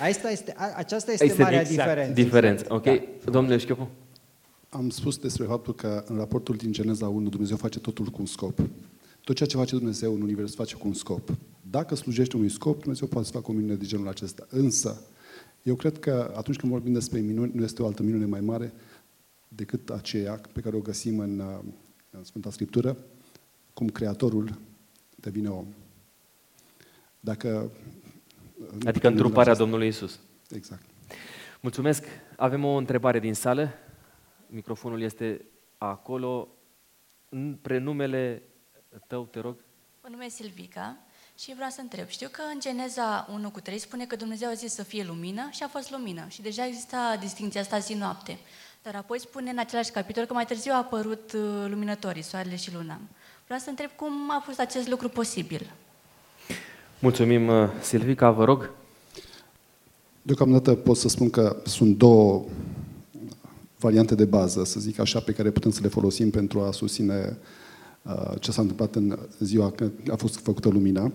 [0.00, 2.12] Asta este, aceasta este, este marea exact, diferență.
[2.12, 2.84] Diferență, ok.
[2.84, 3.30] Da.
[3.30, 3.88] Domnule Șchiopu?
[4.68, 8.26] Am spus despre faptul că în raportul din Geneza 1 Dumnezeu face totul cu un
[8.26, 8.58] scop.
[9.24, 11.36] Tot ceea ce face Dumnezeu în univers face cu un scop.
[11.70, 14.46] Dacă slujește unui scop, Dumnezeu poate să facă o minune de genul acesta.
[14.50, 15.02] Însă,
[15.64, 18.72] eu cred că atunci când vorbim despre minuni, nu este o altă minune mai mare
[19.48, 21.40] decât aceea pe care o găsim în,
[22.10, 22.96] în Sfânta Scriptură,
[23.74, 24.58] cum Creatorul
[25.14, 25.66] devine om.
[27.20, 27.70] Dacă
[28.84, 30.20] Adică întruparea Domnului Isus.
[30.50, 30.84] Exact.
[31.60, 32.04] Mulțumesc.
[32.36, 33.70] Avem o întrebare din sală.
[34.46, 35.44] Microfonul este
[35.78, 36.48] acolo.
[37.28, 38.42] În prenumele
[39.06, 39.56] tău, te rog.
[40.02, 40.98] Mă numesc Silvica
[41.38, 42.08] și vreau să întreb.
[42.08, 45.48] Știu că în Geneza 1 cu 3 spune că Dumnezeu a zis să fie lumină
[45.50, 46.24] și a fost lumină.
[46.28, 48.38] Și deja exista distinția asta zi-noapte.
[48.82, 52.74] Dar apoi spune în același capitol că mai târziu a apărut uh, luminătorii, soarele și
[52.74, 53.00] luna.
[53.44, 55.70] Vreau să întreb cum a fost acest lucru posibil.
[56.98, 58.70] Mulțumim, uh, Silvica, vă rog.
[60.22, 62.44] Deocamdată pot să spun că sunt două
[63.78, 67.14] variante de bază, să zic așa, pe care putem să le folosim pentru a susține
[67.14, 67.36] uh,
[68.38, 71.12] ce s-a întâmplat în ziua când a fost făcută lumina.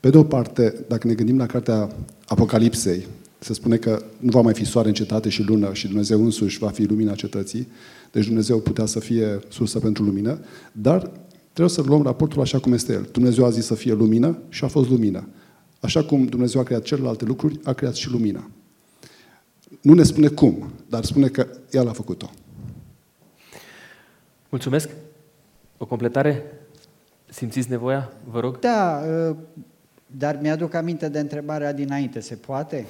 [0.00, 1.96] Pe de o parte, dacă ne gândim la cartea
[2.26, 3.06] Apocalipsei,
[3.38, 6.58] se spune că nu va mai fi soare în cetate și lună și Dumnezeu însuși
[6.58, 7.68] va fi lumina cetății,
[8.12, 10.38] deci Dumnezeu putea să fie sursă pentru lumină,
[10.72, 11.10] dar
[11.52, 13.08] trebuie să luăm raportul așa cum este el.
[13.12, 15.28] Dumnezeu a zis să fie lumină și a fost lumină.
[15.80, 18.50] Așa cum Dumnezeu a creat celelalte lucruri, a creat și lumina.
[19.80, 22.30] Nu ne spune cum, dar spune că El a făcut-o.
[24.48, 24.88] Mulțumesc.
[25.82, 26.42] O completare?
[27.28, 28.12] Simțiți nevoia?
[28.30, 28.58] Vă rog.
[28.58, 29.36] Da, ă,
[30.06, 32.20] dar mi-aduc aminte de întrebarea dinainte.
[32.20, 32.86] Se poate?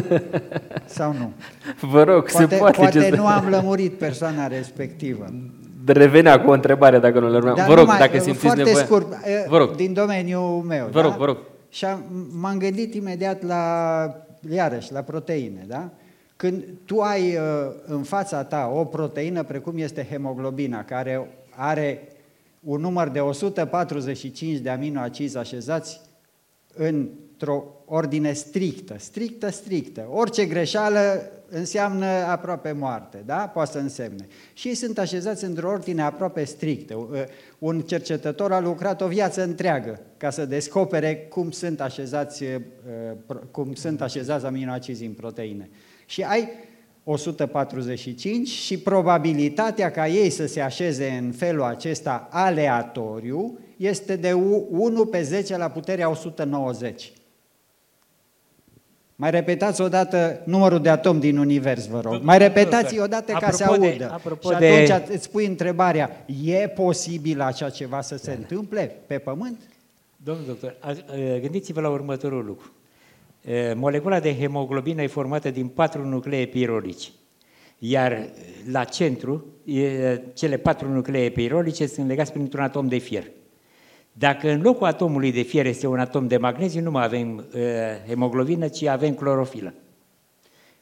[0.96, 1.32] Sau nu?
[1.80, 2.76] Vă rog, poate, se poate.
[2.76, 5.26] Poate nu am lămurit persoana respectivă.
[5.86, 7.66] Revenea cu o întrebare dacă nu le urmeam.
[7.66, 8.84] Vă rog, numai, dacă simțiți foarte nevoia.
[8.84, 9.06] scurt,
[9.48, 9.74] vă rog.
[9.74, 10.86] din domeniul meu.
[10.86, 11.02] Vă da?
[11.02, 11.38] rog, vă rog.
[11.68, 12.04] Și am,
[12.40, 15.90] m-am gândit imediat la, iarăși, la proteine, da?
[16.36, 22.08] Când tu ai uh, în fața ta o proteină precum este hemoglobina, care are
[22.60, 26.00] un număr de 145 de aminoacizi așezați
[26.74, 30.06] într-o ordine strictă, strictă, strictă.
[30.10, 33.36] Orice greșeală înseamnă aproape moarte, da?
[33.36, 34.26] Poate să însemne.
[34.52, 37.08] Și ei sunt așezați într-o ordine aproape strictă.
[37.58, 42.44] Un cercetător a lucrat o viață întreagă ca să descopere cum sunt așezați,
[43.50, 45.70] cum sunt așezați aminoacizii în proteine.
[46.06, 46.48] Și ai
[47.08, 55.04] 145 și probabilitatea ca ei să se așeze în felul acesta aleatoriu este de 1
[55.04, 57.12] pe 10 la puterea 190.
[59.16, 62.22] Mai repetați odată numărul de atomi din univers, vă rog.
[62.22, 63.94] Mai repetați odată ca să audă.
[63.98, 65.14] De, apropo și atunci de...
[65.14, 68.36] îți pui întrebarea, e posibil așa ceva să se da.
[68.36, 69.58] întâmple pe Pământ?
[70.16, 70.76] Domnul doctor,
[71.40, 72.72] gândiți-vă la următorul lucru.
[73.74, 77.12] Molecula de hemoglobină e formată din patru nuclee pirolici.
[77.78, 78.28] Iar
[78.70, 83.24] la centru, e, cele patru nuclee pirolice sunt legați printr-un atom de fier.
[84.12, 87.62] Dacă în locul atomului de fier este un atom de magneziu, nu mai avem uh,
[88.08, 89.74] hemoglobină, ci avem clorofilă.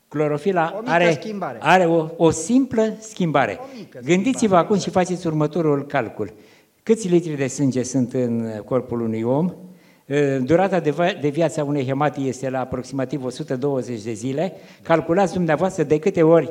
[0.08, 1.20] Clorofila are,
[1.58, 3.58] are o, o simplă schimbare.
[4.04, 6.32] Gândiți-vă acum și faceți următorul calcul.
[6.82, 9.52] Câți litri de sânge sunt în corpul unui om?
[10.42, 14.52] Durata de, de viață a unei hematii este la aproximativ 120 de zile.
[14.82, 16.50] Calculați dumneavoastră de câte ori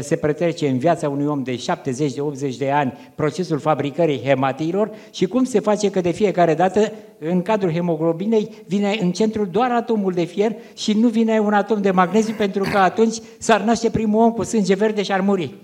[0.00, 4.90] se pretrece în viața unui om de 70 de 80 de ani procesul fabricării hematiilor
[5.10, 9.70] și cum se face că de fiecare dată în cadrul hemoglobinei vine în centru doar
[9.70, 13.90] atomul de fier și nu vine un atom de magneziu pentru că atunci s-ar naște
[13.90, 15.54] primul om cu sânge verde și ar muri.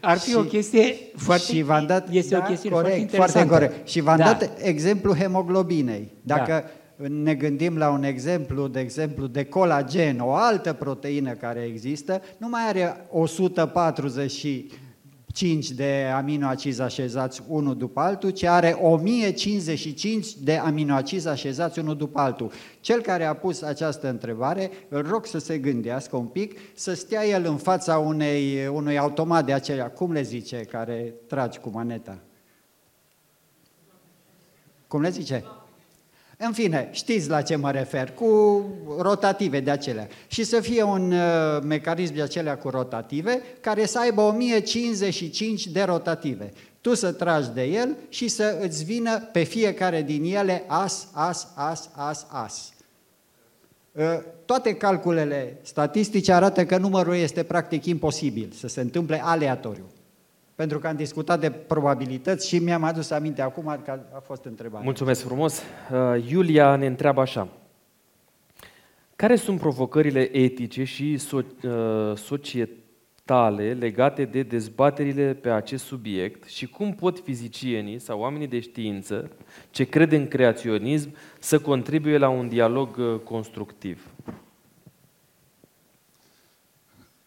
[0.00, 3.00] Ar fi și, o chestie foarte, și v-am dat, este da, o chestie corect, foarte
[3.00, 3.48] interesantă.
[3.48, 3.88] Foarte corect.
[3.88, 4.24] Și v-am da.
[4.24, 6.12] dat exemplu hemoglobinei.
[6.22, 6.64] Dacă
[6.96, 7.08] da.
[7.08, 12.48] ne gândim la un exemplu, de exemplu, de colagen, o altă proteină care există, nu
[12.48, 14.46] mai are 140
[15.32, 22.20] 5 de aminoacizi așezați unul după altul, ci are 1055 de aminoacizi așezați unul după
[22.20, 22.52] altul.
[22.80, 27.26] Cel care a pus această întrebare, îl rog să se gândească un pic, să stea
[27.26, 32.18] el în fața unei, unui automat de aceea, cum le zice, care tragi cu maneta?
[34.86, 35.44] Cum le zice?
[36.42, 38.64] În fine, știți la ce mă refer, cu
[38.98, 40.08] rotative de acelea.
[40.26, 45.82] Și să fie un uh, mecanism de acelea cu rotative care să aibă 1055 de
[45.82, 46.52] rotative.
[46.80, 51.48] Tu să tragi de el și să îți vină pe fiecare din ele as, as,
[51.54, 52.72] as, as, as.
[53.92, 54.04] Uh,
[54.44, 59.84] toate calculele statistice arată că numărul este practic imposibil să se întâmple aleatoriu
[60.60, 64.84] pentru că am discutat de probabilități și mi-am adus aminte acum că a fost întrebare.
[64.84, 65.62] Mulțumesc frumos.
[65.92, 67.48] Uh, Iulia ne întreabă așa.
[69.16, 76.66] Care sunt provocările etice și so- uh, societale legate de dezbaterile pe acest subiect și
[76.66, 79.30] cum pot fizicienii sau oamenii de știință
[79.70, 84.06] ce cred în creaționism să contribuie la un dialog uh, constructiv?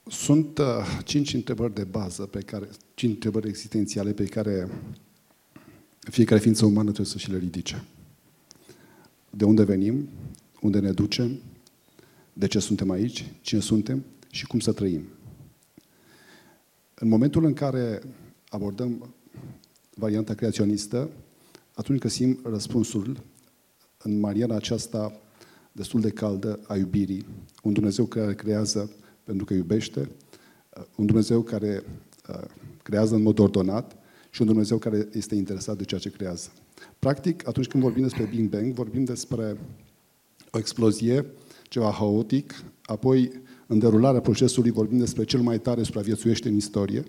[0.07, 0.65] Sunt uh,
[1.03, 4.69] cinci întrebări de bază, pe care, cinci întrebări existențiale pe care
[5.99, 7.83] fiecare ființă umană trebuie să și le ridice.
[9.29, 10.09] De unde venim?
[10.61, 11.39] Unde ne ducem?
[12.33, 13.31] De ce suntem aici?
[13.41, 14.03] Cine suntem?
[14.29, 15.03] Și cum să trăim?
[16.95, 18.01] În momentul în care
[18.49, 19.13] abordăm
[19.95, 21.09] varianta creaționistă,
[21.73, 23.23] atunci găsim răspunsul
[23.97, 25.19] în mariana aceasta
[25.71, 27.25] destul de caldă a iubirii.
[27.63, 28.91] Un Dumnezeu care creează
[29.23, 31.83] pentru că iubește, uh, un Dumnezeu care
[32.29, 32.43] uh,
[32.83, 33.95] creează în mod ordonat
[34.29, 36.49] și un Dumnezeu care este interesat de ceea ce creează.
[36.99, 39.57] Practic, atunci când vorbim despre Big Bang, vorbim despre
[40.51, 41.25] o explozie,
[41.63, 47.03] ceva haotic, apoi în derularea procesului vorbim despre cel mai tare supraviețuiește în istorie,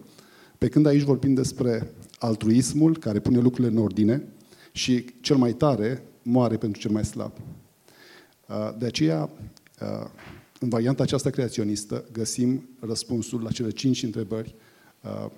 [0.59, 4.29] pe când aici vorbim despre altruismul care pune lucrurile în ordine
[4.73, 7.33] și cel mai tare moare pentru cel mai slab.
[8.49, 9.31] Uh, de aceea,
[10.65, 14.55] în varianta aceasta creaționistă găsim răspunsul la cele cinci întrebări,
[15.01, 15.31] uh,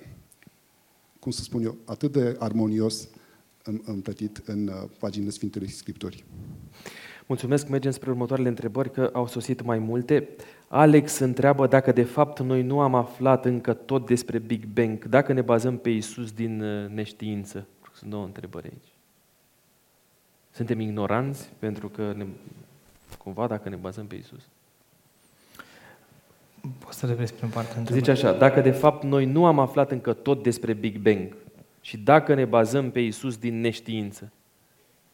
[1.18, 3.08] cum să spun eu, atât de armonios
[3.84, 6.24] împletit în uh, paginile Sfintului Scripturii.
[7.26, 10.28] Mulțumesc, mergem spre următoarele întrebări, că au sosit mai multe.
[10.68, 15.32] Alex întreabă dacă de fapt noi nu am aflat încă tot despre Big Bang, dacă
[15.32, 17.66] ne bazăm pe Isus din uh, neștiință.
[17.92, 18.92] Sunt două întrebări aici.
[20.50, 22.26] Suntem ignoranți pentru că ne,
[23.18, 24.48] cumva dacă ne bazăm pe Isus?
[26.78, 30.12] Poți să repezi prin partea Zice așa, dacă de fapt noi nu am aflat încă
[30.12, 31.36] tot despre Big Bang
[31.80, 34.30] și dacă ne bazăm pe Isus din neștiință.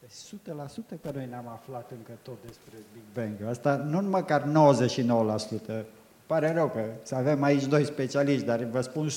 [0.06, 3.50] 100% că noi n-am aflat încă tot despre Big Bang.
[3.50, 5.84] Asta nu măcar 99%.
[6.26, 9.10] Pare rău că să avem aici doi specialiști, dar vă spun 100%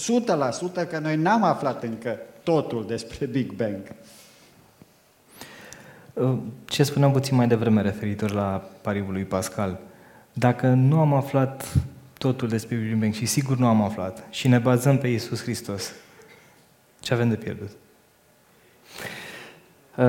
[0.90, 3.96] că noi n-am aflat încă totul despre Big Bang.
[6.66, 9.80] Ce spuneam puțin mai devreme referitor la pariul lui Pascal,
[10.34, 11.74] dacă nu am aflat
[12.26, 15.94] totul despre Big Bang și sigur nu am aflat și ne bazăm pe Isus Hristos,
[17.00, 17.70] ce avem de pierdut?
[19.98, 20.06] Uh,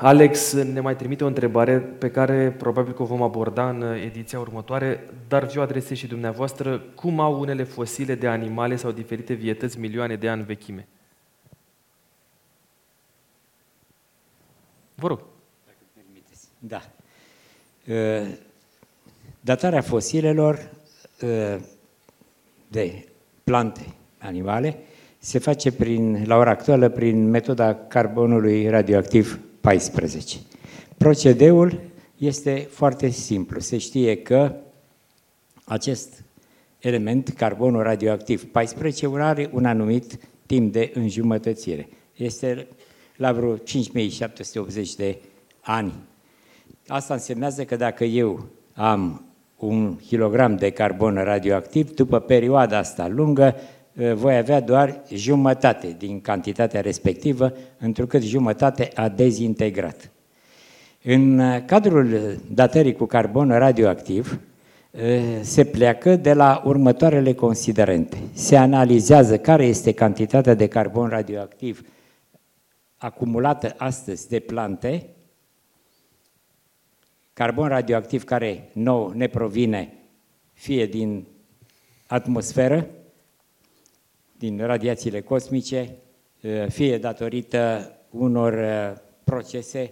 [0.00, 4.40] Alex ne mai trimite o întrebare pe care probabil că o vom aborda în ediția
[4.40, 6.78] următoare, dar vi-o adresez și dumneavoastră.
[6.78, 10.88] Cum au unele fosile de animale sau diferite vietăți milioane de ani vechime?
[14.94, 15.20] Vă rog.
[15.66, 16.48] Dacă permiteți.
[16.58, 16.82] Da.
[17.86, 18.34] Uh,
[19.40, 20.79] datarea fosilelor Uh,
[22.68, 23.04] de
[23.44, 24.78] plante animale
[25.18, 30.38] se face prin, la ora actuală prin metoda carbonului radioactiv 14.
[30.96, 31.80] Procedeul
[32.16, 33.60] este foarte simplu.
[33.60, 34.54] Se știe că
[35.64, 36.24] acest
[36.78, 41.88] element, carbonul radioactiv 14, are un anumit timp de înjumătățire.
[42.16, 42.66] Este
[43.16, 45.18] la vreo 5780 de
[45.60, 45.92] ani.
[46.86, 49.24] Asta însemnează că dacă eu am
[49.66, 53.54] un kilogram de carbon radioactiv, după perioada asta lungă,
[54.02, 60.10] ă, voi avea doar jumătate din cantitatea respectivă, întrucât jumătate a dezintegrat.
[61.02, 64.40] În cadrul datării cu carbon radioactiv,
[65.40, 68.16] se pleacă de la următoarele considerente.
[68.32, 71.84] Se analizează care este cantitatea de carbon radioactiv
[72.96, 75.06] acumulată astăzi de plante,
[77.32, 79.94] carbon radioactiv care nou ne provine
[80.52, 81.26] fie din
[82.06, 82.86] atmosferă,
[84.38, 85.96] din radiațiile cosmice,
[86.68, 88.54] fie datorită unor
[89.24, 89.90] procese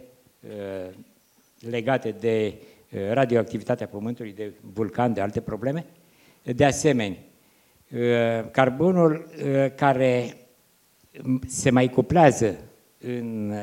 [1.61, 2.55] legate de
[3.13, 5.87] radioactivitatea Pământului, de vulcan, de alte probleme.
[6.43, 7.19] De asemenea,
[8.51, 9.31] carbonul
[9.77, 10.37] care
[11.47, 12.57] se mai cuplează
[12.99, 13.55] în,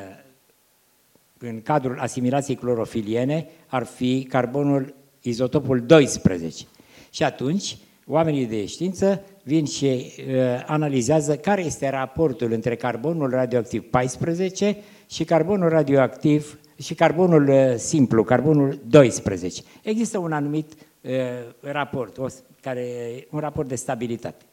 [1.47, 6.65] în cadrul asimilației clorofiliene ar fi carbonul izotopul 12.
[7.09, 7.77] Și atunci,
[8.07, 14.77] oamenii de știință vin și uh, analizează care este raportul între carbonul radioactiv 14
[15.09, 19.61] și carbonul radioactiv și carbonul uh, simplu, carbonul 12.
[19.83, 21.11] Există un anumit uh,
[21.59, 22.25] raport, o,
[22.61, 22.87] care,
[23.31, 24.45] un raport de stabilitate.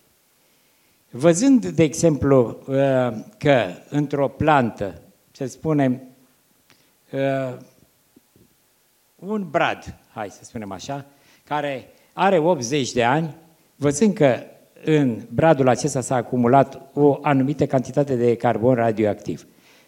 [1.10, 2.76] Văzând, de exemplu, uh,
[3.38, 5.00] că într-o plantă,
[5.30, 6.02] să spunem,
[7.12, 7.56] uh,
[9.16, 11.06] un brad, hai să spunem așa,
[11.44, 13.34] care are 80 de ani,
[13.76, 14.36] văzând că
[14.84, 19.46] în bradul acesta s-a acumulat o anumită cantitate de carbon radioactiv.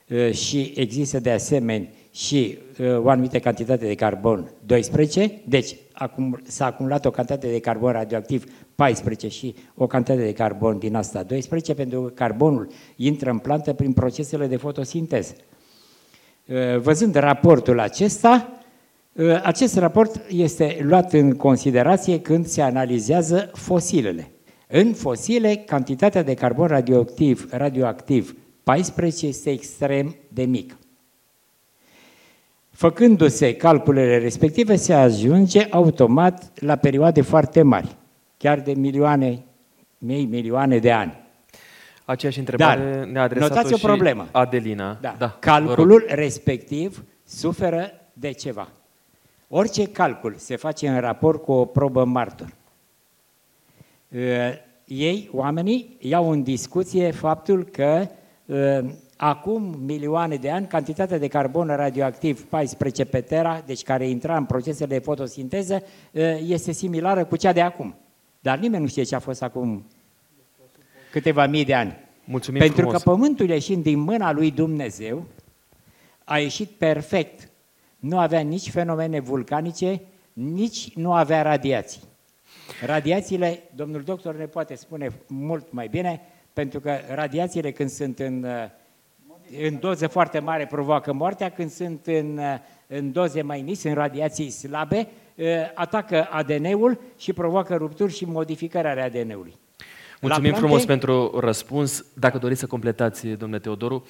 [0.08, 2.58] Uh, și există de asemenea și
[2.96, 5.76] o anumită cantitate de carbon 12, deci
[6.42, 8.44] s-a acumulat o cantitate de carbon radioactiv
[8.74, 13.72] 14 și o cantitate de carbon din asta 12, pentru că carbonul intră în plantă
[13.72, 15.34] prin procesele de fotosinteză.
[16.46, 18.60] Uh, văzând raportul acesta,
[19.12, 24.30] uh, acest raport este luat în considerație când se analizează fosilele.
[24.68, 30.78] În fosile, cantitatea de carbon radioactiv, radioactiv 14 este extrem de mică.
[32.70, 37.96] Făcându-se calculele respective, se ajunge automat la perioade foarte mari
[38.44, 39.44] chiar de milioane,
[39.98, 41.23] mii, milioane de ani.
[42.04, 44.28] Aceeași întrebare Dar, ne-a adresat-o o problemă.
[44.32, 44.98] Adelina.
[45.00, 45.14] Da.
[45.18, 48.68] da Calculul respectiv suferă de ceva.
[49.48, 52.54] Orice calcul se face în raport cu o probă martor.
[54.84, 58.08] Ei, oamenii, iau în discuție faptul că
[59.16, 64.44] acum milioane de ani, cantitatea de carbon radioactiv 14 pe tera, deci care intra în
[64.44, 65.82] procesele de fotosinteză,
[66.46, 67.94] este similară cu cea de acum.
[68.40, 69.86] Dar nimeni nu știe ce a fost acum
[71.14, 71.96] câteva mii de ani.
[72.24, 73.02] Mulțumim Pentru frumos.
[73.02, 75.24] că pământul ieșind din mâna lui Dumnezeu
[76.24, 77.50] a ieșit perfect.
[77.98, 80.00] Nu avea nici fenomene vulcanice,
[80.32, 82.00] nici nu avea radiații.
[82.86, 86.20] Radiațiile, domnul doctor ne poate spune mult mai bine,
[86.52, 88.46] pentru că radiațiile când sunt în,
[89.66, 92.40] în doze foarte mare provoacă moartea, când sunt în,
[92.86, 95.08] în doze mai mici, în radiații slabe,
[95.74, 99.62] atacă ADN-ul și provoacă rupturi și modificări ale ADN-ului.
[100.26, 100.66] Mulțumim plante...
[100.66, 102.04] frumos pentru răspuns.
[102.14, 104.06] Dacă doriți să completați, domnule Teodoru,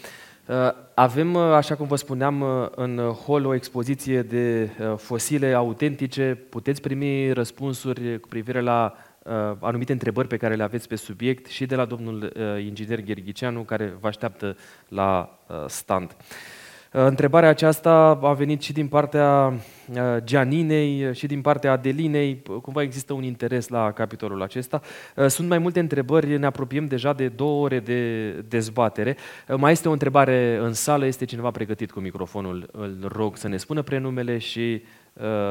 [0.94, 6.46] avem, așa cum vă spuneam, în hol o expoziție de fosile autentice.
[6.48, 8.94] Puteți primi răspunsuri cu privire la
[9.60, 12.32] anumite întrebări pe care le aveți pe subiect și de la domnul
[12.64, 14.56] inginer Gherghicianu, care vă așteaptă
[14.88, 16.16] la stand.
[16.96, 19.52] Întrebarea aceasta a venit și din partea
[19.92, 22.42] uh, Gianinei și din partea Adelinei.
[22.62, 24.80] Cumva există un interes la capitolul acesta.
[25.16, 29.16] Uh, sunt mai multe întrebări, ne apropiem deja de două ore de dezbatere.
[29.48, 32.68] Uh, mai este o întrebare în sală, este cineva pregătit cu microfonul.
[32.72, 34.82] Îl rog să ne spună prenumele și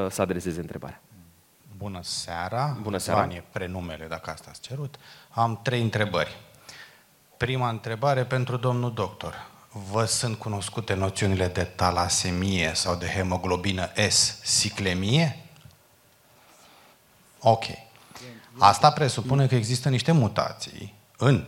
[0.10, 1.02] să adreseze întrebarea.
[1.78, 2.78] Bună seara.
[2.82, 3.20] Bună seara.
[3.20, 4.95] Vanie, prenumele, dacă asta ați cerut.
[5.30, 6.38] Am trei întrebări.
[7.38, 9.52] Prima întrebare pentru domnul doctor
[9.91, 15.40] vă sunt cunoscute noțiunile de talasemie sau de hemoglobină S, siclemie?
[17.40, 17.64] Ok.
[18.58, 21.45] Asta presupune că există niște mutații în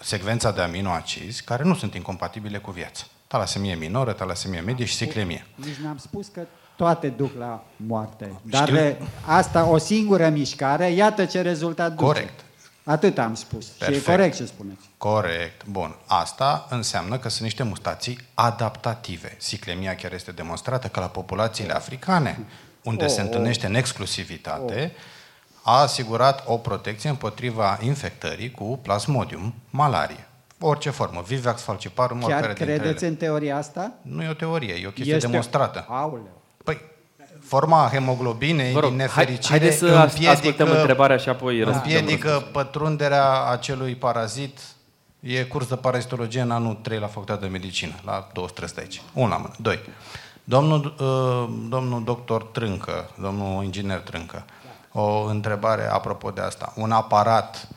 [0.00, 3.04] secvența de aminoacizi care nu sunt incompatibile cu viața.
[3.26, 5.46] Talasemie minoră, talasemie medie și siclemie.
[5.54, 6.46] Nici n-am spus că
[6.76, 8.40] toate duc la moarte.
[8.42, 8.96] Dar Știu.
[9.26, 12.04] asta, o singură mișcare, iată ce rezultat duce.
[12.04, 12.44] Corect.
[12.88, 13.66] Atât am spus.
[13.66, 14.04] Perfect.
[14.04, 14.88] Și e corect ce spuneți.
[14.98, 15.64] Corect.
[15.64, 15.96] Bun.
[16.06, 19.34] Asta înseamnă că sunt niște mutații adaptative.
[19.38, 22.38] Siclemia chiar este demonstrată că la populațiile africane,
[22.82, 23.70] unde oh, se întâlnește oh.
[23.70, 25.00] în exclusivitate, oh.
[25.62, 30.26] a asigurat o protecție împotriva infectării cu plasmodium, malarie.
[30.60, 33.12] Orice formă, Vivax falciparum, Chiar oricare dintre credeți ele.
[33.12, 33.92] în teoria asta?
[34.02, 35.86] Nu e o teorie, e o chestie Este- demonstrată.
[35.88, 36.35] Auleu.
[37.48, 41.96] Păi, forma hemoglobinei, Vă rog, din hai- nefericire, haideți să ascultăm întrebarea și apoi răspundem
[41.98, 44.58] Împiedică pătrunderea acelui parazit.
[45.20, 49.02] E curs de parazitologie în anul 3 la facultatea de medicină, la 200 de aici.
[49.12, 49.54] Un la mână.
[49.58, 49.78] Doi.
[50.44, 54.44] Domnul, uh, domnul doctor Trâncă, domnul inginer Trâncă,
[54.92, 56.72] o întrebare apropo de asta.
[56.76, 57.68] Un aparat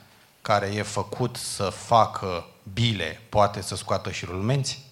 [0.41, 4.87] care e făcut să facă bile poate să scoată și rulmenți?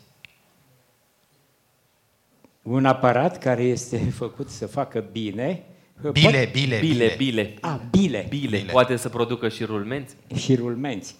[2.67, 5.63] Un aparat care este făcut să facă bine...
[6.11, 7.53] Bile, poate- bile, Bile, bile.
[7.61, 8.25] A, bile.
[8.29, 8.57] Bile.
[8.71, 10.15] Poate să producă și rulmenți?
[10.35, 11.15] Și rulmenți.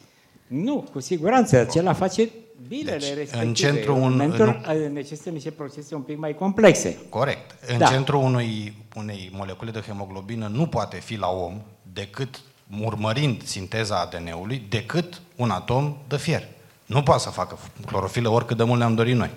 [0.48, 2.30] Nu, cu siguranță, acela face
[2.68, 3.52] bilele Deci, în respective.
[3.54, 4.62] centru un- Rulmentul
[4.94, 6.98] necesită niște procese un pic mai complexe.
[7.10, 7.56] Corect.
[7.72, 7.86] În Da.
[7.86, 11.62] centrul unui, unei molecule de hemoglobină nu poate fi la om
[11.94, 12.42] decât
[12.84, 16.44] urmărind sinteza ADN-ului, decât un atom de fier.
[16.86, 19.30] Nu poate să facă clorofilă oricât de mult ne-am dorit noi,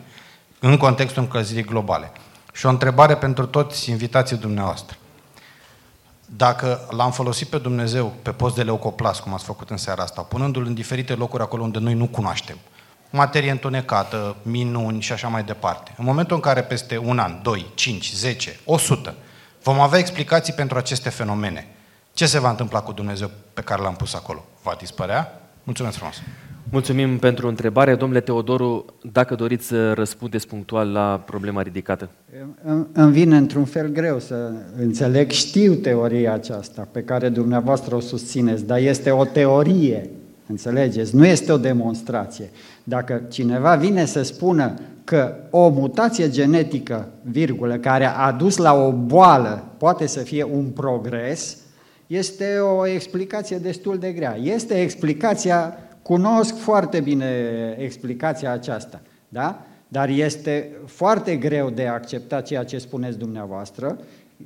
[0.60, 2.12] în contextul încălzirii globale.
[2.52, 4.96] Și o întrebare pentru toți invitații dumneavoastră.
[6.36, 10.22] Dacă l-am folosit pe Dumnezeu pe post de leucoplas, cum ați făcut în seara asta,
[10.22, 12.56] punându-l în diferite locuri acolo unde noi nu cunoaștem,
[13.10, 17.66] materie întunecată, minuni și așa mai departe, în momentul în care peste un an, 2,
[17.74, 19.14] 5, 10, 100,
[19.62, 21.68] vom avea explicații pentru aceste fenomene,
[22.12, 24.44] ce se va întâmpla cu Dumnezeu pe care l-am pus acolo?
[24.62, 25.40] Va dispărea?
[25.62, 26.16] Mulțumesc frumos!
[26.68, 27.94] Mulțumim pentru întrebare.
[27.94, 32.08] Domnule Teodoru, dacă doriți să răspundeți punctual la problema ridicată.
[32.64, 38.00] Îmi- Îmi vine într-un fel greu să înțeleg, știu teoria aceasta pe care dumneavoastră o
[38.00, 40.10] susțineți, dar este o teorie,
[40.46, 41.16] înțelegeți?
[41.16, 42.50] Nu este o demonstrație.
[42.84, 44.74] Dacă cineva vine să spună
[45.04, 50.64] că o mutație genetică, virgulă, care a dus la o boală, poate să fie un
[50.64, 51.56] progres,
[52.06, 54.36] este o explicație destul de grea.
[54.42, 57.26] Este explicația, cunosc foarte bine
[57.78, 59.64] explicația aceasta, da?
[59.88, 63.98] Dar este foarte greu de acceptat ceea ce spuneți dumneavoastră,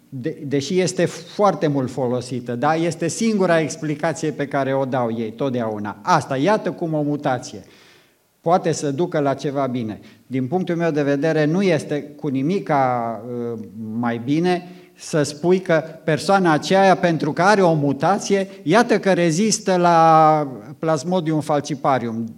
[0.09, 2.75] de, deși este foarte mult folosită, da?
[2.75, 5.97] Este singura explicație pe care o dau ei totdeauna.
[6.03, 7.63] Asta, iată cum o mutație
[8.45, 10.01] poate să ducă la ceva bine.
[10.27, 13.59] Din punctul meu de vedere, nu este cu nimica uh,
[13.99, 19.77] mai bine să spui că persoana aceea, pentru că are o mutație, iată că rezistă
[19.77, 20.49] la
[20.79, 22.35] Plasmodium falciparium.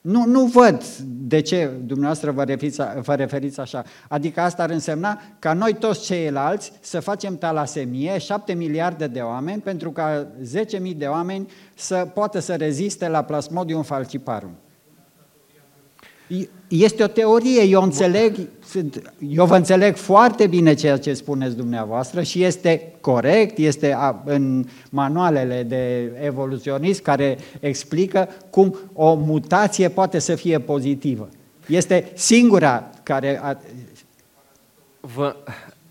[0.00, 3.84] Nu, nu văd de ce dumneavoastră vă referiți, vă referiți așa.
[4.08, 9.60] Adică asta ar însemna ca noi toți ceilalți să facem talasemie, 7 miliarde de oameni,
[9.60, 10.26] pentru ca
[10.90, 14.58] 10.000 de oameni să poată să reziste la Plasmodium falciparum.
[16.68, 22.22] Este o teorie, eu înțeleg, sunt- eu vă înțeleg foarte bine ceea ce spuneți dumneavoastră
[22.22, 30.18] și este corect, este a- în manualele de evoluționist care explică cum o mutație poate
[30.18, 31.28] să fie pozitivă.
[31.66, 33.40] Este singura care...
[33.42, 33.58] A,
[35.14, 35.36] Vă,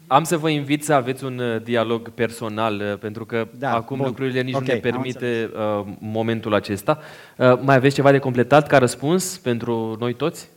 [0.08, 3.98] am să vă invit să aveți un uh, dialog personal, uh, pentru că Da, acum
[3.98, 4.06] bun.
[4.06, 7.00] lucrurile nici Ok, nu ne am permite uh, momentul acesta.
[7.38, 10.50] Uh, mai aveți ceva de completat ca răspuns pentru noi toți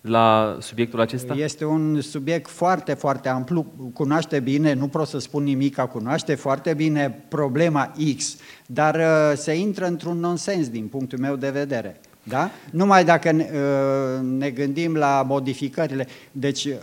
[0.00, 1.34] la subiectul acesta?
[1.34, 3.66] Este un subiect foarte, foarte amplu.
[3.92, 9.52] Cunoaște bine, nu pot să spun nimic, cunoaște foarte bine problema X, dar uh, se
[9.52, 12.00] intră într-un nonsens din punctul meu de vedere.
[12.22, 12.50] Da?
[12.70, 16.06] Numai dacă ne, uh, ne gândim la modificările.
[16.32, 16.74] Deci, uh,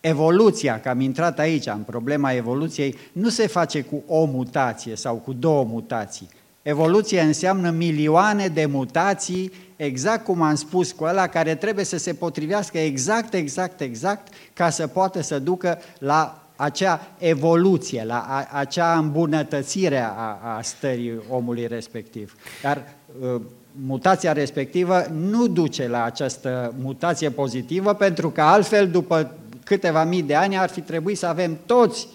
[0.00, 5.14] evoluția, că am intrat aici, în problema evoluției, nu se face cu o mutație sau
[5.14, 6.28] cu două mutații.
[6.62, 12.14] Evoluția înseamnă milioane de mutații, exact cum am spus cu ăla, care trebuie să se
[12.14, 18.98] potrivească exact, exact, exact, ca să poată să ducă la acea evoluție, la a, acea
[18.98, 22.36] îmbunătățire a, a stării omului respectiv.
[22.62, 22.82] Dar
[23.20, 23.40] uh,
[23.72, 29.34] mutația respectivă nu duce la această mutație pozitivă, pentru că altfel, după
[29.70, 32.08] câteva mii de ani, ar fi trebuit să avem toți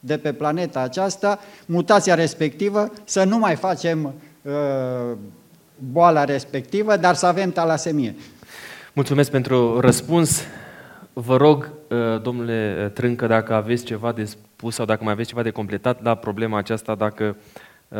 [0.00, 4.52] de pe planeta aceasta mutația respectivă, să nu mai facem uh,
[5.92, 8.14] boala respectivă, dar să avem talasemie.
[8.92, 10.42] Mulțumesc pentru răspuns.
[11.12, 15.42] Vă rog, uh, domnule Trâncă, dacă aveți ceva de spus sau dacă mai aveți ceva
[15.42, 17.36] de completat la problema aceasta, dacă
[17.88, 17.98] uh,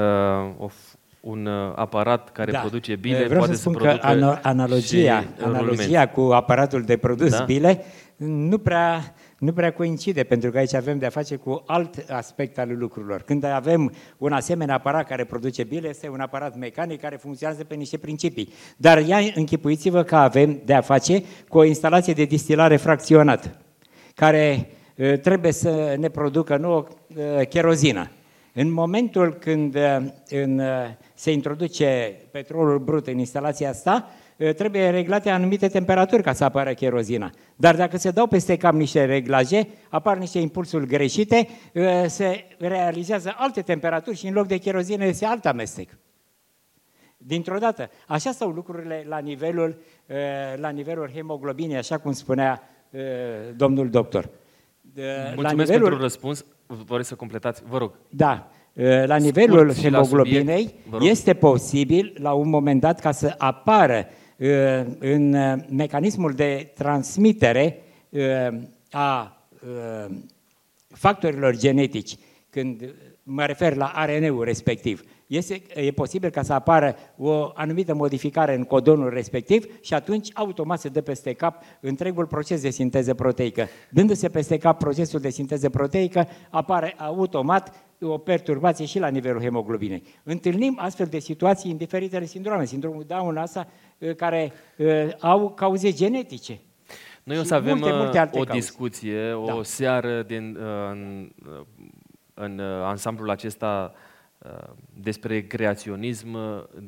[0.58, 2.58] o f- un uh, aparat care Da.
[2.58, 4.06] produce bile Vreau poate să spun să că producă
[4.36, 7.44] ano- analogia, și analogia cu aparatul de produs Da?
[7.44, 7.84] bile
[8.18, 12.78] nu prea, nu prea coincide, pentru că aici avem de-a face cu alt aspect al
[12.78, 13.22] lucrurilor.
[13.22, 17.74] Când avem un asemenea aparat care produce bile, este un aparat mecanic care funcționează pe
[17.74, 18.52] niște principii.
[18.76, 23.56] Dar ia închipuiți-vă că avem de-a face cu o instalație de distilare fracționată,
[24.14, 28.10] care uh, trebuie să ne producă nouă uh, cherozină.
[28.52, 29.96] În momentul când uh,
[30.28, 30.66] în, uh,
[31.14, 36.72] se introduce petrolul brut în instalația asta, uh, trebuie reglate anumite temperaturi ca să apară
[36.72, 37.30] cherozina.
[37.56, 41.48] Dar dacă se dau peste cap niște reglaje, apar niște impulsuri greșite,
[42.06, 45.98] se realizează alte temperaturi și în loc de cherozină este alt amestec.
[47.16, 47.90] Dintr-o dată.
[48.06, 49.78] Așa stau lucrurile la nivelul,
[50.56, 52.62] la nivelul hemoglobinei, așa cum spunea
[53.56, 54.28] domnul doctor.
[54.94, 55.82] Mulțumesc la nivelul...
[55.82, 56.44] pentru răspuns.
[56.66, 57.62] Vă să completați?
[57.68, 57.92] Vă rog.
[58.08, 58.50] Da.
[59.04, 64.06] La nivelul Scurt hemoglobinei este posibil, la un moment dat, ca să apară
[64.98, 65.36] în
[65.70, 67.82] mecanismul de transmitere
[68.90, 69.36] a
[70.88, 72.16] factorilor genetici,
[72.50, 78.54] când mă refer la ARN-ul respectiv, este, e posibil ca să apară o anumită modificare
[78.54, 83.66] în codonul respectiv și atunci automat se dă peste cap întregul proces de sinteză proteică.
[83.90, 90.02] Dându-se peste cap procesul de sinteză proteică, apare automat o perturbație și la nivelul hemoglobinei.
[90.22, 92.64] Întâlnim astfel de situații în diferitele sindrome.
[92.64, 96.60] Sindromul Down asta uh, care uh, au cauze genetice.
[97.22, 98.52] Noi o să avem multe, multe uh, o cauze.
[98.52, 99.62] discuție, o da.
[99.62, 100.58] seară din,
[100.90, 101.32] în,
[102.34, 103.92] în ansamblul acesta
[104.94, 106.36] despre creaționism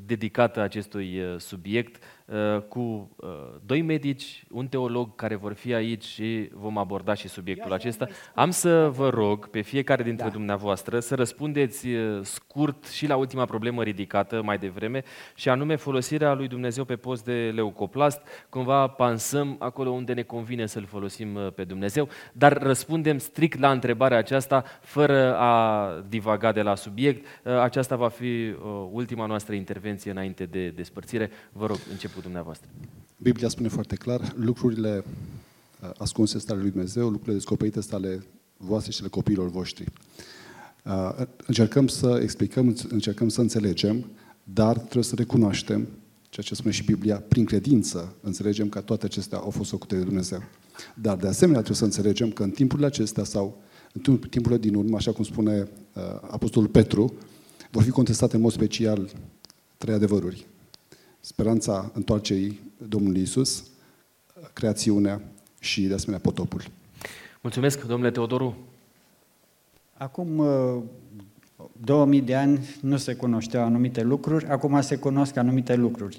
[0.05, 2.20] dedicată acestui uh, subiect uh,
[2.69, 3.29] cu uh,
[3.67, 8.09] doi medici, un teolog care vor fi aici și vom aborda și subiectul acesta.
[8.35, 10.31] Am să vă rog pe fiecare dintre da.
[10.31, 11.87] dumneavoastră să răspundeți
[12.23, 15.03] scurt și la ultima problemă ridicată mai devreme
[15.35, 18.21] și anume folosirea lui Dumnezeu pe post de leucoplast.
[18.49, 24.19] Cumva pansăm acolo unde ne convine să-L folosim pe Dumnezeu, dar răspundem strict la întrebarea
[24.19, 27.27] aceasta fără a divaga de la subiect.
[27.61, 31.31] Aceasta va fi uh, ultima noastră intervenție înainte de despărțire.
[31.53, 32.69] Vă rog, început dumneavoastră.
[33.17, 35.05] Biblia spune foarte clar, lucrurile
[35.83, 38.25] uh, ascunse sunt ale lui Dumnezeu, lucrurile descoperite sunt ale
[38.57, 39.85] voastre și ale copiilor voștri.
[40.85, 44.07] Uh, încercăm să explicăm, încercăm să înțelegem,
[44.45, 45.89] dar trebuie să recunoaștem
[46.29, 50.03] ceea ce spune și Biblia, prin credință înțelegem că toate acestea au fost făcute de
[50.03, 50.43] Dumnezeu.
[50.95, 54.97] Dar de asemenea trebuie să înțelegem că în timpurile acestea sau în timpurile din urmă,
[54.97, 57.15] așa cum spune uh, Apostolul Petru,
[57.71, 59.11] vor fi contestate în mod special
[59.77, 60.47] trei adevăruri.
[61.21, 63.65] Speranța întoarcerii Domnului Isus,
[64.53, 65.23] creațiunea
[65.59, 66.63] și, de asemenea, potopul.
[67.41, 68.57] Mulțumesc, domnule Teodoru.
[69.97, 70.45] Acum
[71.81, 76.19] 2000 de ani nu se cunoșteau anumite lucruri, acum se cunosc anumite lucruri.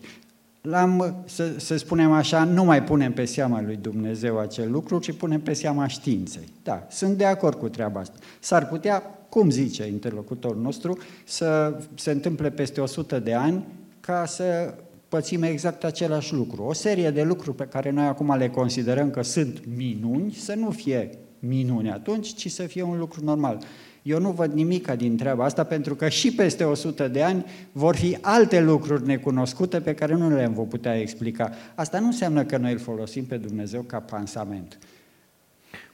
[0.61, 5.11] L-am, să, să spunem așa, nu mai punem pe seama lui Dumnezeu acel lucru, ci
[5.11, 6.47] punem pe seama științei.
[6.63, 8.17] Da, sunt de acord cu treaba asta.
[8.39, 8.99] S-ar putea,
[9.29, 13.63] cum zice interlocutorul nostru, să se întâmple peste 100 de ani
[13.99, 14.73] ca să
[15.11, 16.63] pățim exact același lucru.
[16.63, 20.69] O serie de lucruri pe care noi acum le considerăm că sunt minuni, să nu
[20.69, 21.09] fie
[21.39, 23.63] minuni atunci, ci să fie un lucru normal.
[24.01, 27.95] Eu nu văd nimica din treaba asta, pentru că și peste 100 de ani vor
[27.95, 31.51] fi alte lucruri necunoscute pe care nu le vom putea explica.
[31.75, 34.77] Asta nu înseamnă că noi îl folosim pe Dumnezeu ca pansament.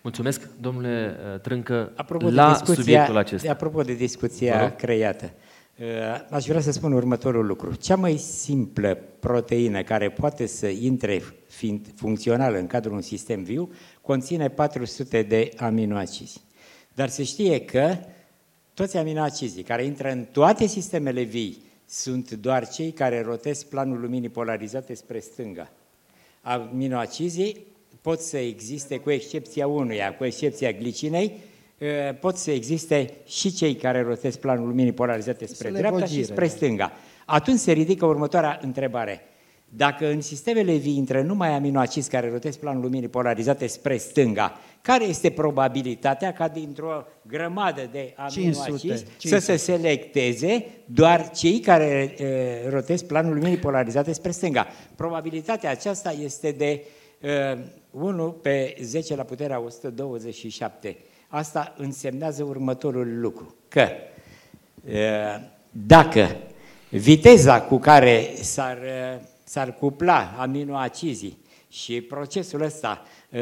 [0.02, 3.52] Mulțumesc, domnule uh, Trâncă, apropo la de discuția, subiectul acesta.
[3.52, 5.47] Apropo de discuția creată, uh,
[6.30, 7.76] aș vrea să spun următorul lucru.
[7.76, 13.72] Cea mai simplă proteină care poate să intre fiind funcțională în cadrul unui sistem viu
[14.02, 16.41] conține 400 de aminoacizi.
[16.94, 17.98] Dar se știe că
[18.74, 24.30] toți aminoacizii care intră în toate sistemele vii sunt doar cei care rotesc planul luminii
[24.30, 25.72] polarizate spre stânga.
[26.41, 27.66] Aminoacizii
[28.02, 31.32] pot să existe, cu excepția unuia, cu excepția glicinei, ă,
[32.20, 36.91] pot să existe și cei care rotesc planul luminii polarizate spre dreapta și spre stânga.
[37.26, 39.22] Atunci se ridică următoarea întrebare.
[39.70, 45.06] Dacă în sistemele vii intră numai aminoacizi care rotesc planul luminii polarizate spre stânga, care
[45.06, 53.06] este probabilitatea ca dintr-o grămadă de aminoacizi să se selecteze doar cei care e, rotesc
[53.06, 54.68] planul luminii polarizate spre stânga?
[54.95, 56.84] Probabilitatea aceasta este de
[57.20, 57.58] e,
[57.91, 60.98] 1 pe 10 la puterea 127.
[61.28, 63.88] Asta însemnează următorul lucru, că
[64.91, 65.10] e,
[65.72, 66.28] dacă
[66.90, 68.78] viteza cu care s-ar
[69.48, 71.38] s-ar cupla aminoacizii
[71.70, 73.02] și procesul ăsta
[73.32, 73.40] uh,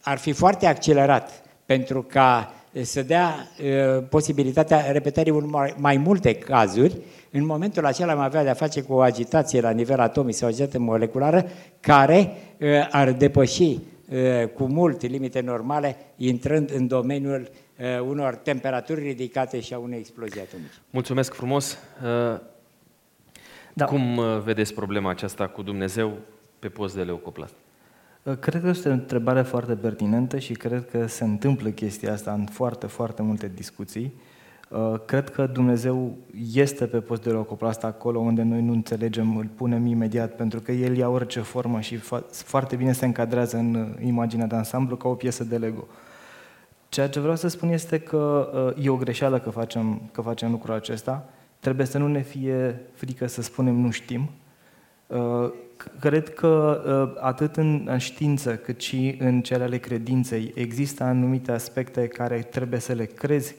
[0.00, 6.34] ar fi foarte accelerat pentru ca uh, să dea uh, posibilitatea repetării unor mai multe
[6.34, 6.96] cazuri,
[7.30, 10.50] în momentul acela am avea de-a face cu o agitație la nivel atomic sau o
[10.50, 11.44] agitație moleculară
[11.80, 12.36] care
[12.90, 13.78] ar depăși
[14.54, 17.50] cu mult limite normale, intrând în domeniul
[18.06, 20.74] unor temperaturi ridicate și a unei explozii atomice.
[20.90, 21.78] Mulțumesc frumos!
[23.72, 23.84] Da.
[23.84, 26.18] Cum uh, vedeți problema aceasta cu Dumnezeu
[26.58, 27.54] pe post de leucoplast?
[28.22, 32.32] Uh, cred că este o întrebare foarte pertinentă și cred că se întâmplă chestia asta
[32.32, 34.12] în foarte, foarte multe discuții.
[34.14, 34.31] Uh,
[35.06, 36.16] cred că Dumnezeu
[36.54, 40.72] este pe post de locoplastă acolo unde noi nu înțelegem, îl punem imediat, pentru că
[40.72, 41.96] El ia orice formă și
[42.28, 45.86] foarte bine se încadrează în uh, imaginea de ansamblu ca o piesă de Lego.
[46.88, 50.50] Ceea ce vreau să spun este că uh, e o greșeală că facem, că facem
[50.50, 51.28] lucrul acesta.
[51.58, 54.30] Trebuie să nu ne fie frică să spunem nu știm.
[56.00, 56.82] Cred că
[57.20, 62.92] atât în știință cât și în cele ale credinței există anumite aspecte care trebuie să
[62.92, 63.54] le crezi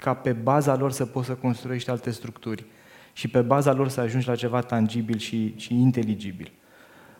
[0.00, 2.64] ca pe baza lor să poți să construiești alte structuri
[3.12, 6.52] și pe baza lor să ajungi la ceva tangibil și, și inteligibil.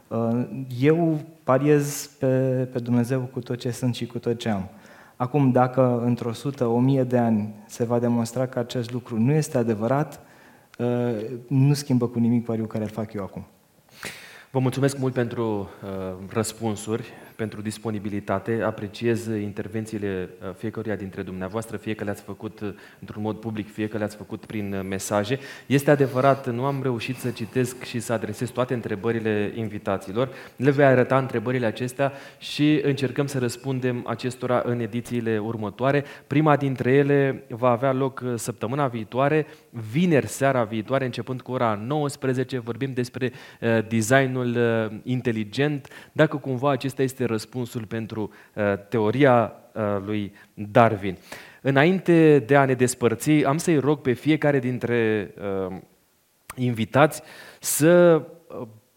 [0.09, 0.49] Uh,
[0.81, 2.27] eu pariez pe,
[2.73, 4.69] pe Dumnezeu cu tot ce sunt și cu tot ce am.
[5.17, 9.33] Acum, dacă într-o sută, o mie de ani se va demonstra că acest lucru nu
[9.33, 10.21] este adevărat,
[10.79, 10.87] uh,
[11.49, 13.47] nu schimbă cu nimic pariul care îl fac eu acum.
[14.51, 17.05] Vă mulțumesc mult pentru uh, răspunsuri
[17.41, 18.63] pentru disponibilitate.
[18.65, 22.69] Apreciez intervențiile uh, fiecăruia dintre dumneavoastră, fie că le-ați făcut uh,
[23.01, 25.39] într-un mod public, fie că le-ați făcut prin uh, mesaje.
[25.67, 30.29] Este adevărat, nu am reușit să citesc și să adresez toate întrebările invitațiilor.
[30.57, 36.05] Le voi arăta întrebările acestea și încercăm să răspundem acestora în edițiile următoare.
[36.27, 39.47] Prima dintre ele va avea loc săptămâna viitoare,
[39.93, 42.59] vineri seara viitoare, începând cu ora 19.
[42.59, 43.33] Vorbim despre
[43.89, 44.59] designul
[45.03, 45.89] inteligent.
[46.13, 51.17] Dacă cumva acesta este răspunsul pentru uh, teoria uh, lui Darwin.
[51.63, 55.31] Înainte de a ne despărți, am să-i rog pe fiecare dintre
[55.69, 55.77] uh,
[56.57, 57.23] invitați
[57.61, 58.23] să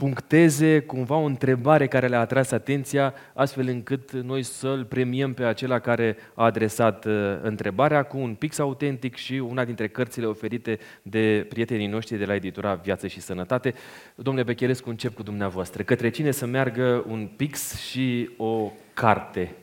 [0.04, 5.80] puncteze cumva o întrebare care le-a atras atenția, astfel încât noi să-l premiem pe acela
[5.80, 11.46] care a adresat uh, întrebarea cu un pix autentic și una dintre cărțile oferite de
[11.50, 13.74] prietenii noștri de la editura Viață și Sănătate.
[14.16, 15.84] Domnule Becherescu, încep cu dumneavoastră.
[15.84, 19.56] Către cine să meargă un pix și o carte?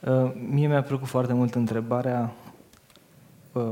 [0.00, 2.32] Uh, mie mi-a plăcut foarte mult întrebarea
[3.52, 3.62] uh,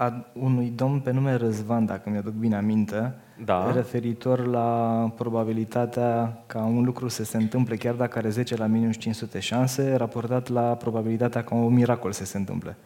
[0.00, 3.14] a unui domn pe nume Răzvan, dacă mi-aduc bine aminte,
[3.44, 3.72] da.
[3.72, 8.96] referitor la probabilitatea ca un lucru să se întâmple chiar dacă are 10 la minus
[8.96, 12.76] 500 șanse, raportat la probabilitatea ca un miracol să se întâmple.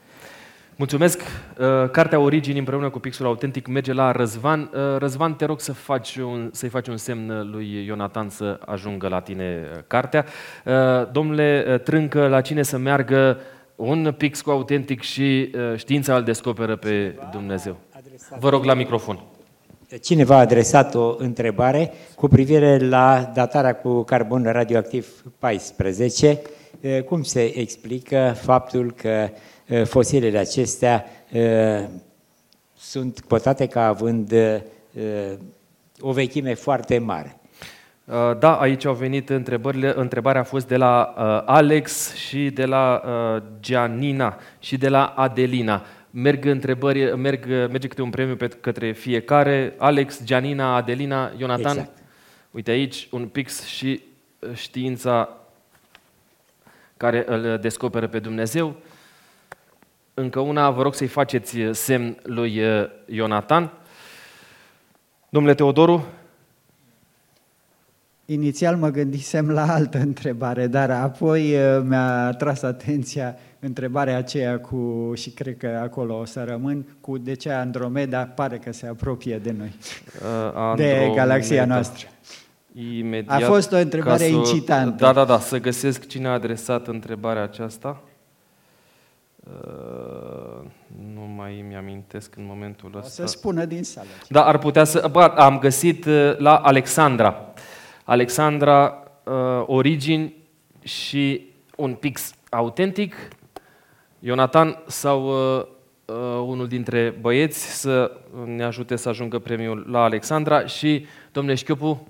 [0.77, 1.21] Mulțumesc.
[1.21, 4.61] Uh, cartea Origini împreună cu Pixul Autentic merge la Răzvan.
[4.61, 9.09] Uh, Răzvan, te rog să faci un, să-i faci un semn lui Ionatan să ajungă
[9.09, 10.25] la tine uh, cartea.
[11.13, 13.39] Domnule Trâncă, la cine să meargă
[13.77, 17.77] un pix cu autentic și știința îl descoperă pe Dumnezeu.
[18.39, 19.25] Vă rog la microfon.
[20.03, 26.41] Cineva a adresat o întrebare cu privire la datarea cu carbon radioactiv 14.
[27.07, 29.29] Cum se explică faptul că
[29.85, 31.05] fosilele acestea
[32.77, 34.35] sunt cotate ca având
[36.01, 37.39] o vechime foarte mare?
[38.39, 39.93] Da, aici au venit întrebările.
[39.97, 41.03] Întrebarea a fost de la
[41.47, 43.03] Alex și de la
[43.61, 45.83] Gianina și de la Adelina
[46.15, 49.75] merg întrebări, merg, merge câte un premiu pe către fiecare.
[49.79, 51.77] Alex, Gianina, Adelina, Ionatan.
[51.77, 51.99] Exact.
[52.51, 54.03] Uite aici un pix și
[54.39, 55.29] uh, știința
[56.97, 58.77] care îl descoperă pe Dumnezeu.
[60.15, 63.71] Încă una, vă rog să-i faceți semn lui uh, Ionatan.
[65.29, 66.07] Domnule Teodoru,
[68.27, 75.13] Inițial mă gândisem la altă întrebare, dar apoi uh, mi-a tras atenția întrebarea aceea cu,
[75.15, 79.39] și cred că acolo o să rămân, cu de ce Andromeda pare că se apropie
[79.39, 79.75] de noi,
[80.57, 82.09] uh, de galaxia noastră.
[82.99, 85.05] Imediat a fost o întrebare să, incitantă.
[85.05, 88.03] Da, da, da, să găsesc cine a adresat întrebarea aceasta.
[89.45, 90.65] Uh,
[91.15, 93.23] nu mai îmi amintesc în momentul ăsta.
[93.23, 94.07] O să spună din sală.
[94.29, 95.09] Da, ar putea să...
[95.11, 97.53] Bă, am găsit uh, la Alexandra.
[98.05, 100.35] Alexandra, uh, origini
[100.83, 103.15] și un pix autentic.
[104.19, 105.65] Ionatan sau uh,
[106.05, 112.09] uh, unul dintre băieți să ne ajute să ajungă premiul la Alexandra și domnule Șchiupu.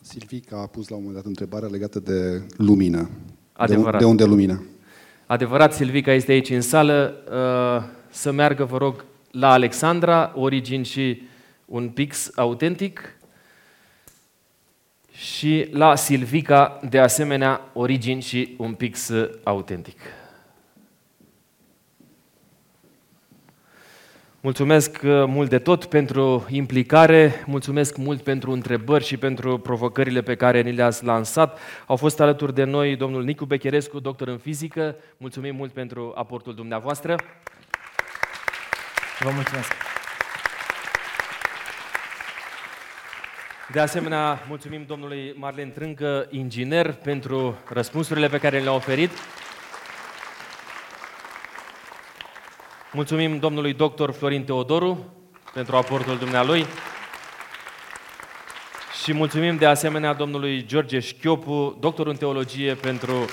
[0.00, 3.10] Silvica a pus la un moment dat întrebarea legată de lumină.
[3.52, 3.92] Adevărat.
[3.92, 4.64] De, de unde lumină?
[5.26, 7.14] Adevărat, Silvica este aici în sală.
[7.30, 11.22] Uh, să meargă, vă rog, la Alexandra, origini și
[11.64, 13.18] un pix autentic
[15.20, 19.10] și la Silvica, de asemenea, origini și un pix
[19.42, 19.98] autentic.
[24.40, 30.34] Mulțumesc uh, mult de tot pentru implicare, mulțumesc mult pentru întrebări și pentru provocările pe
[30.34, 31.58] care ni le-ați lansat.
[31.86, 34.96] Au fost alături de noi domnul Nicu Becherescu, doctor în fizică.
[35.16, 37.16] Mulțumim mult pentru aportul dumneavoastră.
[39.18, 39.72] Vă mulțumesc.
[43.72, 49.10] De asemenea, mulțumim domnului Marlen Trâncă, inginer, pentru răspunsurile pe care le-a oferit.
[52.92, 55.14] Mulțumim domnului doctor Florin Teodoru
[55.54, 56.66] pentru aportul dumnealui.
[59.02, 63.26] Și mulțumim de asemenea domnului George Șchiopu, doctor în teologie, pentru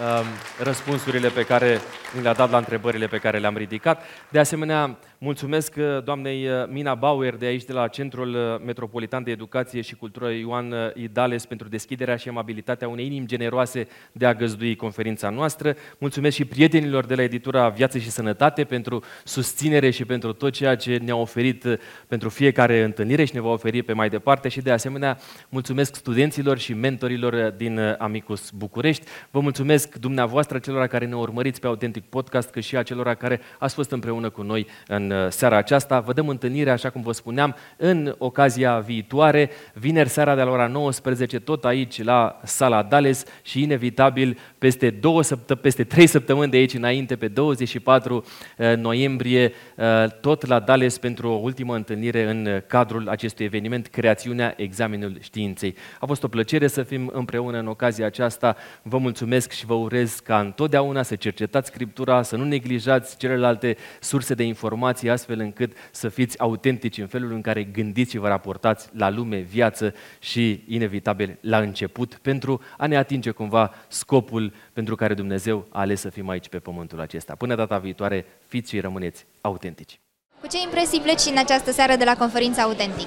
[0.00, 0.26] Um,
[0.62, 1.80] răspunsurile pe care
[2.14, 4.02] ni le-a dat la întrebările pe care le-am ridicat.
[4.28, 9.22] De asemenea, mulțumesc uh, doamnei uh, Mina Bauer de aici, de la Centrul uh, Metropolitan
[9.22, 14.34] de Educație și Cultură Ioan Idales pentru deschiderea și amabilitatea unei inimi generoase de a
[14.34, 15.74] găzdui conferința noastră.
[15.98, 20.76] Mulțumesc și prietenilor de la editura Viață și Sănătate pentru susținere și pentru tot ceea
[20.76, 21.78] ce ne-a oferit
[22.08, 26.58] pentru fiecare întâlnire și ne va oferi pe mai departe și de asemenea mulțumesc studenților
[26.58, 29.04] și mentorilor din Amicus București.
[29.30, 33.14] Vă mulțumesc mulțumesc dumneavoastră celor care ne urmăriți pe Autentic Podcast, cât și a celor
[33.14, 36.00] care ați fost împreună cu noi în uh, seara aceasta.
[36.00, 40.66] Vă dăm întâlnire, așa cum vă spuneam, în ocazia viitoare, vineri seara de la ora
[40.66, 46.56] 19, tot aici la Sala Dales și inevitabil peste, două săptă- peste trei săptămâni de
[46.56, 48.24] aici înainte, pe 24
[48.58, 49.84] uh, noiembrie, uh,
[50.20, 55.74] tot la Dales pentru o ultimă întâlnire în cadrul acestui eveniment, Creațiunea Examenul Științei.
[56.00, 58.56] A fost o plăcere să fim împreună în ocazia aceasta.
[58.82, 64.34] Vă mulțumesc și vă urez ca întotdeauna să cercetați Scriptura, să nu neglijați celelalte surse
[64.34, 68.88] de informații, astfel încât să fiți autentici în felul în care gândiți și vă raportați
[68.92, 75.14] la lume, viață și, inevitabil, la început, pentru a ne atinge cumva scopul pentru care
[75.14, 77.34] Dumnezeu a ales să fim aici pe pământul acesta.
[77.34, 80.00] Până data viitoare, fiți și rămâneți autentici.
[80.40, 83.06] Cu ce impresii pleci în această seară de la conferința Autentic?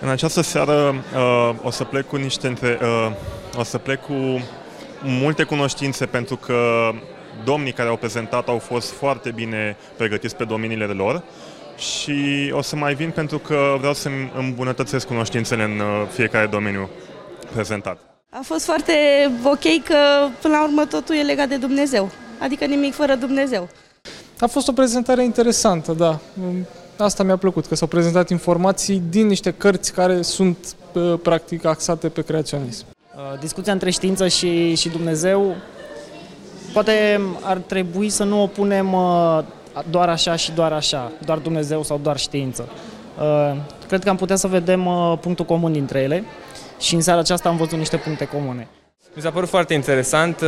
[0.00, 3.12] În această seară uh, o să plec cu niște uh,
[3.56, 4.40] o să plec cu
[5.02, 6.90] multe cunoștințe pentru că
[7.44, 11.22] domnii care au prezentat au fost foarte bine pregătiți pe domeniile lor
[11.76, 16.88] și o să mai vin pentru că vreau să îmbunătățesc cunoștințele în uh, fiecare domeniu
[17.52, 17.98] prezentat.
[18.30, 18.92] A fost foarte
[19.44, 19.96] ok că
[20.40, 23.68] până la urmă totul e legat de Dumnezeu, adică nimic fără Dumnezeu.
[24.38, 26.18] A fost o prezentare interesantă, da.
[26.96, 30.56] Asta mi-a plăcut, că s-au prezentat informații din niște cărți care sunt
[30.92, 32.84] uh, practic axate pe creaționism.
[33.16, 35.56] Uh, discuția între știință și, și Dumnezeu,
[36.72, 39.38] poate ar trebui să nu o punem uh,
[39.90, 42.68] doar așa și doar așa, doar Dumnezeu sau doar știință.
[43.18, 43.56] Uh,
[43.88, 44.88] cred că am putea să vedem
[45.20, 46.24] punctul comun dintre ele
[46.80, 48.68] și în seara aceasta am văzut niște puncte comune.
[49.14, 50.42] Mi s-a părut foarte interesant.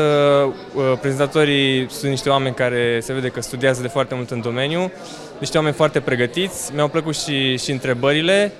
[1.00, 4.90] Prezentatorii sunt niște oameni care se vede că studiază de foarte mult în domeniu,
[5.38, 6.74] niște oameni foarte pregătiți.
[6.74, 8.52] Mi-au plăcut și, și întrebările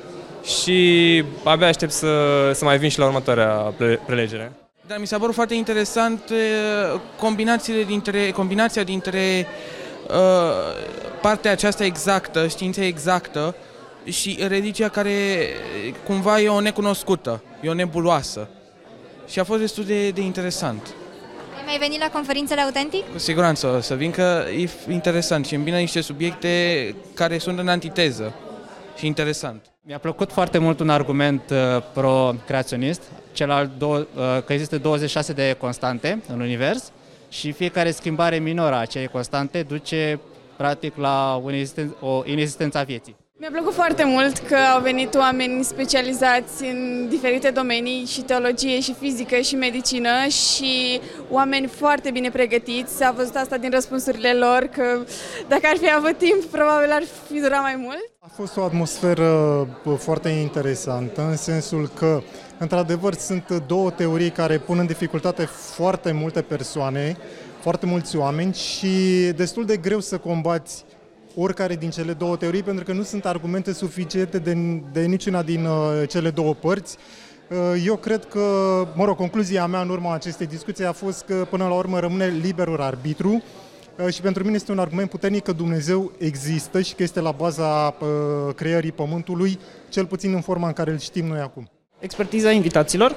[0.45, 2.09] și abia aștept să,
[2.55, 3.75] să mai vin și la următoarea
[4.07, 4.53] prelegere.
[4.93, 6.33] Dar mi s-a părut foarte interesant
[7.19, 9.47] combinațiile dintre, combinația dintre
[10.09, 10.17] uh,
[11.21, 13.55] partea aceasta exactă, știința exactă,
[14.05, 15.49] și religia care
[16.05, 18.49] cumva e o necunoscută, e o nebuloasă.
[19.29, 20.87] Și a fost destul de, de interesant.
[21.57, 23.13] Ai mai venit la conferințele autentic?
[23.13, 27.59] Cu siguranță o să vin că e interesant și îmi bine niște subiecte care sunt
[27.59, 28.35] în antiteză
[28.97, 29.72] și interesant.
[29.85, 33.03] Mi-a plăcut foarte mult un argument uh, pro-creaționist,
[33.33, 36.93] cel al do- uh, că există 26 de constante în univers
[37.29, 40.21] și fiecare schimbare minoră a acelei constante duce
[40.57, 43.17] practic la o, inexisten- o inexistență a vieții.
[43.43, 48.95] Mi-a plăcut foarte mult că au venit oameni specializați în diferite domenii, și teologie, și
[49.01, 51.01] fizică, și medicină, și
[51.31, 52.97] oameni foarte bine pregătiți.
[52.97, 55.05] S-a văzut asta din răspunsurile lor, că
[55.49, 58.11] dacă ar fi avut timp, probabil ar fi durat mai mult.
[58.19, 59.67] A fost o atmosferă
[59.99, 62.23] foarte interesantă, în sensul că,
[62.59, 67.17] într-adevăr, sunt două teorii care pun în dificultate foarte multe persoane,
[67.61, 68.89] foarte mulți oameni și
[69.37, 70.85] destul de greu să combați
[71.37, 75.65] oricare din cele două teorii, pentru că nu sunt argumente suficiente de, de niciuna din
[75.65, 76.97] uh, cele două părți.
[77.49, 78.41] Uh, eu cred că,
[78.95, 82.27] mă rog, concluzia mea în urma acestei discuții a fost că până la urmă rămâne
[82.27, 83.43] liberul arbitru
[83.99, 87.31] uh, și pentru mine este un argument puternic că Dumnezeu există și că este la
[87.31, 91.71] baza uh, creării Pământului, cel puțin în forma în care îl știm noi acum.
[91.99, 93.15] Expertiza invitaților,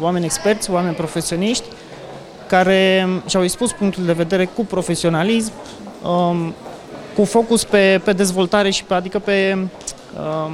[0.00, 1.64] oameni experți, oameni profesioniști,
[2.48, 5.52] care și-au expus punctul de vedere cu profesionalism,
[6.02, 6.54] um,
[7.20, 10.52] cu focus pe, pe dezvoltare și pe, adică pe um,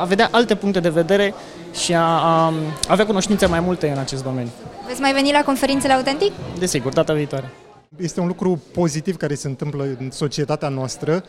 [0.00, 1.34] a vedea alte puncte de vedere
[1.74, 2.52] și a, a
[2.88, 4.50] avea cunoștințe mai multe în acest domeniu.
[4.86, 6.32] Veți mai veni la conferințele autentic?
[6.58, 7.52] Desigur, data viitoare.
[7.96, 11.24] Este un lucru pozitiv care se întâmplă în societatea noastră.